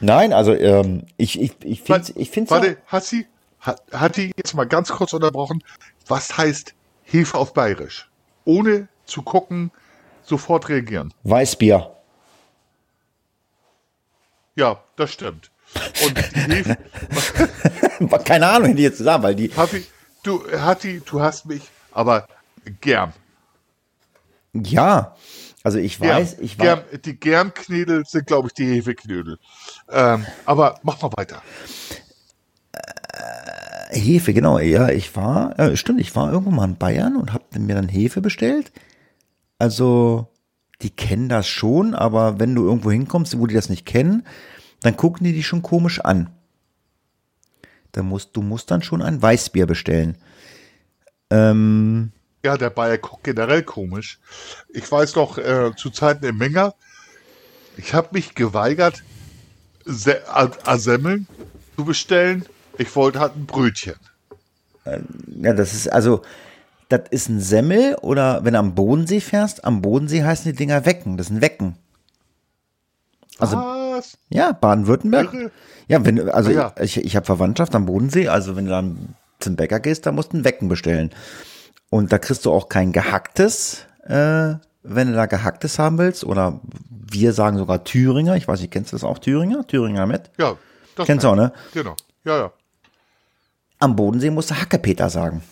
Nein, 0.00 0.32
also 0.32 0.54
ähm, 0.54 1.02
ich, 1.18 1.40
ich, 1.40 1.52
ich 1.62 1.82
finde 1.82 2.12
ich 2.14 2.30
find's 2.30 2.50
Warte, 2.50 2.78
hat 2.86 3.04
sie, 3.04 3.26
hat, 3.60 3.82
hat 3.92 4.16
die 4.16 4.32
jetzt 4.36 4.54
mal 4.54 4.64
ganz 4.64 4.88
kurz 4.90 5.12
unterbrochen, 5.12 5.62
was 6.06 6.36
heißt 6.36 6.74
Hefe 7.04 7.36
auf 7.36 7.54
Bayerisch? 7.54 8.08
Ohne 8.44 8.88
zu 9.04 9.22
gucken, 9.22 9.70
sofort 10.22 10.68
reagieren. 10.68 11.12
Weißbier. 11.24 11.94
Ja, 14.54 14.82
das 14.96 15.12
stimmt. 15.12 15.50
Und 16.04 16.18
die 16.18 16.40
Hefe. 16.40 16.78
Keine 18.24 18.48
Ahnung, 18.48 18.68
hätte 18.68 18.78
ich 18.78 18.84
jetzt 18.84 18.98
sagen, 18.98 19.22
weil 19.22 19.34
die. 19.34 19.54
Haffi, 19.54 19.84
du, 20.22 20.42
Hatti, 20.52 21.00
du 21.04 21.20
hast 21.20 21.46
mich, 21.46 21.62
aber 21.92 22.26
gern. 22.80 23.12
Ja, 24.52 25.16
also 25.62 25.78
ich 25.78 26.00
weiß, 26.00 26.36
gern, 26.36 26.44
ich 26.44 26.58
weiß. 26.58 26.64
Gern, 26.64 27.02
die 27.04 27.20
Germknödel 27.20 28.04
sind, 28.06 28.26
glaube 28.26 28.48
ich, 28.48 28.54
die 28.54 28.66
Hefeknödel. 28.66 29.38
Ähm, 29.90 30.26
aber 30.46 30.78
mach 30.82 31.00
mal 31.02 31.12
weiter. 31.16 31.42
Hefe, 33.90 34.34
genau. 34.34 34.58
Ja, 34.58 34.88
ich 34.88 35.14
war, 35.16 35.58
äh, 35.58 35.76
stimmt, 35.76 36.00
ich 36.00 36.14
war 36.14 36.30
irgendwo 36.30 36.50
mal 36.50 36.64
in 36.64 36.76
Bayern 36.76 37.16
und 37.16 37.32
habe 37.32 37.58
mir 37.58 37.74
dann 37.74 37.88
Hefe 37.88 38.20
bestellt. 38.20 38.72
Also, 39.58 40.28
die 40.82 40.90
kennen 40.90 41.28
das 41.28 41.48
schon, 41.48 41.94
aber 41.94 42.38
wenn 42.38 42.54
du 42.54 42.64
irgendwo 42.64 42.90
hinkommst, 42.90 43.38
wo 43.38 43.46
die 43.46 43.54
das 43.54 43.68
nicht 43.68 43.86
kennen, 43.86 44.26
dann 44.82 44.96
gucken 44.96 45.24
die 45.24 45.32
dich 45.32 45.46
schon 45.46 45.62
komisch 45.62 46.00
an. 46.00 46.30
Da 47.92 48.02
musst, 48.02 48.36
du 48.36 48.42
musst 48.42 48.70
dann 48.70 48.82
schon 48.82 49.02
ein 49.02 49.20
Weißbier 49.20 49.66
bestellen. 49.66 50.16
Ähm, 51.30 52.12
ja, 52.44 52.56
der 52.56 52.70
Bayer 52.70 52.98
guckt 52.98 53.24
generell 53.24 53.62
komisch. 53.62 54.20
Ich 54.68 54.90
weiß 54.90 55.16
noch, 55.16 55.38
äh, 55.38 55.72
zu 55.76 55.90
Zeiten 55.90 56.24
im 56.24 56.36
Menger, 56.36 56.74
ich 57.76 57.94
habe 57.94 58.08
mich 58.12 58.34
geweigert, 58.34 59.02
Se 59.84 60.20
Semmeln 60.76 61.26
zu 61.76 61.84
bestellen. 61.84 62.44
Ich 62.78 62.94
wollte 62.96 63.20
halt 63.20 63.36
ein 63.36 63.46
Brötchen. 63.46 63.94
Ja, 65.40 65.52
das 65.52 65.74
ist 65.74 65.92
also, 65.92 66.22
das 66.88 67.02
ist 67.10 67.28
ein 67.28 67.40
Semmel 67.40 67.96
oder 67.96 68.44
wenn 68.44 68.54
du 68.54 68.58
am 68.58 68.74
Bodensee 68.74 69.20
fährst, 69.20 69.64
am 69.64 69.82
Bodensee 69.82 70.22
heißen 70.22 70.50
die 70.50 70.56
Dinger 70.56 70.86
Wecken. 70.86 71.16
Das 71.16 71.26
sind 71.26 71.42
Wecken. 71.42 71.76
Also, 73.38 73.56
Was? 73.56 74.16
ja, 74.30 74.52
Baden-Württemberg. 74.52 75.52
Ja, 75.86 76.04
wenn, 76.04 76.28
also 76.30 76.50
ja. 76.50 76.74
ich, 76.80 76.96
ich, 76.96 77.04
ich 77.04 77.16
habe 77.16 77.26
Verwandtschaft 77.26 77.74
am 77.74 77.86
Bodensee, 77.86 78.28
also 78.28 78.56
wenn 78.56 78.64
du 78.64 78.70
dann 78.70 79.14
zum 79.38 79.56
Bäcker 79.56 79.80
gehst, 79.80 80.06
da 80.06 80.12
musst 80.12 80.32
du 80.32 80.38
ein 80.38 80.44
Wecken 80.44 80.68
bestellen. 80.68 81.10
Und 81.90 82.12
da 82.12 82.18
kriegst 82.18 82.44
du 82.44 82.52
auch 82.52 82.68
kein 82.68 82.92
gehacktes, 82.92 83.86
äh, 84.04 84.54
wenn 84.82 85.08
du 85.08 85.14
da 85.14 85.26
gehacktes 85.26 85.78
haben 85.78 85.98
willst. 85.98 86.24
Oder 86.24 86.60
wir 86.90 87.32
sagen 87.32 87.56
sogar 87.56 87.84
Thüringer. 87.84 88.36
Ich 88.36 88.48
weiß 88.48 88.60
nicht, 88.60 88.72
kennst 88.72 88.92
du 88.92 88.96
das 88.96 89.04
auch, 89.04 89.18
Thüringer? 89.18 89.66
Thüringer 89.66 90.06
mit? 90.06 90.30
Ja. 90.38 90.56
Das 90.96 91.06
kennst 91.06 91.24
du 91.24 91.28
auch, 91.28 91.36
ne? 91.36 91.52
Genau. 91.72 91.94
Ja, 92.24 92.36
ja. 92.38 92.52
Am 93.78 93.96
Bodensee 93.96 94.30
musst 94.30 94.50
du 94.50 94.54
Hackepeter 94.54 95.10
sagen. 95.10 95.42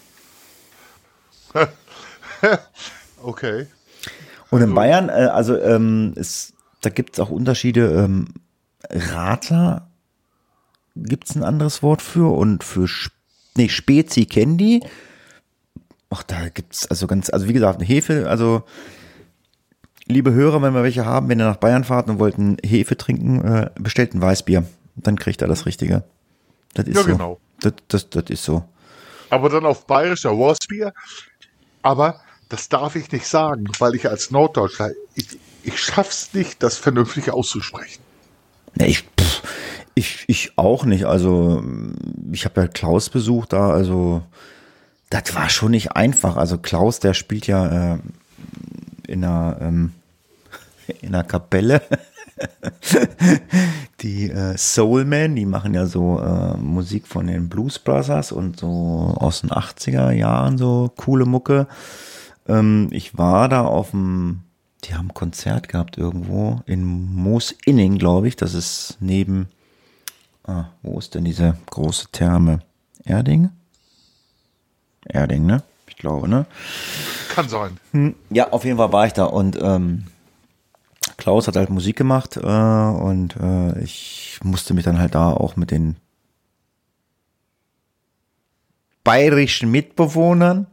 okay. 3.23 3.67
Und 4.51 4.63
in 4.63 4.75
Bayern, 4.75 5.09
äh, 5.09 5.29
also 5.33 5.59
ähm, 5.59 6.13
ist, 6.17 6.55
da 6.81 6.91
gibt 6.91 7.15
es 7.15 7.21
auch 7.21 7.31
Unterschiede. 7.31 7.93
Ähm, 7.93 8.29
Radler 8.91 9.89
gibt 10.95 11.29
es 11.29 11.37
ein 11.37 11.43
anderes 11.43 11.83
Wort 11.83 12.03
für 12.03 12.33
und 12.33 12.65
für 12.65 12.89
nee, 13.57 13.69
Spezi 13.69 14.27
die. 14.27 14.83
Ach, 16.11 16.23
da 16.23 16.49
gibt 16.49 16.75
es 16.75 16.87
also 16.89 17.07
ganz, 17.07 17.31
also 17.31 17.49
wie 17.49 17.53
gesagt, 17.53 17.79
eine 17.79 17.87
Hefe, 17.87 18.29
also 18.29 18.63
liebe 20.07 20.33
Hörer, 20.33 20.63
wenn 20.63 20.75
wir 20.75 20.83
welche 20.83 21.05
haben, 21.05 21.29
wenn 21.29 21.41
ihr 21.41 21.47
nach 21.47 21.57
Bayern 21.57 21.85
fahrt 21.85 22.09
und 22.09 22.19
wollt 22.19 22.39
ein 22.39 22.57
Hefe 22.65 22.97
trinken, 22.97 23.45
äh, 23.45 23.71
bestellt 23.79 24.15
ein 24.15 24.23
Weißbier. 24.23 24.65
Dann 24.95 25.19
kriegt 25.19 25.43
er 25.43 25.49
das 25.49 25.67
Richtige. 25.67 26.05
Das 26.75 26.87
ist 26.87 26.97
ja, 26.97 27.03
so. 27.03 27.09
genau. 27.09 27.41
Das 27.71 27.75
das, 27.89 28.11
das, 28.11 28.31
ist 28.31 28.45
so. 28.45 28.65
Aber 29.31 29.49
dann 29.49 29.67
auf 29.67 29.87
bayerischer 29.87 30.31
Roastbier. 30.31 30.93
Aber 31.83 32.21
das 32.49 32.69
darf 32.69 32.97
ich 32.97 33.11
nicht 33.13 33.27
sagen, 33.27 33.67
weil 33.79 33.95
ich 33.95 34.09
als 34.09 34.31
Norddeutscher, 34.31 34.91
ich, 35.15 35.39
ich 35.63 35.81
schaff's 35.81 36.33
nicht, 36.33 36.63
das 36.63 36.79
vernünftig 36.79 37.31
auszusprechen. 37.31 38.03
Nee, 38.75 38.87
ich, 38.87 39.05
pff, 39.19 39.43
ich, 39.95 40.25
ich 40.29 40.53
auch 40.57 40.85
nicht. 40.85 41.05
Also, 41.07 41.65
ich 42.33 42.45
habe 42.45 42.63
ja 42.63 42.69
Klaus 42.69 43.09
besucht 43.11 43.53
da, 43.53 43.71
also 43.71 44.23
das 45.11 45.35
war 45.35 45.49
schon 45.49 45.71
nicht 45.71 45.93
einfach. 45.93 46.37
Also 46.37 46.59
Klaus, 46.59 47.01
der 47.01 47.15
spielt 47.15 47.47
ja 47.47 47.95
äh, 47.95 47.99
in 49.07 49.25
einer, 49.25 49.59
ähm, 49.61 49.93
in 51.01 51.15
einer 51.15 51.25
Kapelle. 51.25 51.83
die 54.01 54.31
äh, 54.31 54.57
Soulmen, 54.57 55.37
die 55.37 55.47
machen 55.47 55.75
ja 55.75 55.87
so 55.87 56.21
äh, 56.21 56.57
Musik 56.57 57.07
von 57.07 57.27
den 57.27 57.49
Blues 57.49 57.79
Brothers 57.79 58.33
und 58.33 58.61
so 58.61 59.15
aus 59.19 59.41
den 59.41 59.51
80er 59.51 60.11
Jahren 60.11 60.59
so 60.59 60.93
coole 60.97 61.25
Mucke. 61.25 61.67
Ähm, 62.49 62.89
ich 62.91 63.17
war 63.17 63.49
da 63.49 63.65
auf 63.65 63.91
dem, 63.91 64.43
die 64.85 64.95
haben 64.95 65.09
ein 65.09 65.15
Konzert 65.15 65.69
gehabt 65.69 65.99
irgendwo 65.99 66.61
in 66.67 66.85
Moosinning, 67.15 67.99
glaube 67.99 68.29
ich. 68.29 68.37
Das 68.37 68.55
ist 68.55 68.99
neben, 69.01 69.49
ah, 70.45 70.67
wo 70.83 70.99
ist 70.99 71.15
denn 71.15 71.25
diese 71.25 71.57
große 71.67 72.09
Therme? 72.13 72.61
Erding? 73.05 73.51
Erding, 75.07 75.47
ne? 75.47 75.63
Ich 75.89 75.97
glaube, 75.97 76.29
ne? 76.29 76.47
Kann 77.31 77.49
sein. 77.49 77.79
Hm, 77.93 78.15
ja, 78.31 78.51
auf 78.51 78.65
jeden 78.65 78.77
Fall 78.77 78.93
war 78.93 79.07
ich 79.07 79.13
da 79.13 79.25
und 79.25 79.59
ähm, 79.61 80.05
Klaus 81.17 81.49
hat 81.49 81.57
halt 81.57 81.71
Musik 81.71 81.97
gemacht 81.97 82.37
äh, 82.37 82.41
und 82.41 83.37
äh, 83.37 83.79
ich 83.81 84.39
musste 84.43 84.75
mich 84.75 84.85
dann 84.85 84.99
halt 84.99 85.15
da 85.15 85.31
auch 85.33 85.57
mit 85.57 85.71
den 85.71 85.97
bayerischen 89.05 89.71
Mitbewohnern, 89.71 90.67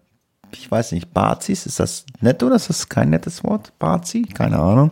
ich 0.52 0.70
weiß 0.70 0.92
nicht, 0.92 1.14
Bazis, 1.14 1.66
ist 1.66 1.80
das 1.80 2.06
nett 2.20 2.44
oder 2.44 2.56
ist 2.56 2.70
das 2.70 2.90
kein 2.90 3.10
nettes 3.10 3.44
Wort? 3.44 3.78
Bazi? 3.80 4.24
Keine 4.24 4.60
Ahnung. 4.60 4.92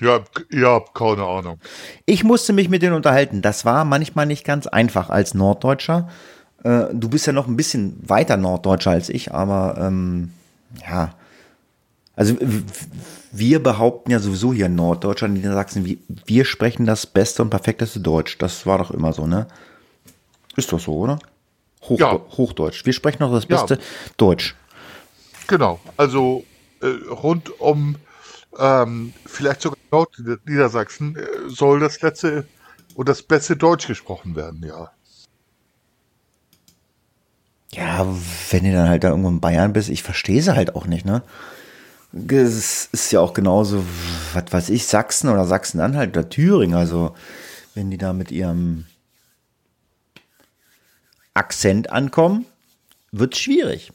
Ja, 0.00 0.20
ja, 0.50 0.80
keine 0.94 1.24
Ahnung. 1.24 1.58
Ich 2.06 2.24
musste 2.24 2.52
mich 2.52 2.68
mit 2.68 2.82
denen 2.82 2.94
unterhalten. 2.94 3.42
Das 3.42 3.64
war 3.64 3.84
manchmal 3.84 4.26
nicht 4.26 4.44
ganz 4.44 4.66
einfach 4.66 5.10
als 5.10 5.34
Norddeutscher. 5.34 6.08
Äh, 6.64 6.86
du 6.92 7.08
bist 7.08 7.26
ja 7.26 7.32
noch 7.32 7.46
ein 7.46 7.56
bisschen 7.56 7.98
weiter 8.00 8.36
Norddeutscher 8.36 8.92
als 8.92 9.08
ich, 9.08 9.32
aber 9.32 9.76
ähm, 9.78 10.32
ja, 10.88 11.14
also 12.16 12.36
wir 13.32 13.62
behaupten 13.62 14.10
ja 14.10 14.18
sowieso 14.18 14.52
hier 14.52 14.66
in 14.66 14.74
Norddeutschland, 14.74 15.36
in 15.36 15.42
Niedersachsen, 15.42 15.84
wir, 15.84 15.96
wir 16.26 16.44
sprechen 16.44 16.86
das 16.86 17.06
beste 17.06 17.42
und 17.42 17.50
perfekteste 17.50 18.00
Deutsch. 18.00 18.38
Das 18.38 18.66
war 18.66 18.78
doch 18.78 18.90
immer 18.90 19.12
so, 19.12 19.26
ne? 19.26 19.46
Ist 20.56 20.72
doch 20.72 20.80
so, 20.80 20.96
oder? 20.96 21.18
Hoch, 21.82 21.98
ja. 21.98 22.20
Hochdeutsch. 22.36 22.84
Wir 22.84 22.92
sprechen 22.92 23.20
doch 23.20 23.32
das 23.32 23.46
beste 23.46 23.74
ja. 23.74 23.80
Deutsch. 24.16 24.54
Genau. 25.46 25.80
Also 25.96 26.44
äh, 26.80 26.86
rund 27.10 27.60
um 27.60 27.96
ähm, 28.58 29.12
vielleicht 29.26 29.62
sogar 29.62 29.78
Nordniedersachsen 29.90 31.16
äh, 31.16 31.48
soll 31.48 31.80
das 31.80 32.02
letzte 32.02 32.46
und 32.94 33.08
das 33.08 33.22
beste 33.22 33.56
Deutsch 33.56 33.86
gesprochen 33.86 34.36
werden, 34.36 34.64
ja. 34.66 34.90
Ja, 37.72 38.04
wenn 38.50 38.64
du 38.64 38.72
dann 38.72 38.88
halt 38.88 39.04
da 39.04 39.10
irgendwo 39.10 39.28
in 39.28 39.40
Bayern 39.40 39.72
bist, 39.72 39.88
ich 39.88 40.02
verstehe 40.02 40.42
sie 40.42 40.56
halt 40.56 40.74
auch 40.74 40.86
nicht, 40.86 41.04
ne? 41.04 41.22
Es 42.12 42.86
ist 42.86 43.12
ja 43.12 43.20
auch 43.20 43.34
genauso, 43.34 43.84
was 44.34 44.52
weiß 44.52 44.70
ich, 44.70 44.86
Sachsen 44.86 45.28
oder 45.28 45.46
Sachsen-Anhalt 45.46 46.10
oder 46.16 46.28
Thüringen. 46.28 46.76
Also, 46.76 47.14
wenn 47.74 47.90
die 47.90 47.98
da 47.98 48.12
mit 48.12 48.32
ihrem 48.32 48.86
Akzent 51.34 51.90
ankommen, 51.90 52.46
wird 53.12 53.34
es 53.34 53.40
schwierig. 53.40 53.92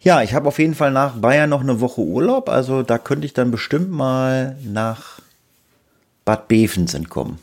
Ja, 0.00 0.22
ich 0.22 0.32
habe 0.32 0.48
auf 0.48 0.58
jeden 0.58 0.74
Fall 0.74 0.92
nach 0.92 1.16
Bayern 1.16 1.50
noch 1.50 1.60
eine 1.60 1.80
Woche 1.80 2.00
Urlaub. 2.00 2.48
Also, 2.48 2.82
da 2.82 2.96
könnte 2.96 3.26
ich 3.26 3.34
dann 3.34 3.50
bestimmt 3.50 3.90
mal 3.90 4.56
nach 4.64 5.20
Bad 6.24 6.48
Bevensen 6.48 7.10
kommen. 7.10 7.38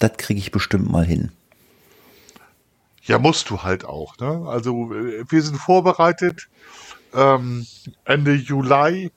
Das 0.00 0.16
kriege 0.16 0.40
ich 0.40 0.50
bestimmt 0.50 0.90
mal 0.90 1.04
hin. 1.04 1.30
Ja, 3.06 3.18
musst 3.18 3.50
du 3.50 3.62
halt 3.62 3.84
auch. 3.84 4.16
Ne? 4.18 4.44
Also 4.48 4.92
äh, 4.92 5.24
wir 5.28 5.42
sind 5.42 5.56
vorbereitet. 5.56 6.48
Ähm, 7.14 7.66
Ende 8.04 8.34
Juli 8.34 9.10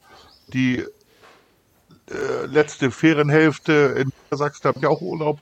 die 0.54 0.80
äh, 0.80 2.46
letzte 2.48 2.92
Ferienhälfte 2.92 3.96
in 3.98 4.12
Sachsen 4.36 4.68
habe 4.68 4.80
ich 4.80 4.86
auch 4.88 5.02
Urlaub. 5.02 5.40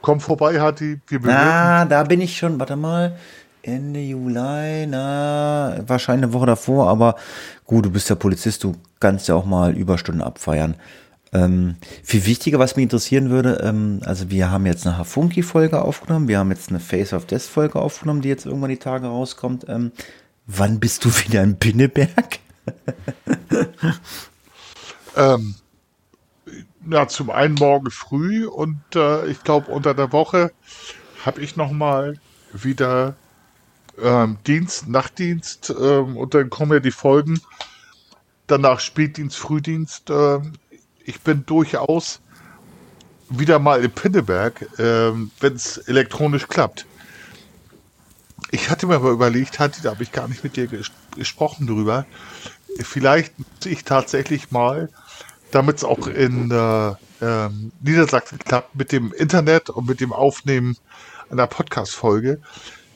Komm 0.00 0.20
vorbei, 0.20 0.60
Hatti. 0.60 1.00
Wir 1.08 1.20
na, 1.22 1.84
da 1.84 2.04
bin 2.04 2.20
ich 2.20 2.36
schon. 2.36 2.58
Warte 2.60 2.76
mal. 2.76 3.18
Ende 3.62 4.00
Juli, 4.00 4.86
na, 4.86 5.78
wahrscheinlich 5.86 6.24
eine 6.24 6.32
Woche 6.32 6.46
davor, 6.46 6.88
aber 6.88 7.16
gut, 7.66 7.84
du 7.84 7.90
bist 7.90 8.08
ja 8.08 8.14
Polizist, 8.14 8.62
du 8.64 8.76
kannst 9.00 9.28
ja 9.28 9.34
auch 9.34 9.44
mal 9.44 9.76
Überstunden 9.76 10.22
abfeiern. 10.22 10.76
Ähm, 11.32 11.76
viel 12.02 12.24
wichtiger, 12.24 12.58
was 12.58 12.76
mich 12.76 12.84
interessieren 12.84 13.28
würde, 13.28 13.60
ähm, 13.62 14.00
also 14.04 14.30
wir 14.30 14.50
haben 14.50 14.64
jetzt 14.64 14.86
eine 14.86 14.96
Hafunki-Folge 14.96 15.82
aufgenommen, 15.82 16.26
wir 16.26 16.38
haben 16.38 16.50
jetzt 16.50 16.70
eine 16.70 16.80
Face 16.80 17.12
of 17.12 17.26
Death-Folge 17.26 17.78
aufgenommen, 17.78 18.22
die 18.22 18.28
jetzt 18.30 18.46
irgendwann 18.46 18.70
die 18.70 18.78
Tage 18.78 19.08
rauskommt. 19.08 19.66
Ähm, 19.68 19.92
wann 20.46 20.80
bist 20.80 21.04
du 21.04 21.10
wieder 21.24 21.42
in 21.42 21.58
Pinneberg? 21.58 22.38
ähm, 25.16 25.54
ja, 26.90 27.08
zum 27.08 27.30
einen 27.30 27.54
morgen 27.54 27.90
früh 27.90 28.46
und 28.46 28.80
äh, 28.94 29.26
ich 29.26 29.42
glaube 29.44 29.70
unter 29.70 29.92
der 29.94 30.12
Woche 30.12 30.52
habe 31.24 31.42
ich 31.42 31.56
noch 31.56 31.70
mal 31.70 32.18
wieder 32.52 33.16
ähm, 34.02 34.38
Dienst, 34.46 34.88
Nachtdienst 34.88 35.74
ähm, 35.78 36.16
und 36.16 36.34
dann 36.34 36.48
kommen 36.48 36.72
ja 36.72 36.80
die 36.80 36.90
Folgen. 36.90 37.40
Danach 38.46 38.80
Spätdienst, 38.80 39.36
Frühdienst. 39.36 40.10
Ich 41.08 41.22
bin 41.22 41.46
durchaus 41.46 42.20
wieder 43.30 43.58
mal 43.58 43.82
in 43.82 43.90
Pinneberg, 43.90 44.60
äh, 44.78 45.12
wenn 45.40 45.54
es 45.54 45.78
elektronisch 45.78 46.48
klappt. 46.48 46.84
Ich 48.50 48.68
hatte 48.68 48.86
mir 48.86 48.96
aber 48.96 49.12
überlegt, 49.12 49.58
hatte, 49.58 49.80
da 49.80 49.92
habe 49.92 50.02
ich 50.02 50.12
gar 50.12 50.28
nicht 50.28 50.44
mit 50.44 50.56
dir 50.56 50.66
ges 50.66 50.90
gesprochen 51.16 51.66
drüber. 51.66 52.04
Vielleicht 52.82 53.38
muss 53.38 53.64
ich 53.64 53.84
tatsächlich 53.84 54.50
mal, 54.50 54.90
damit 55.50 55.78
es 55.78 55.84
auch 55.84 56.08
in 56.08 56.50
äh, 56.50 56.88
äh, 57.24 57.48
Niedersachsen 57.80 58.38
klappt, 58.38 58.74
mit 58.74 58.92
dem 58.92 59.14
Internet 59.14 59.70
und 59.70 59.88
mit 59.88 60.00
dem 60.00 60.12
Aufnehmen 60.12 60.76
einer 61.30 61.46
Podcast-Folge, 61.46 62.42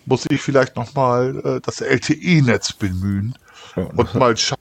muss 0.05 0.27
ich 0.29 0.43
vielleicht 0.43 0.77
nochmal 0.77 1.41
äh, 1.47 1.61
das 1.63 1.81
LTE-Netz 1.81 2.75
bemühen 2.75 3.39
und 3.75 4.15
mal 4.15 4.37
schauen, 4.37 4.59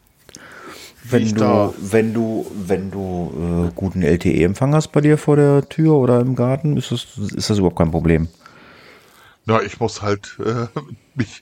wenn 1.03 1.33
du, 1.33 1.73
wenn 1.79 2.13
du, 2.13 2.45
wenn 2.53 2.91
du 2.91 3.69
äh, 3.69 3.71
guten 3.75 4.01
LTE-Empfang 4.01 4.73
hast 4.75 4.89
bei 4.89 5.01
dir 5.01 5.17
vor 5.17 5.35
der 5.35 5.67
Tür 5.67 5.95
oder 5.95 6.19
im 6.19 6.35
Garten, 6.35 6.77
ist 6.77 6.91
das, 6.91 7.17
ist 7.17 7.49
das 7.49 7.57
überhaupt 7.57 7.77
kein 7.77 7.91
Problem. 7.91 8.27
Na, 9.45 9.61
ich 9.61 9.79
muss 9.79 10.01
halt 10.01 10.37
äh, 10.39 10.67
mich 11.15 11.41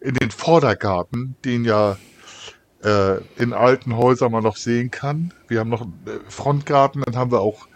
in 0.00 0.14
den 0.14 0.30
Vordergarten, 0.30 1.36
den 1.44 1.64
ja 1.64 1.96
äh, 2.82 3.18
in 3.36 3.52
alten 3.52 3.96
Häusern 3.96 4.32
man 4.32 4.42
noch 4.42 4.56
sehen 4.56 4.90
kann. 4.90 5.32
Wir 5.48 5.60
haben 5.60 5.70
noch 5.70 5.82
einen 5.82 6.00
äh, 6.06 6.30
Frontgarten, 6.30 7.02
dann 7.02 7.16
haben 7.16 7.30
wir 7.30 7.40
auch 7.40 7.66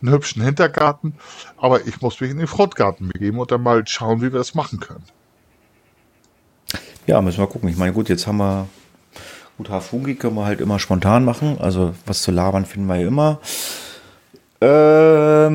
einen 0.00 0.12
hübschen 0.12 0.42
Hintergarten. 0.42 1.14
Aber 1.56 1.86
ich 1.86 2.00
muss 2.00 2.20
mich 2.20 2.30
in 2.30 2.38
den 2.38 2.46
Frontgarten 2.46 3.08
begeben 3.08 3.38
und 3.38 3.50
dann 3.50 3.62
mal 3.62 3.86
schauen, 3.86 4.20
wie 4.20 4.32
wir 4.32 4.38
das 4.38 4.54
machen 4.54 4.80
können. 4.80 5.04
Ja, 7.06 7.20
müssen 7.20 7.38
wir 7.38 7.46
gucken. 7.46 7.68
Ich 7.68 7.76
meine, 7.76 7.92
gut, 7.92 8.08
jetzt 8.08 8.26
haben 8.26 8.38
wir 8.38 8.68
Gut, 9.58 9.68
Hafungi 9.70 10.14
können 10.14 10.36
wir 10.36 10.46
halt 10.46 10.60
immer 10.60 10.78
spontan 10.78 11.24
machen. 11.24 11.58
Also 11.60 11.94
was 12.06 12.22
zu 12.22 12.30
labern 12.30 12.64
finden 12.64 12.86
wir 12.88 12.96
ja 12.96 13.06
immer. 13.06 13.40
Ähm, 14.60 15.52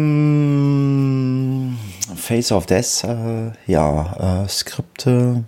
Face 2.15 2.51
of 2.51 2.65
Death, 2.65 3.03
äh, 3.05 3.51
ja, 3.65 4.43
äh, 4.43 4.47
Skripte. 4.49 5.45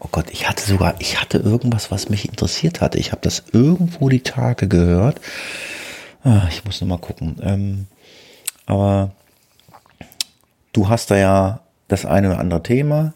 Oh 0.00 0.08
Gott, 0.10 0.30
ich 0.30 0.48
hatte 0.48 0.64
sogar, 0.64 0.94
ich 0.98 1.20
hatte 1.20 1.38
irgendwas, 1.38 1.90
was 1.90 2.08
mich 2.08 2.28
interessiert 2.28 2.80
hatte. 2.80 2.98
Ich 2.98 3.12
habe 3.12 3.20
das 3.22 3.42
irgendwo 3.52 4.08
die 4.08 4.22
Tage 4.22 4.68
gehört. 4.68 5.20
Ah, 6.24 6.46
ich 6.48 6.64
muss 6.64 6.80
noch 6.80 6.88
mal 6.88 6.98
gucken. 6.98 7.36
Ähm, 7.42 7.86
aber 8.66 9.10
du 10.72 10.88
hast 10.88 11.10
da 11.10 11.16
ja 11.16 11.60
das 11.88 12.06
eine 12.06 12.30
oder 12.30 12.38
andere 12.38 12.62
Thema 12.62 13.14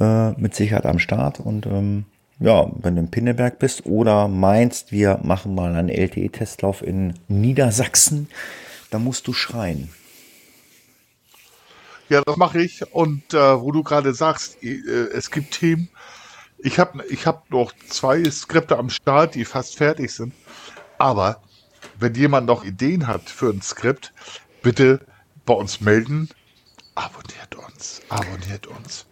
äh, 0.00 0.30
mit 0.32 0.54
Sicherheit 0.54 0.86
am 0.86 0.98
Start 0.98 1.40
und 1.40 1.66
ähm, 1.66 2.06
ja, 2.40 2.70
wenn 2.76 2.94
du 2.94 3.02
in 3.02 3.10
Pinneberg 3.10 3.58
bist 3.58 3.86
oder 3.86 4.28
meinst, 4.28 4.92
wir 4.92 5.18
machen 5.22 5.54
mal 5.54 5.74
einen 5.74 5.88
LTE-Testlauf 5.88 6.82
in 6.82 7.14
Niedersachsen, 7.28 8.28
dann 8.90 9.04
musst 9.04 9.26
du 9.26 9.32
schreien. 9.32 9.90
Ja, 12.08 12.22
das 12.22 12.36
mache 12.36 12.62
ich. 12.62 12.92
Und 12.92 13.34
äh, 13.34 13.60
wo 13.60 13.72
du 13.72 13.82
gerade 13.82 14.14
sagst, 14.14 14.62
äh, 14.62 14.78
es 15.12 15.30
gibt 15.30 15.52
Themen. 15.52 15.88
Ich 16.58 16.78
habe 16.78 17.04
ich 17.08 17.26
hab 17.26 17.50
noch 17.50 17.72
zwei 17.88 18.24
Skripte 18.30 18.78
am 18.78 18.90
Start, 18.90 19.34
die 19.34 19.44
fast 19.44 19.76
fertig 19.76 20.12
sind. 20.12 20.32
Aber 20.96 21.42
wenn 21.98 22.14
jemand 22.14 22.46
noch 22.46 22.64
Ideen 22.64 23.06
hat 23.06 23.28
für 23.28 23.50
ein 23.50 23.62
Skript, 23.62 24.12
bitte 24.62 25.00
bei 25.44 25.54
uns 25.54 25.80
melden, 25.80 26.28
abonniert 26.94 27.54
uns, 27.54 28.00
abonniert 28.08 28.66
uns 28.66 29.06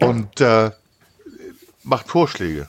und 0.00 0.40
äh, 0.40 0.70
macht 1.86 2.08
Vorschläge. 2.08 2.68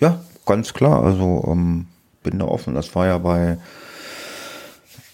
Ja, 0.00 0.20
ganz 0.44 0.74
klar. 0.74 1.02
Also 1.02 1.44
ähm, 1.48 1.86
bin 2.22 2.38
da 2.38 2.44
offen. 2.44 2.74
Das 2.74 2.94
war 2.94 3.06
ja 3.06 3.18
bei 3.18 3.56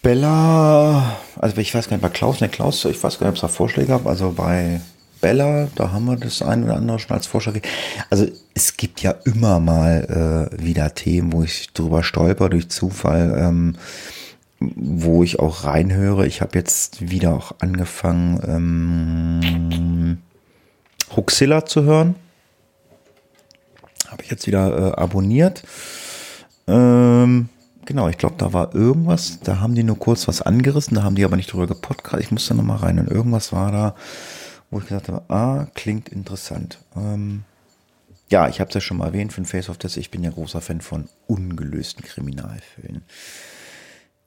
Bella, 0.03 1.17
also 1.39 1.57
ich 1.59 1.73
weiß 1.73 1.89
gar 1.89 1.97
nicht, 1.97 2.03
bei 2.03 2.09
Klaus, 2.09 2.41
ne 2.41 2.49
Klaus, 2.49 2.85
ich 2.87 3.01
weiß 3.03 3.19
gar 3.19 3.27
nicht, 3.27 3.33
ob 3.33 3.37
es 3.37 3.41
da 3.43 3.49
Vorschläge 3.49 3.89
gab. 3.89 4.07
Also 4.07 4.33
bei 4.33 4.81
Bella, 5.21 5.69
da 5.77 5.93
haben 5.93 6.07
wir 6.07 6.17
das 6.17 6.43
ein 6.43 6.65
oder 6.65 6.75
andere 6.75 6.99
schon 6.99 7.17
als 7.17 7.29
Vorschlag. 7.29 7.55
Also 8.11 8.27
es 8.55 8.77
gibt 8.77 9.03
ja 9.03 9.13
immer 9.25 9.61
mal 9.61 10.51
äh, 10.53 10.63
wieder 10.65 10.93
Themen, 10.95 11.33
wo 11.33 11.45
ich 11.45 11.73
drüber 11.73 12.03
stolper 12.03 12.49
durch 12.49 12.69
Zufall, 12.69 13.37
ähm, 13.39 13.77
wo 14.59 15.23
ich 15.23 15.39
auch 15.39 15.63
reinhöre. 15.65 16.27
Ich 16.27 16.41
habe 16.41 16.59
jetzt 16.59 17.11
wieder 17.11 17.35
auch 17.35 17.55
angefangen, 17.61 18.41
ähm, 19.41 20.19
Huxilla 21.15 21.65
zu 21.65 21.85
hören. 21.85 22.17
Habe 24.13 24.23
ich 24.23 24.31
jetzt 24.31 24.47
wieder 24.47 24.93
äh, 24.93 25.01
abonniert. 25.01 25.63
Ähm, 26.69 27.49
genau, 27.87 28.09
ich 28.09 28.19
glaube, 28.19 28.35
da 28.37 28.53
war 28.53 28.75
irgendwas, 28.75 29.41
da 29.41 29.59
haben 29.61 29.75
die 29.75 29.83
nur 29.83 29.99
kurz 29.99 30.29
was 30.29 30.43
angerissen, 30.43 30.97
da 30.97 31.03
haben 31.03 31.17
die 31.17 31.25
aber 31.25 31.37
nicht 31.37 31.51
drüber 31.51 31.67
gepodcast. 31.67 32.23
Ich 32.23 32.31
musste 32.31 32.55
nochmal 32.55 32.77
rein 32.77 32.99
und 32.99 33.11
irgendwas 33.11 33.53
war 33.53 33.73
da, 33.73 33.95
wo 34.71 34.79
ich 34.79 34.85
gesagt 34.85 35.09
habe, 35.09 35.23
ah, 35.29 35.67
klingt 35.75 36.11
interessant. 36.11 36.79
Ähm, 36.95 37.45
ja, 38.31 38.49
ich 38.49 38.61
habe 38.61 38.69
es 38.69 38.75
ja 38.75 38.81
schon 38.83 38.99
mal 38.99 39.07
erwähnt 39.07 39.33
für 39.33 39.41
den 39.41 39.47
Face 39.47 39.71
of 39.71 39.79
Death. 39.79 39.97
Ich 39.97 40.11
bin 40.11 40.23
ja 40.23 40.31
großer 40.31 40.61
Fan 40.61 40.83
von 40.83 41.09
ungelösten 41.27 42.05
Kriminalfällen. 42.05 43.03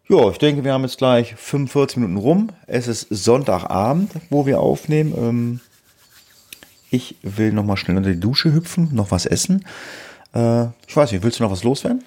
Ja, 0.10 0.30
ich 0.30 0.38
denke, 0.38 0.64
wir 0.64 0.74
haben 0.74 0.84
jetzt 0.84 0.98
gleich 0.98 1.36
45 1.36 1.98
Minuten 1.98 2.18
rum. 2.18 2.50
Es 2.66 2.88
ist 2.88 3.08
Sonntagabend, 3.10 4.12
wo 4.30 4.48
wir 4.48 4.60
aufnehmen. 4.60 5.14
Ähm, 5.18 5.60
ich 6.96 7.18
will 7.22 7.52
noch 7.52 7.66
mal 7.66 7.78
schnell 7.78 7.98
unter 7.98 8.12
die 8.12 8.20
Dusche 8.20 8.54
hüpfen, 8.54 8.90
noch 8.94 9.12
was 9.12 9.26
essen. 9.26 9.66
Äh, 10.34 10.66
ich 10.88 10.96
weiß 10.96 11.12
nicht, 11.12 11.24
willst 11.24 11.40
du 11.40 11.44
noch 11.44 11.52
was 11.52 11.64
loswerden? 11.64 12.04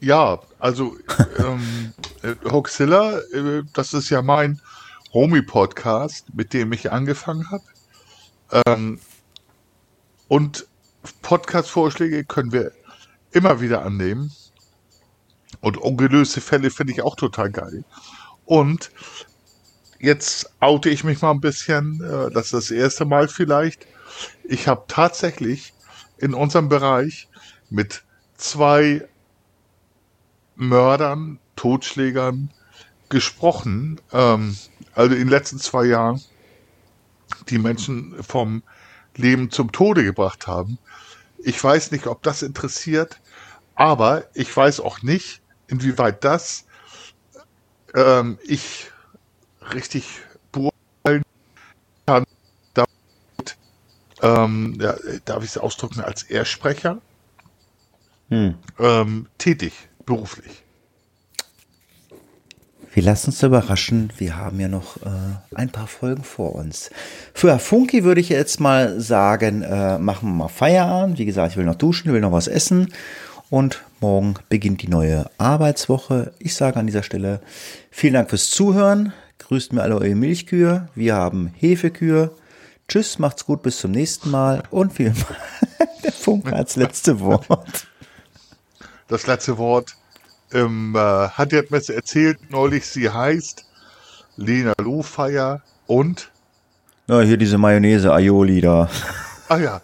Ja, 0.00 0.40
also 0.58 0.96
ähm, 1.38 1.92
äh, 2.22 2.34
Hoaxilla, 2.50 3.18
äh, 3.18 3.62
das 3.72 3.92
ist 3.94 4.10
ja 4.10 4.22
mein 4.22 4.60
Homie-Podcast, 5.12 6.26
mit 6.34 6.52
dem 6.52 6.72
ich 6.72 6.92
angefangen 6.92 7.50
habe. 7.50 7.64
Ähm, 8.66 9.00
und 10.28 10.66
Podcast-Vorschläge 11.22 12.24
können 12.24 12.52
wir 12.52 12.72
immer 13.32 13.60
wieder 13.60 13.82
annehmen. 13.82 14.32
Und 15.60 15.76
ungelöste 15.76 16.40
Fälle 16.40 16.70
finde 16.70 16.92
ich 16.92 17.02
auch 17.02 17.16
total 17.16 17.50
geil. 17.50 17.84
Und 18.44 18.90
jetzt 20.00 20.50
oute 20.60 20.90
ich 20.90 21.04
mich 21.04 21.22
mal 21.22 21.30
ein 21.30 21.40
bisschen. 21.40 22.02
Äh, 22.02 22.30
das 22.30 22.46
ist 22.46 22.52
das 22.52 22.70
erste 22.70 23.04
Mal 23.04 23.28
vielleicht. 23.28 23.86
Ich 24.44 24.68
habe 24.68 24.84
tatsächlich 24.88 25.72
in 26.18 26.34
unserem 26.34 26.68
Bereich 26.68 27.28
mit 27.70 28.02
zwei 28.36 29.06
Mördern, 30.56 31.38
Totschlägern 31.56 32.50
gesprochen, 33.08 34.00
ähm, 34.12 34.56
also 34.94 35.14
in 35.14 35.20
den 35.20 35.28
letzten 35.28 35.58
zwei 35.58 35.84
Jahren, 35.84 36.20
die 37.48 37.58
Menschen 37.58 38.22
vom 38.22 38.62
Leben 39.16 39.50
zum 39.50 39.72
Tode 39.72 40.04
gebracht 40.04 40.46
haben. 40.46 40.78
Ich 41.38 41.62
weiß 41.62 41.90
nicht, 41.92 42.06
ob 42.06 42.22
das 42.22 42.42
interessiert, 42.42 43.20
aber 43.74 44.24
ich 44.34 44.54
weiß 44.54 44.80
auch 44.80 45.02
nicht, 45.02 45.40
inwieweit 45.68 46.24
das 46.24 46.64
ähm, 47.94 48.38
ich 48.44 48.90
richtig 49.74 50.04
beurteilen 50.52 51.22
kann, 52.06 52.24
damit, 52.74 53.56
ähm, 54.22 54.78
ja, 54.80 54.94
darf 55.24 55.44
ich 55.44 55.50
es 55.50 55.58
ausdrücken, 55.58 56.00
als 56.00 56.22
Ersprecher 56.24 57.00
hm. 58.28 58.54
ähm, 58.78 59.26
tätig 59.38 59.72
beruflich. 60.06 60.64
Wir 62.92 63.04
lassen 63.04 63.30
uns 63.30 63.42
überraschen. 63.42 64.12
Wir 64.18 64.36
haben 64.36 64.58
ja 64.58 64.66
noch 64.66 64.96
äh, 64.98 65.08
ein 65.54 65.70
paar 65.70 65.86
Folgen 65.86 66.24
vor 66.24 66.56
uns. 66.56 66.90
Für 67.34 67.58
Funky 67.60 68.02
würde 68.02 68.20
ich 68.20 68.30
jetzt 68.30 68.58
mal 68.58 69.00
sagen, 69.00 69.62
äh, 69.62 69.98
machen 69.98 70.28
wir 70.28 70.34
mal 70.34 70.48
Feierabend. 70.48 71.18
Wie 71.18 71.24
gesagt, 71.24 71.52
ich 71.52 71.56
will 71.56 71.64
noch 71.64 71.76
duschen, 71.76 72.12
will 72.12 72.20
noch 72.20 72.32
was 72.32 72.48
essen. 72.48 72.92
Und 73.48 73.82
morgen 74.00 74.34
beginnt 74.48 74.82
die 74.82 74.88
neue 74.88 75.30
Arbeitswoche. 75.38 76.32
Ich 76.40 76.54
sage 76.54 76.78
an 76.78 76.86
dieser 76.86 77.04
Stelle 77.04 77.40
vielen 77.90 78.14
Dank 78.14 78.30
fürs 78.30 78.50
Zuhören. 78.50 79.12
Grüßt 79.40 79.72
mir 79.72 79.82
alle 79.82 79.96
eure 79.96 80.14
Milchkühe. 80.14 80.88
Wir 80.94 81.16
haben 81.16 81.52
Hefekühe. 81.58 82.30
Tschüss, 82.88 83.18
macht's 83.18 83.44
gut, 83.44 83.62
bis 83.62 83.78
zum 83.78 83.90
nächsten 83.90 84.30
Mal. 84.30 84.62
Und 84.70 84.92
vielen. 84.92 85.16
Der 86.04 86.12
Funke 86.12 86.52
hat 86.52 86.68
das 86.68 86.76
letzte 86.76 87.20
Wort. 87.20 87.88
Das 89.08 89.26
letzte 89.26 89.58
Wort 89.58 89.96
ähm, 90.52 90.94
äh, 90.94 91.28
hat 91.28 91.52
jetzt 91.52 91.70
mir 91.70 91.82
erzählt 91.94 92.50
neulich, 92.50 92.86
sie 92.86 93.10
heißt 93.10 93.64
Lena 94.36 94.72
Lohfeier 94.80 95.62
und? 95.86 96.30
Na, 97.06 97.20
hier 97.20 97.36
diese 97.36 97.58
Mayonnaise 97.58 98.12
Aioli 98.12 98.60
da. 98.60 98.88
Ah 99.48 99.58
ja, 99.58 99.80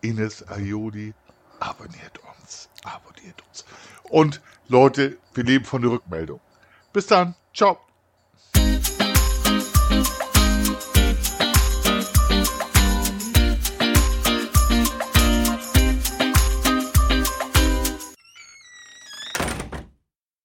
Ines 0.00 0.46
Aioli, 0.48 1.12
abonniert 1.60 2.18
uns, 2.18 2.68
abonniert 2.84 3.42
uns. 3.48 3.64
Und 4.04 4.40
Leute, 4.68 5.16
wir 5.34 5.44
leben 5.44 5.64
von 5.64 5.82
der 5.82 5.90
Rückmeldung. 5.90 6.40
Bis 6.92 7.06
dann, 7.06 7.34
ciao. 7.54 7.78